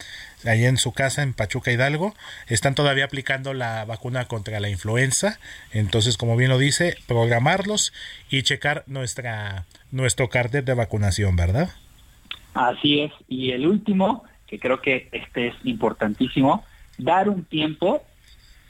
[0.46, 2.14] allá en su casa, en Pachuca Hidalgo.
[2.48, 5.40] Están todavía aplicando la vacuna contra la influenza.
[5.72, 7.94] Entonces, como bien lo dice, programarlos
[8.30, 11.70] y checar nuestra, nuestro carnet de vacunación, ¿verdad?
[12.54, 13.12] Así es.
[13.28, 16.66] Y el último, que creo que este es importantísimo,
[16.98, 18.04] dar un tiempo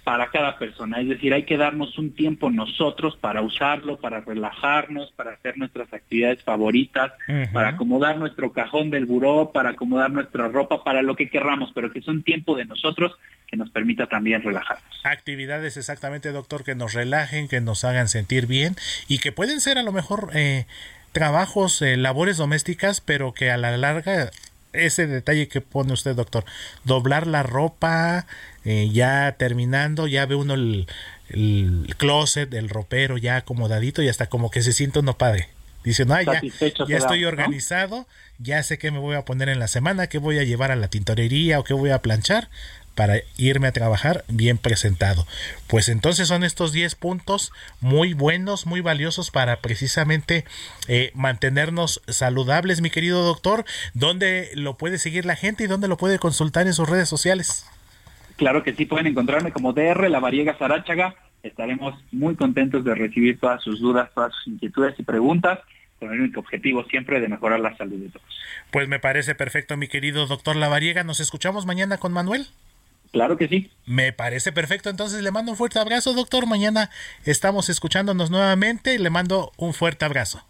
[0.03, 0.99] para cada persona.
[1.01, 5.93] Es decir, hay que darnos un tiempo nosotros para usarlo, para relajarnos, para hacer nuestras
[5.93, 7.11] actividades favoritas,
[7.53, 11.91] para acomodar nuestro cajón del buró, para acomodar nuestra ropa, para lo que querramos, pero
[11.91, 13.13] que es un tiempo de nosotros
[13.47, 14.84] que nos permita también relajarnos.
[15.03, 18.76] Actividades exactamente, doctor, que nos relajen, que nos hagan sentir bien
[19.07, 20.65] y que pueden ser a lo mejor eh,
[21.11, 24.31] trabajos, eh, labores domésticas, pero que a la larga
[24.73, 26.45] ese detalle que pone usted, doctor.
[26.84, 28.26] Doblar la ropa,
[28.71, 30.85] eh, ya terminando, ya ve uno el,
[31.29, 35.49] el, closet, el ropero ya acomodadito y hasta como que se siente uno padre.
[35.83, 36.39] Dice, no, ya,
[36.87, 38.05] ya estoy organizado,
[38.37, 40.75] ya sé qué me voy a poner en la semana, qué voy a llevar a
[40.75, 42.47] la tintorería o qué voy a planchar
[42.93, 45.25] para irme a trabajar bien presentado.
[45.65, 50.45] Pues entonces son estos 10 puntos muy buenos, muy valiosos para precisamente
[50.87, 53.65] eh, mantenernos saludables, mi querido doctor.
[53.95, 57.65] ¿Dónde lo puede seguir la gente y dónde lo puede consultar en sus redes sociales?
[58.40, 61.14] Claro que sí, pueden encontrarme como DR La Variega Sarachaga.
[61.44, 65.60] Estaremos muy contentos de recibir todas sus dudas, todas sus inquietudes y preguntas
[65.99, 68.26] con el único objetivo siempre de mejorar la salud de todos.
[68.72, 71.03] Pues me parece perfecto, mi querido doctor Lavariega.
[71.03, 72.48] Nos escuchamos mañana con Manuel.
[73.11, 73.70] Claro que sí.
[73.86, 74.90] Me parece perfecto.
[74.90, 76.48] Entonces le mando un fuerte abrazo, doctor.
[76.48, 76.90] Mañana
[77.26, 80.45] estamos escuchándonos nuevamente y le mando un fuerte abrazo.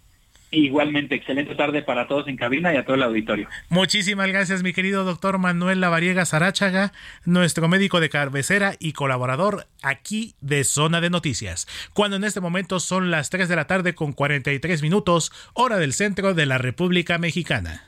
[0.51, 3.47] Igualmente, excelente tarde para todos en cabina y a todo el auditorio.
[3.69, 6.91] Muchísimas gracias, mi querido doctor Manuel Lavariega Sarachaga,
[7.23, 11.67] nuestro médico de cabecera y colaborador aquí de Zona de Noticias.
[11.93, 15.93] Cuando en este momento son las 3 de la tarde con 43 minutos, hora del
[15.93, 17.85] centro de la República Mexicana.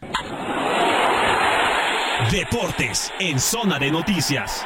[2.29, 4.65] Deportes en Zona de Noticias.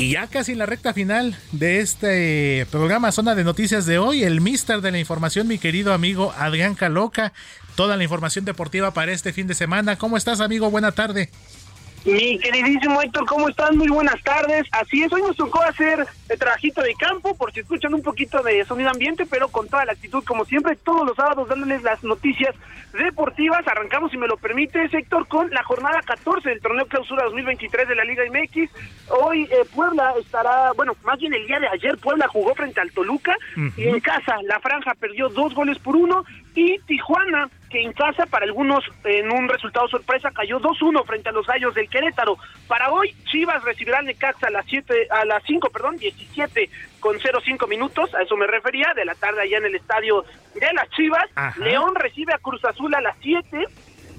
[0.00, 4.22] Y ya casi en la recta final de este programa Zona de Noticias de hoy,
[4.22, 7.34] el mister de la información, mi querido amigo Adrián Caloca.
[7.76, 9.96] Toda la información deportiva para este fin de semana.
[9.96, 10.70] ¿Cómo estás, amigo?
[10.70, 11.28] Buena tarde.
[12.04, 13.76] Mi queridísimo Héctor, ¿cómo están?
[13.76, 14.66] Muy buenas tardes.
[14.72, 18.42] Así es, hoy nos tocó hacer el trabajito de campo, por si escuchan un poquito
[18.42, 22.02] de sonido ambiente, pero con toda la actitud, como siempre, todos los sábados dándoles las
[22.02, 22.54] noticias
[22.94, 23.68] deportivas.
[23.68, 27.94] Arrancamos, si me lo permite, Héctor, con la jornada 14 del torneo clausura 2023 de
[27.94, 28.70] la Liga MX.
[29.22, 32.90] Hoy eh, Puebla estará, bueno, más bien el día de ayer Puebla jugó frente al
[32.92, 33.36] Toluca
[33.76, 36.24] y en casa la franja perdió dos goles por uno
[36.54, 41.32] y Tijuana que en casa para algunos en un resultado sorpresa cayó 2-1 frente a
[41.32, 42.36] los Gallos del Querétaro.
[42.66, 46.68] Para hoy Chivas recibirá al Necaxa a las 7 a las 5, perdón, 17
[46.98, 50.24] con 0-5 minutos, a eso me refería, de la tarde allá en el estadio
[50.54, 51.24] de las Chivas.
[51.58, 53.66] León recibe a Cruz Azul a las 7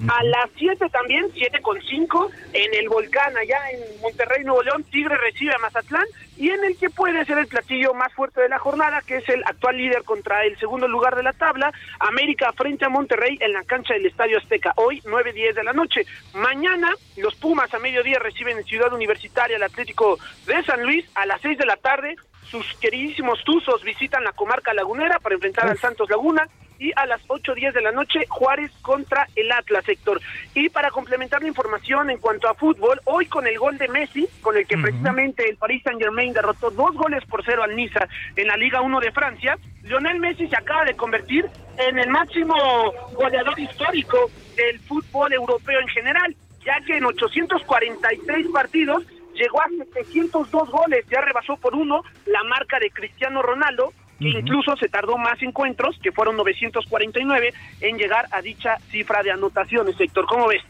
[0.07, 4.84] a las 7 también, 7 con 5, en el Volcán, allá en Monterrey, Nuevo León,
[4.86, 6.06] Tigre recibe a Mazatlán,
[6.38, 9.30] y en el que puede ser el platillo más fuerte de la jornada, que es
[9.30, 13.53] el actual líder contra el segundo lugar de la tabla, América frente a Monterrey en
[13.53, 16.06] la cancha del Estadio Azteca, hoy 9-10 de la noche.
[16.34, 20.18] Mañana, los Pumas a mediodía reciben en Ciudad Universitaria el Atlético
[20.48, 22.15] de San Luis, a las 6 de la tarde,
[22.49, 26.48] sus queridísimos Tuzos visitan la comarca lagunera para enfrentar al Santos Laguna
[26.81, 30.19] y a las 8.10 de la noche Juárez contra el Atlas, sector.
[30.55, 34.27] Y para complementar la información en cuanto a fútbol, hoy con el gol de Messi,
[34.41, 38.07] con el que precisamente el Paris Saint Germain derrotó dos goles por cero al Niza
[38.35, 41.47] en la Liga 1 de Francia, Lionel Messi se acaba de convertir
[41.77, 42.55] en el máximo
[43.13, 46.35] goleador histórico del fútbol europeo en general,
[46.65, 49.03] ya que en 846 partidos
[49.35, 53.93] llegó a 702 goles, ya rebasó por uno la marca de Cristiano Ronaldo,
[54.30, 59.99] incluso se tardó más encuentros, que fueron 949, en llegar a dicha cifra de anotaciones.
[59.99, 60.61] Héctor, ¿cómo ves?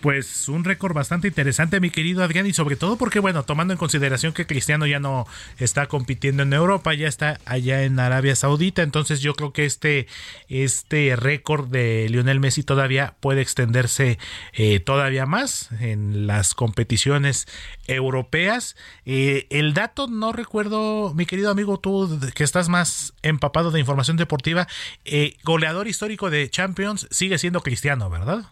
[0.00, 3.78] Pues un récord bastante interesante, mi querido Adrián, y sobre todo porque, bueno, tomando en
[3.78, 5.26] consideración que Cristiano ya no
[5.58, 10.06] está compitiendo en Europa, ya está allá en Arabia Saudita, entonces yo creo que este,
[10.48, 14.18] este récord de Lionel Messi todavía puede extenderse
[14.54, 17.46] eh, todavía más en las competiciones
[17.86, 18.76] europeas.
[19.04, 24.16] Eh, el dato no recuerdo, mi querido amigo, tú que estás más empapado de información
[24.16, 24.66] deportiva,
[25.04, 28.46] eh, goleador histórico de Champions sigue siendo Cristiano, ¿verdad?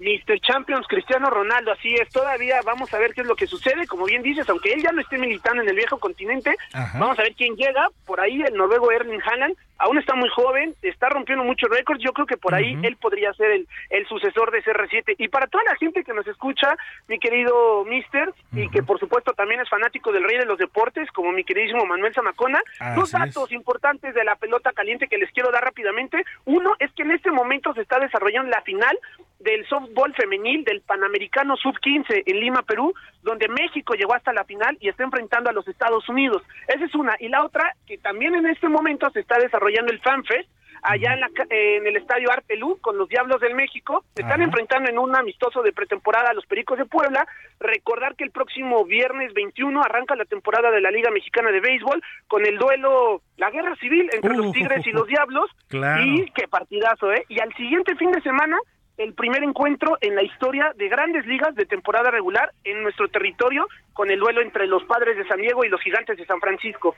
[0.00, 0.40] Mr.
[0.40, 4.06] Champions Cristiano Ronaldo, así es, todavía vamos a ver qué es lo que sucede, como
[4.06, 6.56] bien dices, aunque él ya no esté militando en el viejo continente,
[6.94, 10.74] vamos a ver quién llega, por ahí el noruego Erling Haaland, aún está muy joven,
[10.80, 14.50] está rompiendo muchos récords, yo creo que por ahí él podría ser el, el sucesor
[14.50, 16.74] de CR7, y para toda la gente que nos escucha,
[17.06, 21.10] mi querido Mister, y que por supuesto también es fanático del rey de los deportes,
[21.12, 22.62] como mi queridísimo Manuel Zamacona,
[22.94, 27.02] dos datos importantes de la pelota caliente que les quiero dar rápidamente, uno es que
[27.02, 28.98] en este momento se está desarrollando la final
[29.40, 34.76] del softball femenil del Panamericano Sub-15 en Lima, Perú, donde México llegó hasta la final
[34.80, 36.42] y está enfrentando a los Estados Unidos.
[36.68, 37.16] Esa es una.
[37.18, 40.48] Y la otra, que también en este momento se está desarrollando el FanFest,
[40.82, 44.04] allá en, la, en el estadio Artelú con los Diablos del México.
[44.14, 47.26] Se están enfrentando en un amistoso de pretemporada a los Pericos de Puebla.
[47.58, 52.02] Recordar que el próximo viernes 21 arranca la temporada de la Liga Mexicana de Béisbol
[52.28, 55.50] con el duelo, la guerra civil entre los Tigres y los Diablos.
[55.70, 56.02] Claro.
[56.02, 57.24] Y qué partidazo, ¿eh?
[57.28, 58.58] Y al siguiente fin de semana
[59.00, 63.66] el primer encuentro en la historia de grandes ligas de temporada regular en nuestro territorio
[63.94, 66.94] con el duelo entre los padres de San Diego y los gigantes de San Francisco.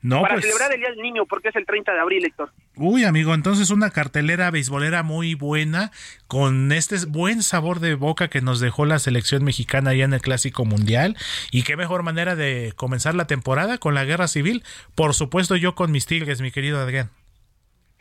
[0.00, 2.52] No, para pues- celebrar el Día del Niño, porque es el 30 de abril, Héctor.
[2.76, 5.90] Uy, amigo, entonces una cartelera beisbolera muy buena,
[6.28, 10.20] con este buen sabor de boca que nos dejó la selección mexicana allá en el
[10.20, 11.16] Clásico Mundial.
[11.50, 14.62] Y qué mejor manera de comenzar la temporada con la guerra civil.
[14.94, 17.10] Por supuesto, yo con mis tigres, mi querido Adrián.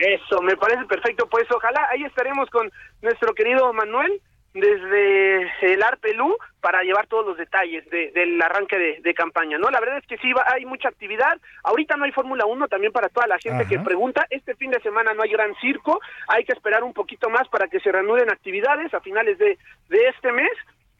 [0.05, 1.27] Eso, me parece perfecto.
[1.29, 2.69] Pues ojalá ahí estaremos con
[3.01, 4.21] nuestro querido Manuel
[4.53, 9.69] desde el Arpelú para llevar todos los detalles de- del arranque de, de campaña, ¿no?
[9.71, 11.37] La verdad es que sí, va- hay mucha actividad.
[11.63, 14.25] Ahorita no hay Fórmula 1, también para toda la gente que pregunta.
[14.29, 17.67] Este fin de semana no hay gran circo, hay que esperar un poquito más para
[17.67, 19.57] que se reanuden actividades a finales de,
[19.89, 20.51] de este mes.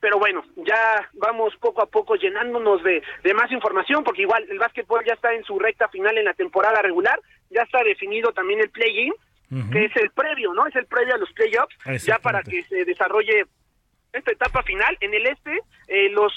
[0.04, 4.60] Pero bueno, ya vamos poco a poco llenándonos de, de más información, porque igual el
[4.60, 7.18] básquetbol ya está en su recta final en la temporada regular,
[7.50, 9.14] ya está definido también el play-in,
[9.72, 10.68] que es el previo, ¿no?
[10.68, 11.74] Es el previo a los playoffs,
[12.06, 13.46] ya para que se desarrolle
[14.12, 14.98] esta etapa final.
[15.00, 16.34] En el este, eh, los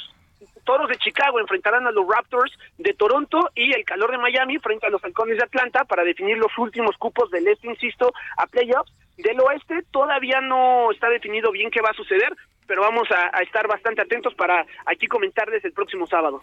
[0.62, 4.86] Toros de Chicago enfrentarán a los Raptors de Toronto y el calor de Miami frente
[4.86, 8.92] a los Halcones de Atlanta para definir los últimos cupos del este, insisto, a playoffs.
[9.16, 12.32] Del oeste todavía no está definido bien qué va a suceder,
[12.66, 16.40] pero vamos a, a estar bastante atentos para aquí comentarles el próximo sábado.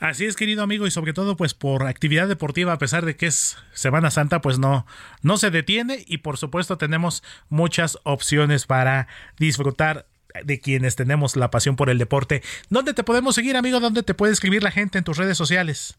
[0.00, 3.26] Así es, querido amigo, y sobre todo, pues por actividad deportiva, a pesar de que
[3.26, 4.86] es Semana Santa, pues no,
[5.22, 9.08] no se detiene y por supuesto tenemos muchas opciones para
[9.38, 10.06] disfrutar
[10.44, 12.42] de quienes tenemos la pasión por el deporte.
[12.68, 13.80] ¿Dónde te podemos seguir, amigo?
[13.80, 15.98] ¿Dónde te puede escribir la gente en tus redes sociales?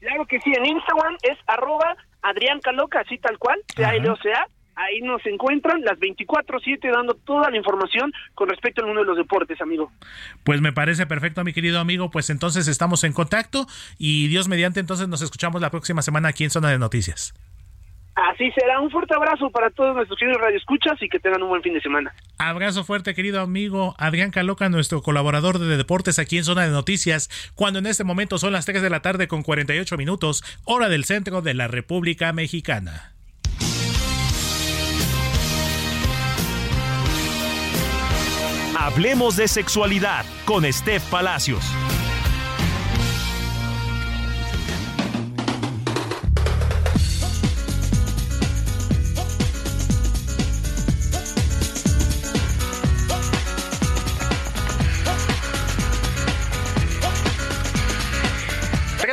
[0.00, 5.24] Claro que sí, en Instagram es arroba Adrián Caloca, así tal cual, C-A-L-O-C-A, ahí nos
[5.26, 9.92] encuentran las 24/7 dando toda la información con respecto al mundo de los deportes, amigo.
[10.44, 12.10] Pues me parece perfecto, mi querido amigo.
[12.10, 13.66] Pues entonces estamos en contacto
[13.98, 17.34] y Dios mediante, entonces nos escuchamos la próxima semana aquí en Zona de Noticias.
[18.14, 18.78] Así será.
[18.80, 21.80] Un fuerte abrazo para todos nuestros queridos radioescuchas y que tengan un buen fin de
[21.80, 22.12] semana.
[22.36, 27.30] Abrazo fuerte, querido amigo Adrián Caloca, nuestro colaborador de deportes aquí en Zona de Noticias,
[27.54, 31.04] cuando en este momento son las 3 de la tarde con 48 minutos, hora del
[31.04, 33.12] centro de la República Mexicana.
[38.84, 41.64] Hablemos de sexualidad con Steph Palacios.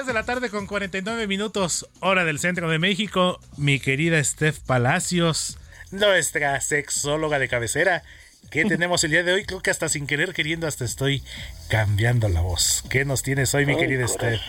[0.08, 3.40] de la tarde con 49 minutos, hora del centro de México.
[3.58, 5.60] Mi querida Steph Palacios,
[5.92, 8.02] nuestra sexóloga de cabecera.
[8.50, 9.46] ¿Qué tenemos el día de hoy?
[9.46, 11.24] Creo que hasta sin querer queriendo hasta estoy
[11.68, 12.84] cambiando la voz.
[12.90, 14.42] ¿Qué nos tienes hoy, mi querida Steph?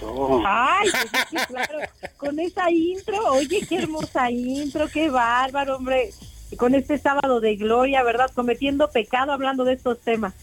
[0.46, 0.88] Ay,
[1.30, 1.78] pues claro,
[2.16, 6.10] con esa intro, oye, qué hermosa intro, qué bárbaro, hombre.
[6.56, 8.30] Con este sábado de gloria, ¿verdad?
[8.34, 10.34] Cometiendo pecado hablando de estos temas.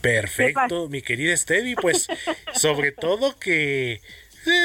[0.00, 2.08] Perfecto, mi querida Stevie, pues
[2.54, 4.00] sobre todo que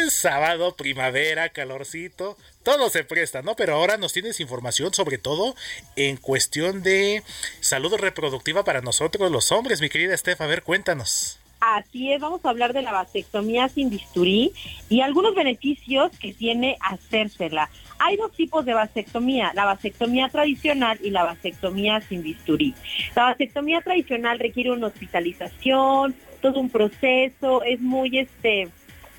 [0.09, 3.55] sábado, primavera, calorcito, todo se presta, ¿no?
[3.55, 5.55] Pero ahora nos tienes información sobre todo
[5.95, 7.23] en cuestión de
[7.61, 11.39] salud reproductiva para nosotros los hombres, mi querida Steph, a ver, cuéntanos.
[11.59, 14.53] Así es, vamos a hablar de la vasectomía sin bisturí
[14.87, 17.69] y algunos beneficios que tiene hacérsela.
[17.99, 22.73] Hay dos tipos de vasectomía, la vasectomía tradicional y la vasectomía sin bisturí.
[23.13, 28.69] La vasectomía tradicional requiere una hospitalización, todo un proceso, es muy este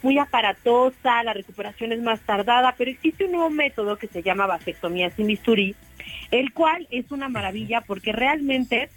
[0.02, 4.46] muy aparatosa, la recuperación es más tardada, pero existe un nuevo método que se llama
[4.46, 5.74] vasectomía sin bisturí,
[6.30, 8.88] el cual es una maravilla porque realmente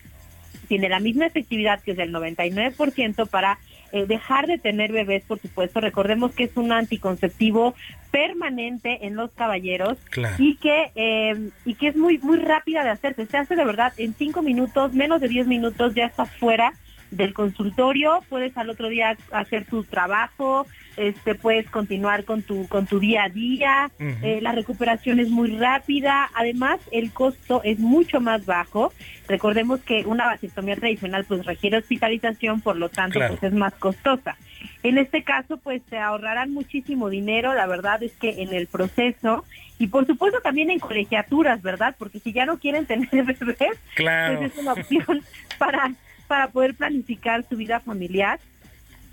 [0.67, 3.59] tiene la misma efectividad que es del 99% para
[3.91, 5.79] eh, dejar de tener bebés, por supuesto.
[5.79, 7.75] Recordemos que es un anticonceptivo
[8.11, 9.97] permanente en los caballeros
[10.39, 13.27] y que eh, y que es muy muy rápida de hacerse.
[13.27, 16.73] Se hace de verdad en cinco minutos, menos de 10 minutos ya está fuera
[17.15, 20.65] del consultorio, puedes al otro día hacer tu trabajo,
[20.97, 25.55] este puedes continuar con tu con tu día a día, eh, la recuperación es muy
[25.57, 28.93] rápida, además el costo es mucho más bajo.
[29.27, 34.37] Recordemos que una vasectomía tradicional pues requiere hospitalización, por lo tanto pues es más costosa.
[34.83, 39.45] En este caso pues se ahorrarán muchísimo dinero, la verdad es que en el proceso
[39.79, 41.95] y por supuesto también en colegiaturas, ¿verdad?
[41.97, 45.21] Porque si ya no quieren tener bebés, pues es una opción
[45.57, 45.91] para
[46.33, 48.39] para poder planificar su vida familiar.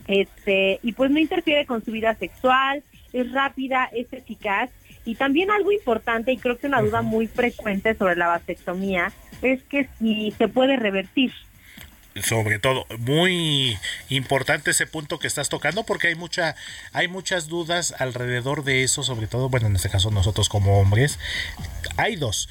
[0.08, 2.82] Este, y pues no interfiere con su vida sexual,
[3.12, 4.70] es rápida, es eficaz.
[5.04, 9.62] Y también algo importante, y creo que una duda muy frecuente sobre la vasectomía, es
[9.64, 11.30] que si se puede revertir
[12.24, 13.78] sobre todo muy
[14.08, 16.56] importante ese punto que estás tocando porque hay mucha
[16.92, 21.20] hay muchas dudas alrededor de eso sobre todo bueno en este caso nosotros como hombres
[21.96, 22.48] hay dos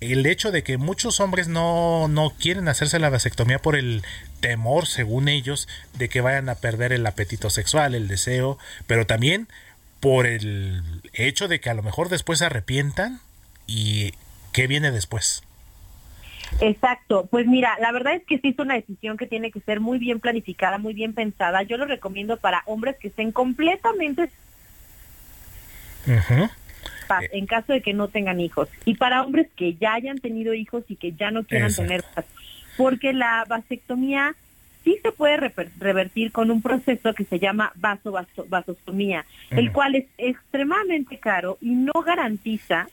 [0.00, 4.02] el hecho de que muchos hombres no, no quieren hacerse la vasectomía por el
[4.40, 9.48] temor, según ellos, de que vayan a perder el apetito sexual, el deseo, pero también
[10.00, 13.20] por el hecho de que a lo mejor después se arrepientan
[13.66, 14.12] y
[14.52, 15.42] qué viene después.
[16.60, 19.80] Exacto, pues mira, la verdad es que sí es una decisión que tiene que ser
[19.80, 21.62] muy bien planificada, muy bien pensada.
[21.62, 24.30] Yo lo recomiendo para hombres que estén completamente
[27.32, 28.68] en caso de que no tengan hijos.
[28.84, 32.04] Y para hombres que ya hayan tenido hijos y que ya no quieran tener
[32.76, 34.34] porque la vasectomía
[34.84, 38.14] sí se puede revertir con un proceso que se llama vaso,
[38.48, 42.88] vasostomía, el cual es extremadamente caro y no garantiza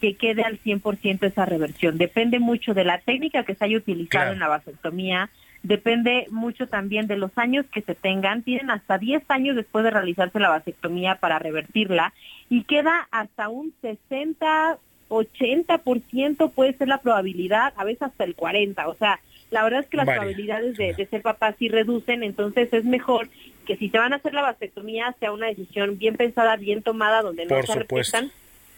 [0.00, 1.98] que quede al 100% esa reversión.
[1.98, 5.30] Depende mucho de la técnica que se haya utilizado en la vasectomía,
[5.64, 8.42] depende mucho también de los años que se tengan.
[8.42, 12.12] Tienen hasta 10 años después de realizarse la vasectomía para revertirla
[12.48, 14.78] y queda hasta un 60,
[15.08, 18.86] 80% puede ser la probabilidad, a veces hasta el 40.
[18.88, 19.18] O sea,
[19.50, 23.28] la verdad es que las probabilidades de, ser papás sí reducen, entonces es mejor
[23.66, 27.22] que si se van a hacer la vasectomía sea una decisión bien pensada, bien tomada,
[27.22, 28.30] donde no se arrepientan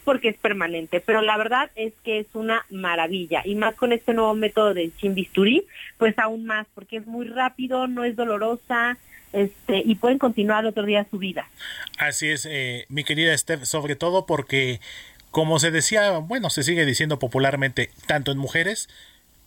[0.06, 4.14] porque es permanente, pero la verdad es que es una maravilla y más con este
[4.14, 5.66] nuevo método de sin bisturí,
[5.98, 8.98] pues aún más, porque es muy rápido, no es dolorosa,
[9.32, 11.48] este, y pueden continuar otro día su vida.
[11.98, 14.80] Así es, eh, mi querida Steph, sobre todo porque,
[15.32, 18.88] como se decía, bueno, se sigue diciendo popularmente, tanto en mujeres,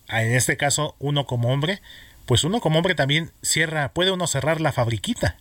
[0.10, 1.80] en este caso uno como hombre,
[2.26, 5.38] pues uno como hombre también cierra, puede uno cerrar la fabriquita.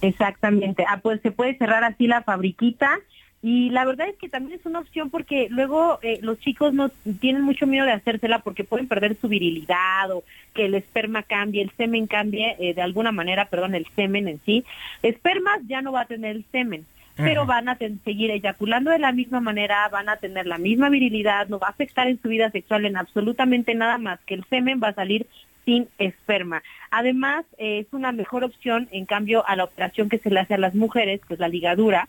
[0.00, 2.98] Exactamente, ah, pues se puede cerrar así la fabriquita
[3.42, 6.90] Y la verdad es que también es una opción porque luego eh, los chicos no
[7.20, 10.22] tienen mucho miedo de hacérsela porque pueden perder su virilidad o
[10.54, 14.40] que el esperma cambie, el semen cambie eh, de alguna manera, perdón, el semen en
[14.46, 14.64] sí.
[15.02, 19.12] Espermas ya no va a tener el semen pero van a seguir eyaculando de la
[19.12, 22.50] misma manera, van a tener la misma virilidad, no va a afectar en su vida
[22.50, 25.26] sexual en absolutamente nada más que el semen va a salir
[25.64, 26.62] sin esperma.
[26.90, 30.54] Además, eh, es una mejor opción en cambio a la operación que se le hace
[30.54, 32.08] a las mujeres, que es la ligadura,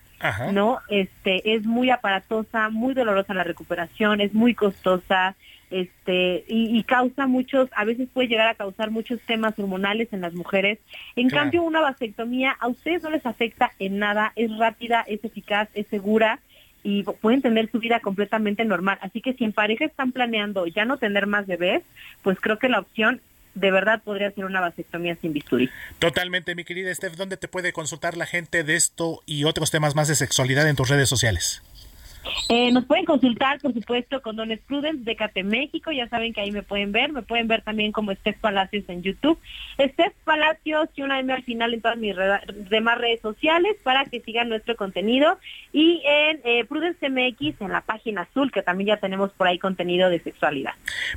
[0.52, 0.80] ¿no?
[0.90, 5.36] Este, es muy aparatosa, muy dolorosa la recuperación, es muy costosa,
[5.74, 10.34] este y, causa muchos, a veces puede llegar a causar muchos temas hormonales en las
[10.34, 10.80] mujeres.
[11.16, 15.70] En cambio, una vasectomía a ustedes no les afecta en nada, es rápida, es eficaz,
[15.74, 16.40] es segura
[16.84, 19.00] y pueden tener su vida completamente normal.
[19.02, 21.82] Así que si en pareja están planeando ya no tener más bebés,
[22.22, 23.22] pues creo que la opción
[23.56, 25.70] de verdad podría ser una vasectomía sin bisturí.
[26.00, 29.96] Totalmente, mi querida Steph, ¿dónde te puede consultar la gente de esto y otros temas
[29.96, 31.62] más de sexualidad en tus redes sociales?
[32.50, 35.92] Eh, nos pueden consultar, por supuesto, con Dones Prudence de Cate México.
[35.92, 37.12] Ya saben que ahí me pueden ver.
[37.12, 39.40] Me pueden ver también como Steph Palacios en YouTube.
[39.80, 42.16] Steph Palacios y una M al final en todas mis
[42.70, 45.38] demás redes sociales para que sigan nuestro contenido.
[45.72, 49.60] Y en eh, Prudence MX, en la página azul, que también ya tenemos por ahí
[49.60, 50.74] contenido de sexualidad.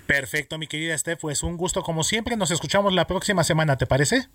[0.06, 1.20] Perfecto, mi querida Steph.
[1.20, 2.36] Pues un gusto como siempre.
[2.36, 4.28] Nos escuchamos la próxima semana, ¿te parece?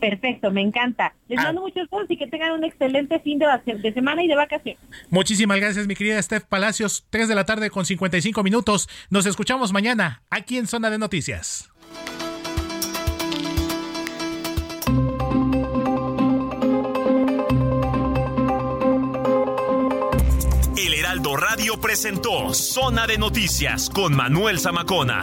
[0.00, 1.14] Perfecto, me encanta.
[1.28, 1.44] Les ah.
[1.44, 4.80] mando muchos besos y que tengan un excelente fin de, de semana y de vacaciones.
[5.10, 7.06] Muchísimas gracias, mi querida Steph Palacios.
[7.10, 8.88] 3 de la tarde con 55 minutos.
[9.10, 11.70] Nos escuchamos mañana aquí en Zona de Noticias.
[20.76, 25.22] El Heraldo Radio presentó Zona de Noticias con Manuel Zamacona.